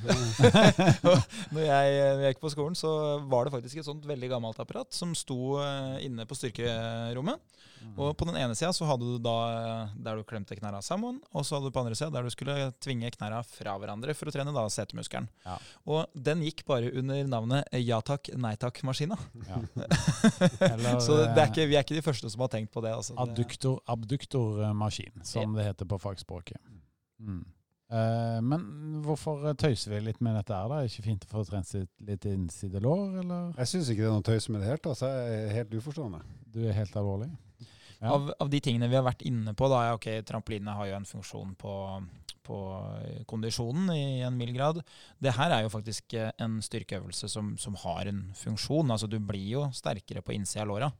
Når 1.55 1.63
jeg, 1.63 1.93
når 2.17 2.23
jeg 2.25 2.33
gikk 2.33 2.41
på 2.43 2.51
skolen, 2.51 2.75
så 2.75 2.91
var 3.31 3.47
det 3.47 3.53
faktisk 3.55 3.79
et 3.79 3.87
sånt 3.87 4.05
veldig 4.07 4.29
gammelt 4.33 4.59
apparat 4.59 4.91
som 4.95 5.13
sto 5.15 5.57
eh, 5.63 6.03
inne 6.07 6.25
på 6.27 6.35
styrkerommet. 6.35 7.39
Mm. 7.77 7.93
Og 8.01 8.15
på 8.17 8.25
den 8.27 8.37
ene 8.41 8.55
sida 8.57 8.71
så 8.73 8.87
hadde 8.89 9.05
du 9.05 9.17
da 9.23 9.35
eh, 9.53 9.95
der 10.03 10.19
du 10.19 10.25
klemte 10.27 10.57
knærne 10.57 10.81
sammen, 10.83 11.19
og 11.31 11.45
så 11.45 11.57
hadde 11.57 11.69
du 11.69 11.75
på 11.75 11.83
andre 11.83 11.95
sida 11.97 12.09
der 12.13 12.27
du 12.27 12.33
skulle 12.33 12.71
tvinge 12.83 13.11
knærne 13.13 13.39
fra 13.47 13.77
hverandre 13.79 14.15
for 14.17 14.29
å 14.29 14.33
trene 14.33 14.53
da 14.55 14.65
setemuskelen. 14.73 15.29
Ja. 15.45 15.57
Og 15.87 16.19
den 16.27 16.43
gikk 16.45 16.65
bare 16.67 16.91
under 16.91 17.23
navnet 17.29 17.71
ja 17.79 18.01
takk, 18.05 18.31
nei 18.35 18.55
takk-maskina. 18.59 19.19
Ja. 19.47 19.61
Så 21.05 21.21
det 21.21 21.37
er 21.37 21.45
eh, 21.45 21.51
ikke, 21.51 21.69
vi 21.69 21.77
er 21.77 21.85
ikke 21.85 21.99
de 21.99 22.05
første 22.05 22.31
som 22.33 22.43
har 22.43 22.51
tenkt 22.53 22.73
på 22.73 22.83
det. 22.83 22.95
Altså. 22.97 23.15
Abduktor-maskin, 23.21 25.13
abduktor 25.15 25.31
som 25.31 25.55
det 25.55 25.69
heter 25.69 25.87
på 25.87 26.01
fagspråket. 26.01 26.59
Mm. 27.19 27.45
Uh, 27.87 28.39
men 28.43 28.63
hvorfor 29.05 29.45
tøyser 29.55 29.93
vi 29.93 30.01
litt 30.09 30.19
med 30.23 30.35
dette 30.35 30.51
her? 30.51 30.67
da? 30.67 30.79
Er 30.81 30.87
det 30.87 30.91
ikke 30.91 31.07
fint 31.07 31.25
å 31.27 31.31
få 31.31 31.43
trent 31.47 31.69
sitt 31.69 31.91
litt 32.03 32.27
innsidelår, 32.27 33.21
eller? 33.23 33.51
Jeg 33.61 33.71
syns 33.71 33.91
ikke 33.93 34.03
det 34.03 34.09
er 34.09 34.17
noe 34.17 34.27
tøys 34.27 34.49
med 34.51 34.63
det 34.63 34.71
helt, 34.73 34.89
altså. 34.91 35.11
jeg 35.15 35.43
er 35.45 35.53
helt 35.61 35.77
uforstående. 35.79 36.23
Du 36.51 36.59
er 36.65 36.75
helt 36.75 36.97
alvorlig? 36.99 37.29
Ja. 37.97 38.11
Av, 38.13 38.27
av 38.43 38.49
de 38.51 38.59
tingene 38.61 38.89
vi 38.91 38.97
har 38.97 39.05
vært 39.07 39.23
inne 39.25 39.55
på, 39.57 39.69
da, 39.71 39.87
ja, 39.87 39.97
ok, 39.97 40.09
trampoline 40.27 40.75
har 40.77 40.89
jo 40.89 40.97
en 40.99 41.07
funksjon 41.09 41.55
på, 41.57 41.73
på 42.45 42.59
kondisjonen 43.29 43.89
i 43.95 44.03
en 44.27 44.37
mild 44.37 44.53
grad. 44.57 44.83
Det 45.23 45.33
her 45.39 45.55
er 45.55 45.65
jo 45.65 45.73
faktisk 45.73 46.13
eh, 46.19 46.29
en 46.43 46.59
styrkeøvelse 46.63 47.31
som, 47.31 47.55
som 47.57 47.79
har 47.87 48.11
en 48.11 48.27
funksjon. 48.37 48.93
Altså 48.93 49.09
du 49.09 49.17
blir 49.17 49.47
jo 49.55 49.65
sterkere 49.73 50.21
på 50.21 50.35
innsida 50.35 50.67
av 50.67 50.71
låra. 50.75 50.91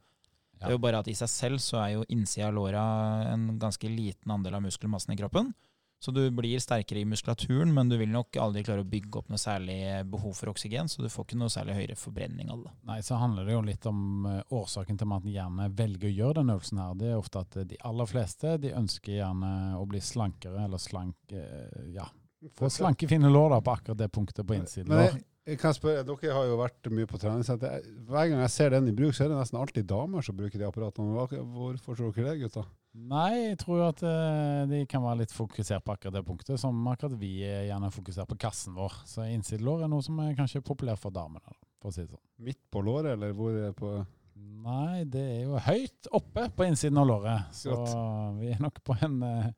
Det 0.58 0.66
er 0.66 0.74
jo 0.74 0.82
bare 0.82 1.04
at 1.04 1.06
i 1.06 1.14
seg 1.14 1.30
selv 1.30 1.62
så 1.62 1.78
er 1.84 1.92
jo 1.94 2.06
innsida 2.10 2.48
av 2.48 2.56
låra 2.56 2.82
en 3.30 3.52
ganske 3.62 3.92
liten 3.92 4.32
andel 4.34 4.58
av 4.58 4.64
muskelmassen 4.64 5.14
i 5.14 5.20
kroppen. 5.20 5.52
Så 5.98 6.12
du 6.14 6.20
blir 6.30 6.60
sterkere 6.62 7.00
i 7.02 7.06
muskulaturen, 7.08 7.72
men 7.74 7.88
du 7.90 7.96
vil 7.98 8.10
nok 8.12 8.36
aldri 8.38 8.62
klare 8.66 8.84
å 8.84 8.88
bygge 8.88 9.18
opp 9.18 9.32
noe 9.32 9.40
særlig 9.42 9.78
behov 10.06 10.36
for 10.38 10.52
oksygen, 10.52 10.86
så 10.90 11.02
du 11.02 11.08
får 11.10 11.26
ikke 11.26 11.38
noe 11.40 11.50
særlig 11.50 11.74
høyere 11.80 11.96
forbrenning 11.98 12.52
av 12.54 12.62
det. 12.68 12.74
Nei, 12.86 13.00
så 13.02 13.18
handler 13.18 13.48
det 13.48 13.56
jo 13.56 13.64
litt 13.66 13.88
om 13.90 14.28
eh, 14.30 14.54
årsaken 14.54 15.00
til 15.00 15.08
at 15.08 15.10
man 15.10 15.26
gjerne 15.32 15.66
velger 15.80 16.06
å 16.06 16.14
gjøre 16.14 16.36
den 16.38 16.54
øvelsen 16.54 16.82
her. 16.84 16.94
Det 17.00 17.10
er 17.10 17.18
ofte 17.18 17.42
at 17.42 17.58
de 17.72 17.80
aller 17.90 18.10
fleste 18.10 18.54
de 18.62 18.72
ønsker 18.78 19.16
gjerne 19.16 19.52
å 19.80 19.82
bli 19.90 20.02
slankere, 20.04 20.62
eller 20.68 20.82
slank 20.82 21.34
eh, 21.34 21.90
Ja, 21.96 22.06
få 22.54 22.70
slanke, 22.70 23.10
fine 23.10 23.32
lår 23.32 23.56
da 23.56 23.60
på 23.64 23.74
akkurat 23.74 23.98
det 23.98 24.08
punktet 24.14 24.46
på 24.46 24.54
innsiden. 24.54 24.94
Men. 24.94 25.18
Jeg, 25.48 25.54
jeg 25.54 25.60
kan 25.62 25.74
spørre, 25.76 26.04
Dere 26.06 26.34
har 26.36 26.48
jo 26.48 26.58
vært 26.60 26.88
mye 26.92 27.08
på 27.08 27.20
treningssenter. 27.20 27.86
Hver 28.08 28.28
gang 28.30 28.42
jeg 28.44 28.52
ser 28.52 28.74
den 28.74 28.90
i 28.90 28.94
bruk, 28.96 29.14
så 29.16 29.24
er 29.24 29.32
det 29.32 29.38
nesten 29.38 29.60
alltid 29.60 29.88
damer 29.88 30.24
som 30.24 30.36
bruker 30.36 30.60
de 30.60 30.66
apparatene. 30.68 31.26
Hvorfor 31.54 31.96
tror 31.96 32.12
dere 32.12 32.34
det, 32.34 32.42
gutta? 32.44 32.66
Nei, 32.98 33.32
jeg 33.52 33.58
tror 33.62 33.82
at 33.86 34.02
eh, 34.06 34.62
de 34.70 34.82
kan 34.90 35.04
være 35.04 35.22
litt 35.22 35.32
fokusert 35.34 35.84
på 35.86 35.94
akkurat 35.94 36.16
det 36.16 36.24
punktet, 36.26 36.58
som 36.60 36.76
akkurat 36.90 37.14
vi 37.20 37.38
er 37.46 37.68
gjerne 37.68 37.90
fokusert 37.94 38.30
på 38.30 38.38
kassen 38.46 38.76
vår. 38.76 39.00
Så 39.08 39.26
innsidelår 39.30 39.86
er 39.86 39.92
noe 39.92 40.04
som 40.04 40.18
er 40.24 40.36
kanskje 40.38 40.64
populært 40.66 41.00
for 41.02 41.14
damene, 41.14 41.42
da, 41.44 41.58
for 41.78 41.92
å 41.92 41.94
si 41.94 42.04
det 42.04 42.10
sånn. 42.10 42.24
Midt 42.48 42.62
på 42.72 42.82
låret, 42.84 43.12
eller 43.14 43.36
hvor 43.38 43.54
er 43.54 43.68
det 43.70 43.74
på 43.78 43.96
Nei, 44.38 45.02
det 45.10 45.22
er 45.22 45.40
jo 45.48 45.58
høyt 45.62 46.08
oppe 46.14 46.44
på 46.54 46.66
innsiden 46.68 46.98
av 47.00 47.08
låret. 47.08 47.48
Så 47.56 47.72
Godt. 47.74 47.94
vi 48.38 48.52
er 48.52 48.60
nok 48.62 48.78
på 48.86 48.94
en 49.02 49.16
eh, 49.26 49.48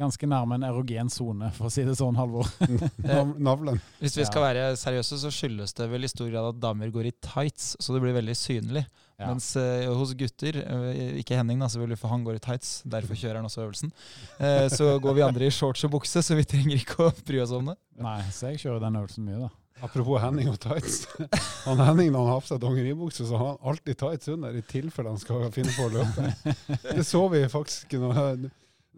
ganske 0.00 0.28
nærme 0.28 0.56
en 0.56 0.64
erogen 0.66 1.10
sone, 1.12 1.50
for 1.56 1.68
å 1.68 1.72
si 1.72 1.84
det 1.86 1.96
sånn, 1.98 2.16
Halvor. 2.18 2.48
navlen? 3.48 3.80
Hvis 4.00 4.16
vi 4.18 4.26
skal 4.28 4.46
være 4.48 4.64
seriøse, 4.80 5.20
så 5.22 5.32
skyldes 5.34 5.76
det 5.76 5.90
vel 5.92 6.08
i 6.08 6.10
stor 6.10 6.30
grad 6.32 6.50
at 6.54 6.60
damer 6.62 6.90
går 6.94 7.10
i 7.10 7.14
tights, 7.24 7.74
så 7.80 7.94
det 7.94 8.02
blir 8.04 8.16
veldig 8.16 8.36
synlig. 8.38 8.84
Ja. 9.20 9.28
Mens 9.28 9.52
uh, 9.60 9.84
hos 9.98 10.14
gutter, 10.16 10.56
eh, 10.62 11.18
ikke 11.20 11.36
Henning 11.36 11.60
da, 11.60 11.68
selvfølgelig, 11.68 12.00
for 12.00 12.12
han 12.14 12.22
går 12.24 12.38
i 12.38 12.44
tights, 12.46 12.70
derfor 12.88 13.18
kjører 13.20 13.42
han 13.42 13.48
også 13.50 13.66
øvelsen, 13.66 13.92
uh, 14.40 14.66
så 14.72 14.94
går 15.04 15.18
vi 15.18 15.26
andre 15.26 15.50
i 15.50 15.52
shorts 15.52 15.84
og 15.84 15.92
bukse, 15.98 16.22
så 16.24 16.38
vi 16.38 16.46
trenger 16.48 16.78
ikke 16.78 17.10
å 17.10 17.10
bry 17.28 17.42
oss 17.44 17.52
om 17.56 17.68
det. 17.68 17.76
Nei, 18.00 18.20
så 18.32 18.54
jeg 18.54 18.62
kjører 18.64 18.86
den 18.86 18.96
øvelsen 19.02 19.28
mye, 19.28 19.42
da. 19.44 19.52
Apropos 19.80 20.20
Henning 20.20 20.48
og 20.52 20.58
tights. 20.60 21.06
Han 21.66 21.80
Henning 21.80 22.10
når 22.12 22.24
han 22.24 22.34
har 22.34 22.42
på 22.44 22.50
seg 22.50 22.58
dongeribukse, 22.60 23.24
så 23.28 23.38
har 23.40 23.52
han 23.54 23.70
alltid 23.72 24.00
tights 24.00 24.28
under, 24.32 24.56
i 24.56 24.64
tilfelle 24.68 25.12
han 25.12 25.20
skal 25.20 25.46
finne 25.54 25.72
på 25.76 25.86
å 25.86 25.92
løpe. 25.94 26.56
Det 26.98 27.04
så 27.08 27.22
vi 27.32 27.40
faktisk 27.48 27.96
nå. 28.00 28.12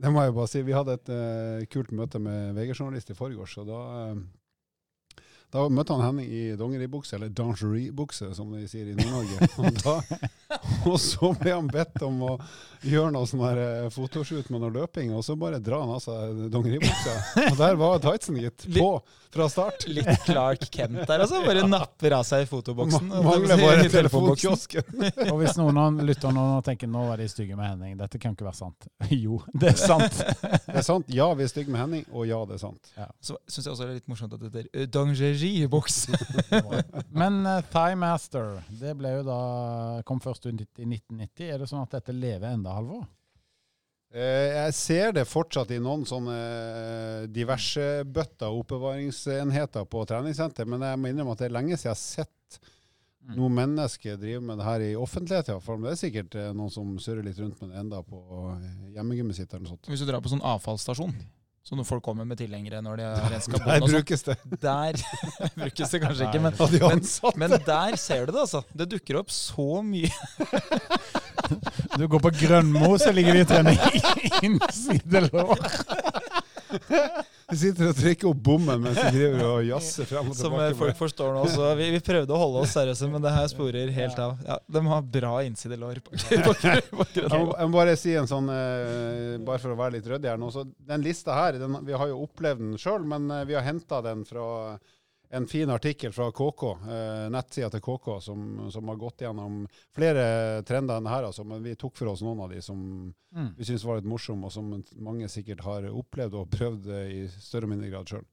Det 0.03 0.11
må 0.11 0.25
jeg 0.25 0.35
bare 0.35 0.51
si. 0.51 0.63
Vi 0.67 0.75
hadde 0.75 0.97
et 0.99 1.11
uh, 1.15 1.65
kult 1.71 1.93
møte 1.95 2.19
med 2.23 2.57
VG-journalist 2.57 3.13
i 3.13 3.19
forgårs, 3.19 3.55
og 3.63 3.69
da 3.69 3.83
eh, 4.01 4.23
da 5.53 5.67
møtte 5.69 5.93
han 5.93 6.05
Henning 6.07 6.31
i 6.33 6.43
dongeribukse, 6.57 7.17
eller 7.19 7.33
dangeribukse, 7.37 8.31
som 8.37 8.53
de 8.55 8.65
sier 8.71 8.89
i 8.89 8.97
Nord-Norge. 8.97 9.51
Og, 10.53 10.93
og 10.93 10.99
så 11.01 11.31
ble 11.41 11.53
han 11.55 11.69
bedt 11.73 12.03
om 12.05 12.19
å 12.27 12.33
gjøre 12.85 13.13
noe 13.15 13.29
sånn 13.29 13.41
eh, 13.51 13.87
fotoshoot 13.93 14.51
med 14.53 14.61
noe 14.61 14.73
løping, 14.75 15.15
og 15.17 15.25
så 15.25 15.37
bare 15.39 15.61
drar 15.65 15.85
han 15.87 15.95
av 15.95 16.03
seg 16.05 16.43
dongeribuksa. 16.53 17.15
Og 17.47 17.57
der 17.61 17.79
var 17.81 18.03
tightsen, 18.05 18.41
gitt. 18.43 18.67
På 18.75 18.91
fra 19.33 19.49
start. 19.49 19.87
Litt 19.87 20.25
Clark 20.25 20.71
Kent 20.71 21.07
der, 21.07 21.23
altså. 21.25 21.41
Bare 21.47 21.65
napper 21.69 22.13
av 22.19 22.25
seg 22.29 22.45
fotoboksen. 22.51 23.09
Man 23.09 23.25
Mangler 23.25 23.57
bare 23.61 23.87
telefonboksen. 23.89 24.59
telefonkiosken. 24.59 25.31
Og 25.33 25.41
hvis 25.41 25.57
noen 25.57 25.81
av 25.81 26.03
lytterne 26.05 26.45
nå 26.51 26.59
tenker 26.67 26.91
nå 26.91 27.07
var 27.09 27.23
de 27.23 27.29
stygge 27.33 27.57
med 27.57 27.71
Henning, 27.71 27.97
dette 28.01 28.21
kan 28.21 28.37
ikke 28.37 28.49
være 28.51 28.61
sant. 28.61 28.89
Jo, 29.23 29.41
det 29.55 29.73
er 29.73 29.79
sant. 29.81 30.21
Det 30.43 30.77
er 30.83 30.85
sant. 30.85 31.09
Ja, 31.13 31.31
vi 31.39 31.47
er 31.47 31.53
stygge 31.53 31.73
med 31.73 31.81
Henning, 31.81 32.05
og 32.13 32.27
ja, 32.29 32.43
det 32.49 32.59
er 32.59 32.63
sant. 32.67 32.93
Så 33.25 33.39
syns 33.47 33.65
jeg 33.67 33.73
også 33.73 33.87
det 33.87 33.95
er 33.95 34.01
litt 34.03 34.13
morsomt 34.13 34.37
at 34.37 34.45
det 34.45 34.67
heter 34.67 34.93
eh. 36.53 37.03
Men 37.11 37.41
uh, 37.47 37.59
Thigh 37.73 37.97
det 38.81 38.95
ble 38.99 39.17
jo 39.19 39.25
da, 39.27 39.39
kom 40.09 40.21
først 40.23 40.47
ut 40.47 40.55
i 40.61 40.87
1990. 40.87 41.49
Er 41.49 41.59
det 41.63 41.69
sånn 41.71 41.83
at 41.85 41.99
dette 41.99 42.15
lever 42.17 42.53
enda, 42.53 42.75
Halvor? 42.77 43.05
Eh, 44.13 44.53
Jeg 44.67 44.75
ser 44.77 45.13
det 45.17 45.25
fortsatt 45.29 45.71
i 45.73 45.81
noen 45.81 46.05
sånne 46.09 46.37
eh, 46.37 47.27
diverse 47.33 48.05
bøtter 48.05 48.53
og 48.53 48.67
oppbevaringsenheter 48.67 49.89
på 49.89 50.05
treningssenter, 50.09 50.69
men 50.69 50.85
jeg 50.85 51.01
må 51.01 51.13
innrømme 51.13 51.33
at 51.37 51.45
det 51.45 51.49
er 51.49 51.57
lenge 51.59 51.79
siden 51.79 51.91
jeg 51.91 51.97
har 51.97 52.03
sett 52.05 52.63
Mm. 53.23 53.37
noen 53.39 53.53
mennesker 53.55 54.17
drive 54.19 54.41
med 54.43 54.59
det 54.59 54.65
her 54.67 54.83
i 54.83 54.95
offentlighet. 54.99 55.53
Ja. 55.53 55.59
For 55.63 55.79
det 55.79 55.93
er 55.93 55.99
sikkert 56.01 56.35
eh, 56.35 56.49
noen 56.59 56.73
som 56.75 56.89
surrer 56.99 57.23
litt 57.23 57.39
rundt 57.39 57.61
med 57.63 57.71
det 57.71 57.79
enda 57.79 58.01
på 58.03 58.19
eh, 58.57 58.65
hjemmegymmet 58.97 59.39
sitt 59.39 59.53
eller 59.53 59.63
noe 59.63 59.77
sånt. 59.77 59.91
Hvis 59.93 60.03
du 60.03 60.09
drar 60.09 60.23
på 60.25 60.33
sånn 60.33 60.43
avfallsstasjon, 60.43 61.15
så 61.63 61.77
når 61.79 61.87
folk 61.87 62.03
kommer 62.03 62.27
med 62.27 62.41
tilhengere 62.41 62.81
når 62.83 62.99
de 62.99 63.05
har 63.23 63.31
renska 63.31 63.59
Der 63.59 63.65
bånd 63.67 63.87
og 63.87 63.93
sånn, 63.93 63.99
brukes 64.01 64.27
det. 64.27 64.37
der 64.67 64.99
brukes 65.61 65.95
det 65.95 66.01
kanskje 66.03 66.29
ikke, 66.29 66.43
men, 66.43 66.57
men, 66.59 67.05
men 67.45 67.57
der 67.69 67.99
ser 68.01 68.27
du 68.27 68.35
det, 68.35 68.41
altså. 68.47 68.65
Det 68.75 68.89
dukker 68.97 69.21
opp 69.23 69.31
så 69.35 69.69
mye. 69.87 70.11
Du 71.99 72.07
går 72.09 72.23
på 72.25 72.33
Grønmo, 72.41 72.97
så 72.99 73.13
ligger 73.15 73.37
de 73.37 73.45
i 73.45 73.49
trening 73.49 73.79
innsidelår. 74.43 75.55
De 76.73 77.59
sitter 77.59 77.91
og 77.91 77.97
trykker 77.99 78.29
opp 78.31 78.39
bommen 78.47 78.81
mens 78.85 78.97
du 78.97 79.09
driver 79.17 79.43
og 79.49 79.67
jazzer 79.67 80.09
frem 80.09 80.31
og 80.31 80.37
tilbake. 80.37 80.43
Som 80.43 80.57
eh, 80.65 80.77
folk 80.79 80.99
forstår 81.01 81.35
nå. 81.37 81.43
Så 81.53 81.69
vi, 81.79 81.89
vi 81.95 82.01
prøvde 82.05 82.33
å 82.33 82.41
holde 82.41 82.63
oss 82.65 82.73
seriøse, 82.77 83.11
men 83.13 83.25
det 83.25 83.35
her 83.35 83.51
sporer 83.53 83.93
helt 83.97 84.23
av. 84.23 84.39
Ja, 84.47 84.57
De 84.79 84.85
har 84.89 85.05
bra 85.19 85.35
innsidelår. 85.47 86.01
Jeg 86.33 87.29
må, 87.29 87.53
jeg 87.53 87.69
må 87.69 87.77
bare 87.77 87.95
si 87.99 88.15
en 88.17 88.29
sånn, 88.31 88.49
eh, 88.53 89.37
bare 89.45 89.61
for 89.63 89.75
å 89.75 89.79
være 89.79 89.99
litt 89.99 90.09
ryddig 90.09 90.31
her 90.33 90.41
nå. 90.41 90.49
Så 90.55 90.65
den 90.89 91.05
lista 91.05 91.35
her, 91.37 91.59
den, 91.61 91.77
vi 91.87 91.95
har 91.97 92.09
jo 92.11 92.23
opplevd 92.25 92.63
den 92.63 92.81
sjøl, 92.81 93.05
men 93.09 93.29
eh, 93.33 93.45
vi 93.49 93.57
har 93.59 93.65
henta 93.67 94.01
den 94.05 94.25
fra 94.29 94.45
en 95.33 95.47
fin 95.49 95.71
artikkel 95.73 96.13
fra 96.13 96.27
KK, 96.33 96.63
eh, 96.93 97.27
nettsida 97.33 97.71
til 97.73 97.81
KK, 97.81 98.09
som, 98.21 98.43
som 98.75 98.89
har 98.93 98.99
gått 99.01 99.25
gjennom 99.25 99.63
flere 99.97 100.27
trender 100.69 101.01
enn 101.01 101.09
her. 101.09 101.25
Altså, 101.31 101.45
men 101.49 101.65
vi 101.65 101.73
tok 101.81 101.97
for 101.97 102.13
oss 102.13 102.21
noen 102.25 102.45
av 102.45 102.53
de 102.53 102.61
som 102.63 102.83
Mm. 103.33 103.55
vi 103.57 103.65
syns 103.65 103.85
var 103.89 103.97
litt 103.97 104.05
morsomme, 104.13 104.45
og 104.45 104.53
som 104.53 104.67
mange 105.01 105.25
sikkert 105.33 105.63
har 105.65 105.87
opplevd 105.89 106.35
og 106.37 106.51
prøvd 106.53 106.91
i 107.09 107.23
større 107.33 107.65
og 107.65 107.71
mindre 107.73 107.89
grad 107.89 108.11
sjøl. 108.13 108.27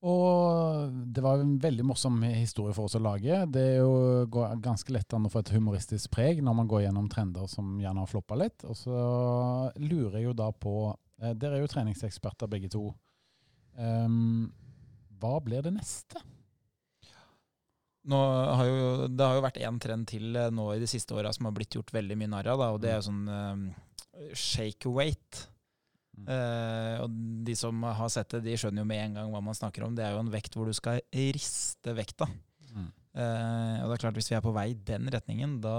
Og 0.00 0.92
det 1.12 1.20
var 1.20 1.40
en 1.42 1.58
veldig 1.60 1.84
morsom 1.84 2.22
historie 2.24 2.72
for 2.72 2.88
oss 2.88 2.94
å 2.96 3.02
lage. 3.04 3.42
Det 3.52 3.60
er 3.60 3.82
jo 3.82 4.24
ganske 4.64 4.92
lett 4.96 5.12
an 5.12 5.26
å 5.28 5.32
få 5.32 5.42
et 5.42 5.52
humoristisk 5.52 6.08
preg 6.14 6.40
når 6.44 6.56
man 6.56 6.70
går 6.72 6.86
gjennom 6.86 7.08
trender 7.12 7.48
som 7.52 7.74
gjerne 7.82 8.00
har 8.00 8.08
floppa 8.08 8.38
litt. 8.40 8.64
Og 8.64 8.78
så 8.80 8.96
lurer 9.76 10.16
jeg 10.20 10.30
jo 10.30 10.32
da 10.40 10.48
på 10.56 10.74
eh, 11.20 11.34
Dere 11.36 11.58
er 11.58 11.64
jo 11.66 11.72
treningseksperter 11.74 12.48
begge 12.48 12.70
to. 12.72 12.86
Ehm, 13.76 14.50
hva 15.20 15.36
blir 15.44 15.64
det 15.66 15.74
neste? 15.76 16.22
Har 18.10 18.64
jo, 18.64 19.06
det 19.12 19.26
har 19.26 19.36
jo 19.36 19.44
vært 19.44 19.60
én 19.60 19.78
trend 19.82 20.08
til 20.08 20.36
eh, 20.38 20.50
nå 20.54 20.70
i 20.72 20.80
de 20.80 20.88
siste 20.88 21.14
åra 21.14 21.32
som 21.36 21.46
har 21.46 21.54
blitt 21.56 21.76
gjort 21.76 21.92
veldig 21.92 22.16
mye 22.16 22.30
narr 22.32 22.48
av, 22.54 22.62
og 22.72 22.80
det 22.80 22.94
er 22.94 22.96
jo 22.98 23.08
sånn 23.10 23.26
eh, 23.28 24.30
shake 24.32 24.88
weight. 24.90 25.42
Mm. 26.16 26.30
Eh, 26.32 26.94
og 27.04 27.18
de 27.46 27.56
som 27.58 27.84
har 27.84 28.08
sett 28.12 28.32
det, 28.36 28.42
de 28.48 28.56
skjønner 28.58 28.82
jo 28.82 28.88
med 28.88 29.04
en 29.04 29.20
gang 29.20 29.34
hva 29.34 29.42
man 29.44 29.56
snakker 29.56 29.84
om. 29.84 29.94
Det 29.96 30.06
er 30.06 30.16
jo 30.16 30.22
en 30.24 30.32
vekt 30.32 30.56
hvor 30.56 30.68
du 30.68 30.76
skal 30.76 31.02
riste 31.12 31.94
vekta. 31.96 32.28
Mm. 32.72 32.88
Uh, 33.10 33.82
og 33.82 33.90
det 33.90 33.94
er 33.96 34.02
klart, 34.04 34.18
hvis 34.20 34.28
vi 34.30 34.36
er 34.38 34.42
på 34.44 34.52
vei 34.54 34.68
i 34.70 34.76
den 34.86 35.08
retningen, 35.10 35.56
da 35.64 35.72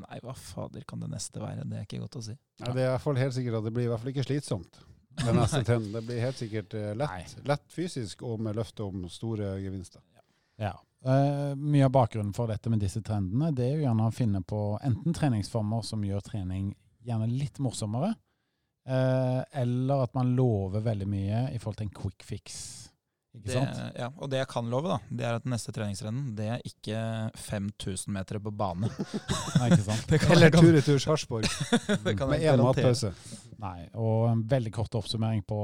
Nei, 0.00 0.16
hva 0.24 0.32
fader 0.32 0.86
kan 0.88 1.02
det 1.02 1.10
neste 1.12 1.42
være? 1.42 1.66
Det 1.68 1.76
er 1.76 1.84
ikke 1.84 2.00
godt 2.00 2.16
å 2.16 2.22
si. 2.24 2.36
Ja, 2.62 2.72
det 2.72 2.80
er 2.80 2.86
i 2.86 2.92
hvert 2.94 3.04
fall 3.04 3.20
helt 3.20 3.36
sikkert 3.36 3.58
at 3.58 3.66
det 3.68 3.72
blir 3.76 3.84
i 3.84 3.90
hvert 3.90 4.00
fall 4.00 4.12
ikke 4.14 4.24
slitsomt. 4.24 4.80
Den 5.18 5.36
neste 5.36 5.64
trenden. 5.64 5.92
Det 5.92 6.02
blir 6.06 6.22
helt 6.22 6.38
sikkert 6.38 6.74
eh, 6.74 6.92
lett, 6.96 7.34
lett 7.44 7.66
fysisk 7.72 8.22
og 8.26 8.40
med 8.40 8.56
løfte 8.58 8.86
om 8.86 9.08
store 9.12 9.56
gevinster. 9.60 10.02
Ja. 10.60 10.74
Uh, 11.00 11.56
mye 11.56 11.86
av 11.86 11.94
bakgrunnen 11.94 12.34
for 12.36 12.50
dette 12.52 12.68
med 12.68 12.82
disse 12.82 13.00
trendene, 13.04 13.54
det 13.56 13.64
er 13.64 13.78
jo 13.78 13.86
gjerne 13.86 14.08
å 14.10 14.12
finne 14.12 14.42
på 14.44 14.60
enten 14.84 15.16
treningsformer 15.16 15.84
som 15.86 16.02
gjør 16.04 16.20
trening 16.26 16.74
gjerne 17.08 17.28
litt 17.32 17.56
morsommere, 17.64 18.10
uh, 18.90 19.40
eller 19.62 20.04
at 20.04 20.12
man 20.18 20.34
lover 20.36 20.84
veldig 20.84 21.08
mye 21.08 21.46
i 21.54 21.60
forhold 21.60 21.80
til 21.80 21.88
en 21.88 21.96
quick 22.02 22.26
fix. 22.28 22.58
Ikke 23.30 23.46
Det, 23.46 23.52
sant? 23.54 23.98
ja, 23.98 24.08
og 24.18 24.30
det 24.30 24.40
jeg 24.40 24.48
kan 24.50 24.70
love, 24.72 24.90
da, 24.90 24.96
det 25.14 25.26
er 25.26 25.36
at 25.38 25.44
neste 25.46 25.70
treningsrennen, 25.74 26.32
det 26.34 26.48
er 26.50 26.64
ikke 26.66 27.02
5000 27.38 28.10
meter 28.10 28.40
på 28.42 28.50
bane. 28.50 28.90
Nei, 29.60 29.68
ikke 29.70 29.84
sant? 29.86 30.02
Det 30.10 30.18
kan 30.18 30.34
Eller 30.34 30.50
tur 30.50 30.74
i 30.74 30.82
tur 30.82 30.98
Sarpsborg 30.98 31.46
med 32.02 32.42
én 32.42 32.58
matpause. 32.58 33.12
Nei, 33.62 33.86
og 33.94 34.32
en 34.32 34.42
veldig 34.50 34.74
kort 34.74 34.98
oppsummering 34.98 35.44
på 35.46 35.60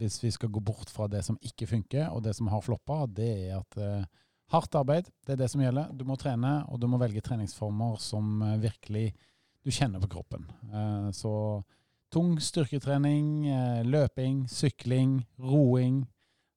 hvis 0.00 0.20
vi 0.22 0.32
skal 0.32 0.52
gå 0.52 0.60
bort 0.64 0.92
fra 0.92 1.08
det 1.12 1.22
som 1.24 1.36
ikke 1.44 1.68
funker, 1.68 2.06
og 2.12 2.22
det 2.24 2.34
som 2.36 2.48
har 2.52 2.62
floppa, 2.64 3.02
det 3.08 3.30
er 3.48 3.58
at 3.58 3.80
uh, 3.80 4.04
hardt 4.52 4.76
arbeid, 4.80 5.10
det 5.26 5.34
er 5.34 5.42
det 5.42 5.50
som 5.52 5.60
gjelder. 5.60 5.90
Du 5.92 6.06
må 6.08 6.16
trene, 6.20 6.54
og 6.72 6.80
du 6.80 6.86
må 6.88 7.00
velge 7.00 7.20
treningsformer 7.24 7.98
som 8.00 8.40
uh, 8.40 8.54
virkelig 8.60 9.10
du 9.60 9.68
kjenner 9.68 10.00
på 10.00 10.08
kroppen. 10.16 10.46
Uh, 10.72 11.12
så 11.12 11.34
tung 12.10 12.38
styrketrening, 12.42 13.44
løping, 13.86 14.46
sykling, 14.50 15.20
roing, 15.38 16.00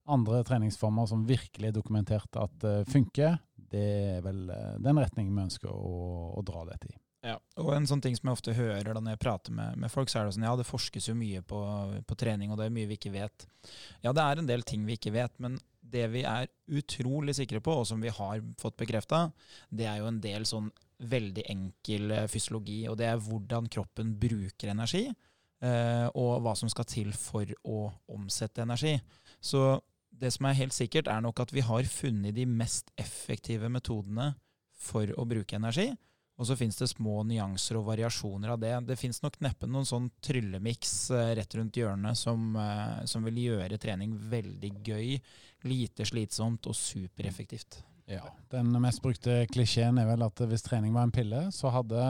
andre 0.05 0.43
treningsformer 0.47 1.07
som 1.09 1.25
virkelig 1.27 1.69
er 1.69 1.75
dokumentert 1.75 2.39
at 2.39 2.67
eh, 2.67 2.83
funker, 2.89 3.37
det 3.55 3.85
er 4.17 4.25
vel 4.25 4.45
eh, 4.51 4.75
den 4.83 4.99
retningen 4.99 5.33
vi 5.35 5.47
ønsker 5.47 5.71
å, 5.71 6.33
å 6.37 6.43
dra 6.45 6.65
dette 6.69 6.91
i. 6.91 6.97
Ja, 7.23 7.37
og 7.61 7.69
en 7.71 7.85
sånn 7.87 8.01
ting 8.03 8.17
som 8.17 8.27
jeg 8.27 8.35
ofte 8.35 8.55
hører 8.57 8.89
da 8.91 8.99
når 8.99 9.15
jeg 9.15 9.21
prater 9.23 9.53
med, 9.55 9.77
med 9.79 9.91
folk, 9.91 10.11
så 10.11 10.19
er 10.19 10.27
det 10.27 10.35
sånn 10.35 10.43
ja, 10.43 10.57
det 10.59 10.67
forskes 10.67 11.07
jo 11.07 11.15
mye 11.15 11.39
på, 11.47 11.59
på 12.03 12.17
trening, 12.19 12.51
og 12.51 12.59
det 12.59 12.67
er 12.67 12.73
mye 12.75 12.89
vi 12.89 12.97
ikke 12.99 13.13
vet. 13.13 13.45
Ja, 14.03 14.11
det 14.11 14.25
er 14.25 14.41
en 14.41 14.49
del 14.49 14.65
ting 14.67 14.83
vi 14.83 14.97
ikke 14.97 15.13
vet, 15.15 15.37
men 15.43 15.55
det 15.93 16.09
vi 16.11 16.25
er 16.27 16.49
utrolig 16.67 17.37
sikre 17.37 17.61
på, 17.63 17.77
og 17.79 17.87
som 17.87 18.03
vi 18.03 18.11
har 18.11 18.43
fått 18.59 18.75
bekrefta, 18.81 19.29
det 19.71 19.87
er 19.87 20.01
jo 20.01 20.09
en 20.09 20.19
del 20.23 20.47
sånn 20.49 20.67
veldig 21.03 21.47
enkel 21.51 22.11
eh, 22.11 22.27
fysiologi, 22.31 22.81
og 22.91 22.99
det 22.99 23.07
er 23.07 23.23
hvordan 23.23 23.71
kroppen 23.71 24.13
bruker 24.19 24.73
energi, 24.75 25.05
eh, 25.63 26.07
og 26.11 26.43
hva 26.43 26.57
som 26.59 26.71
skal 26.71 26.87
til 26.91 27.15
for 27.15 27.47
å 27.63 27.85
omsette 28.11 28.67
energi. 28.67 28.97
Så 29.39 29.63
det 30.19 30.31
som 30.35 30.47
er 30.47 30.57
helt 30.59 30.75
sikkert, 30.75 31.09
er 31.11 31.21
nok 31.23 31.43
at 31.43 31.53
vi 31.53 31.63
har 31.65 31.89
funnet 31.89 32.35
de 32.35 32.45
mest 32.49 32.91
effektive 32.99 33.69
metodene 33.71 34.33
for 34.83 35.09
å 35.17 35.25
bruke 35.27 35.57
energi. 35.57 35.91
Og 36.41 36.47
så 36.49 36.55
finnes 36.57 36.79
det 36.79 36.89
små 36.89 37.21
nyanser 37.29 37.77
og 37.77 37.85
variasjoner 37.91 38.55
av 38.55 38.61
det. 38.61 38.73
Det 38.89 38.97
finnes 38.97 39.21
nok 39.21 39.37
neppe 39.45 39.69
noen 39.69 39.85
sånn 39.85 40.07
tryllemiks 40.25 40.93
eh, 41.13 41.33
rett 41.37 41.57
rundt 41.59 41.77
hjørnet 41.77 42.17
som, 42.17 42.55
eh, 42.57 43.03
som 43.09 43.25
vil 43.27 43.37
gjøre 43.43 43.77
trening 43.81 44.15
veldig 44.31 44.71
gøy, 44.81 45.11
lite 45.69 46.07
slitsomt 46.09 46.65
og 46.71 46.77
supereffektivt. 46.77 47.83
Ja. 48.09 48.25
Den 48.51 48.73
mest 48.83 49.03
brukte 49.03 49.43
klisjeen 49.53 50.01
er 50.01 50.09
vel 50.09 50.25
at 50.25 50.41
hvis 50.49 50.65
trening 50.65 50.95
var 50.95 51.07
en 51.07 51.13
pille, 51.13 51.45
så 51.55 51.71
hadde 51.71 52.01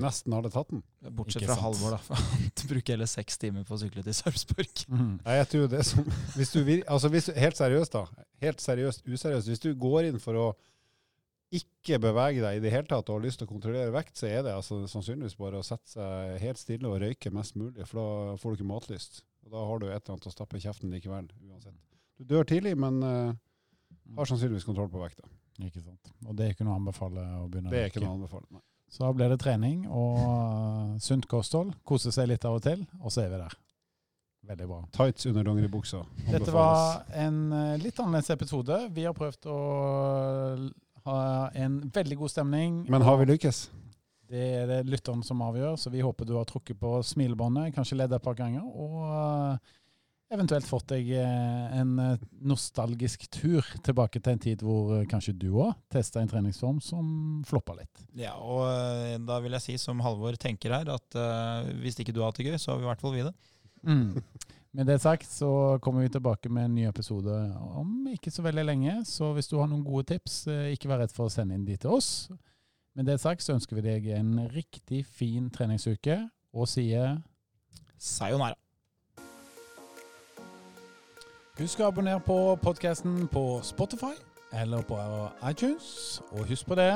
Nesten 0.00 0.32
hadde 0.36 0.50
tatt 0.54 0.68
den. 0.70 0.82
Bortsett 1.16 1.42
Ikke 1.42 1.50
fra 1.50 1.56
sant. 1.56 1.64
Halvor, 1.66 1.90
da. 1.96 1.98
For 2.04 2.14
han 2.60 2.68
bruker 2.70 2.94
hele 2.94 3.06
seks 3.10 3.38
timer 3.42 3.64
på 3.66 3.74
å 3.74 3.80
sykle 3.82 4.04
til 4.06 4.14
Sarpsborg. 4.16 4.84
Mhm. 4.90 5.14
Jeg 5.26 5.48
tror 5.52 5.68
det 5.72 5.84
som 5.88 6.04
hvis 6.36 6.52
du 6.54 6.60
vir, 6.66 6.82
altså 6.86 7.10
hvis, 7.12 7.26
du- 7.30 7.38
Helt 7.40 7.56
seriøst, 7.58 7.92
da. 7.96 8.26
Helt 8.44 8.60
seriøst, 8.64 9.02
useriøst. 9.08 9.48
Hvis 9.50 9.62
du 9.64 9.70
går 9.74 10.10
inn 10.10 10.20
for 10.22 10.38
å 10.40 10.48
ikke 11.50 11.98
bevege 11.98 12.38
deg 12.44 12.60
i 12.60 12.62
det 12.62 12.70
hele 12.70 12.86
tatt 12.86 13.08
og 13.10 13.16
har 13.18 13.24
lyst 13.24 13.40
til 13.40 13.48
å 13.48 13.50
kontrollere 13.50 13.90
vekt, 13.90 14.14
så 14.20 14.28
er 14.30 14.44
det 14.46 14.52
altså 14.54 14.84
sannsynligvis 14.86 15.34
bare 15.40 15.58
å 15.58 15.66
sette 15.66 15.90
seg 15.96 16.36
helt 16.44 16.60
stille 16.60 16.86
og 16.86 17.00
røyke 17.02 17.32
mest 17.34 17.56
mulig, 17.58 17.82
for 17.90 17.98
da 17.98 18.36
får 18.38 18.54
du 18.54 18.60
ikke 18.60 18.68
matlyst. 18.70 19.22
Og 19.42 19.50
da 19.56 19.64
har 19.66 19.80
du 19.82 19.88
et 19.88 19.96
eller 19.96 20.14
annet 20.14 20.28
å 20.30 20.34
stappe 20.36 20.60
i 20.60 20.62
kjeften 20.62 20.92
likevel, 20.94 21.26
uansett. 21.50 21.74
Du 22.20 22.24
dør 22.30 22.46
tidlig, 22.46 22.76
men 22.78 23.02
eh, 23.02 23.32
har 24.14 24.30
sannsynligvis 24.30 24.68
kontroll 24.68 24.92
på 24.92 25.02
vekta. 25.02 25.26
Ikke 25.60 25.82
sant. 25.82 26.12
Og 26.28 26.36
det 26.38 26.46
er 26.46 26.54
ikke 26.54 26.64
noe 26.68 26.76
å 26.76 26.80
anbefale 26.84 27.24
å 27.42 27.48
begynne 27.50 27.72
Det 27.74 27.80
er 27.82 27.90
ikke 27.90 27.98
røyke. 27.98 28.06
noe 28.06 28.14
å 28.14 28.20
anbefale. 28.20 28.46
Nei. 28.54 28.62
Så 28.90 29.04
da 29.04 29.12
blir 29.14 29.30
det 29.30 29.38
trening 29.38 29.84
og 29.86 30.18
uh, 30.18 30.94
sunt 31.02 31.28
kosthold. 31.30 31.72
Kose 31.86 32.10
seg 32.14 32.32
litt 32.32 32.44
av 32.48 32.58
og 32.58 32.64
til, 32.64 32.82
og 32.98 33.14
så 33.14 33.24
er 33.24 33.34
vi 33.34 33.42
der. 33.42 33.58
Veldig 34.50 34.66
bra. 34.66 34.78
Tights 34.96 35.28
under 35.30 35.44
dongeribuksa. 35.46 36.00
Dette 36.30 36.50
var 36.50 37.04
en 37.14 37.52
eh, 37.52 37.74
litt 37.78 37.98
annerledes 38.00 38.32
episode. 38.34 38.78
Vi 38.96 39.04
har 39.04 39.14
prøvd 39.14 39.46
å 39.52 39.58
ha 41.06 41.18
en 41.60 41.76
veldig 41.92 42.16
god 42.22 42.32
stemning. 42.32 42.80
Men 42.90 43.04
har 43.06 43.20
vi 43.20 43.28
lykkes? 43.30 43.60
Det 44.30 44.46
er 44.62 44.66
det 44.70 44.80
lytteren 44.88 45.22
som 45.26 45.42
avgjør, 45.42 45.76
så 45.78 45.92
vi 45.92 46.02
håper 46.02 46.26
du 46.26 46.36
har 46.38 46.48
trukket 46.48 46.78
på 46.80 46.96
smilebåndet, 47.04 47.74
kanskje 47.76 47.98
ledd 48.00 48.14
et 48.16 48.24
par 48.24 48.38
ganger, 48.38 48.64
og 48.64 49.04
eh, 49.10 49.76
eventuelt 50.30 50.66
fått 50.68 50.92
deg 50.92 51.08
eh, 51.18 51.78
en 51.80 51.96
eh, 51.98 52.20
nostalgisk 52.46 53.26
tur 53.34 53.66
tilbake 53.84 54.20
til 54.22 54.34
en 54.34 54.42
tid 54.42 54.62
hvor 54.64 54.94
eh, 54.96 55.06
kanskje 55.10 55.34
du 55.34 55.48
òg 55.50 55.74
testa 55.92 56.22
en 56.22 56.30
treningsform 56.30 56.78
som 56.84 57.08
floppa 57.48 57.74
litt. 57.80 58.04
Ja, 58.18 58.36
og 58.38 59.26
da 59.26 59.40
vil 59.42 59.56
jeg 59.58 59.66
si, 59.66 59.76
som 59.82 60.02
Halvor 60.04 60.38
tenker 60.40 60.76
her, 60.76 60.92
at 60.94 61.18
uh, 61.18 61.66
hvis 61.82 61.98
ikke 62.00 62.14
du 62.14 62.22
har 62.22 62.30
hatt 62.30 62.40
det 62.40 62.46
gøy, 62.50 62.58
så 62.60 62.72
har 62.72 62.80
vi 62.80 62.86
i 62.86 62.90
hvert 62.90 63.02
fall 63.02 63.16
vi 63.16 63.26
det. 63.26 63.34
Med 64.70 64.86
det 64.86 65.00
sagt 65.02 65.26
så 65.26 65.80
kommer 65.82 66.04
vi 66.04 66.12
tilbake 66.14 66.50
med 66.52 66.68
en 66.68 66.76
ny 66.78 66.84
episode 66.86 67.34
om 67.74 68.06
ikke 68.12 68.30
så 68.30 68.44
veldig 68.46 68.64
lenge. 68.68 68.94
Så 69.08 69.32
hvis 69.34 69.50
du 69.50 69.56
har 69.58 69.66
noen 69.66 69.82
gode 69.82 70.06
tips, 70.12 70.44
ikke 70.70 70.92
vær 70.92 71.02
redd 71.02 71.14
for 71.16 71.26
å 71.26 71.34
sende 71.34 71.58
inn 71.58 71.66
de 71.66 71.74
til 71.80 71.96
oss. 71.96 72.30
Med 72.94 73.10
det 73.10 73.18
sagt 73.18 73.42
så 73.42 73.56
ønsker 73.56 73.80
vi 73.80 73.86
deg 73.88 74.06
en 74.14 74.44
riktig 74.54 75.02
fin 75.10 75.50
treningsuke, 75.50 76.20
og 76.54 76.70
sier 76.70 77.18
Sayonara. 77.98 78.58
Husk 81.60 81.82
å 81.82 81.90
abonnere 81.90 82.22
på 82.24 82.34
podkasten 82.62 83.26
på 83.28 83.60
Spotify 83.60 84.14
eller 84.56 84.80
på 84.88 84.96
iTunes. 85.44 86.22
Og 86.32 86.48
husk 86.48 86.70
på 86.70 86.78
det, 86.78 86.94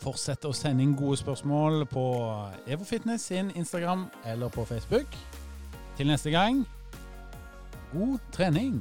fortsett 0.00 0.46
å 0.48 0.54
sende 0.56 0.86
inn 0.86 0.94
gode 0.96 1.18
spørsmål 1.20 1.84
på 1.90 2.06
EvoFitness 2.64 3.28
sin 3.28 3.52
Instagram 3.52 4.06
eller 4.24 4.48
på 4.48 4.64
Facebook. 4.64 5.18
Til 6.00 6.08
neste 6.08 6.32
gang, 6.32 6.64
god 7.92 8.16
trening! 8.32 8.80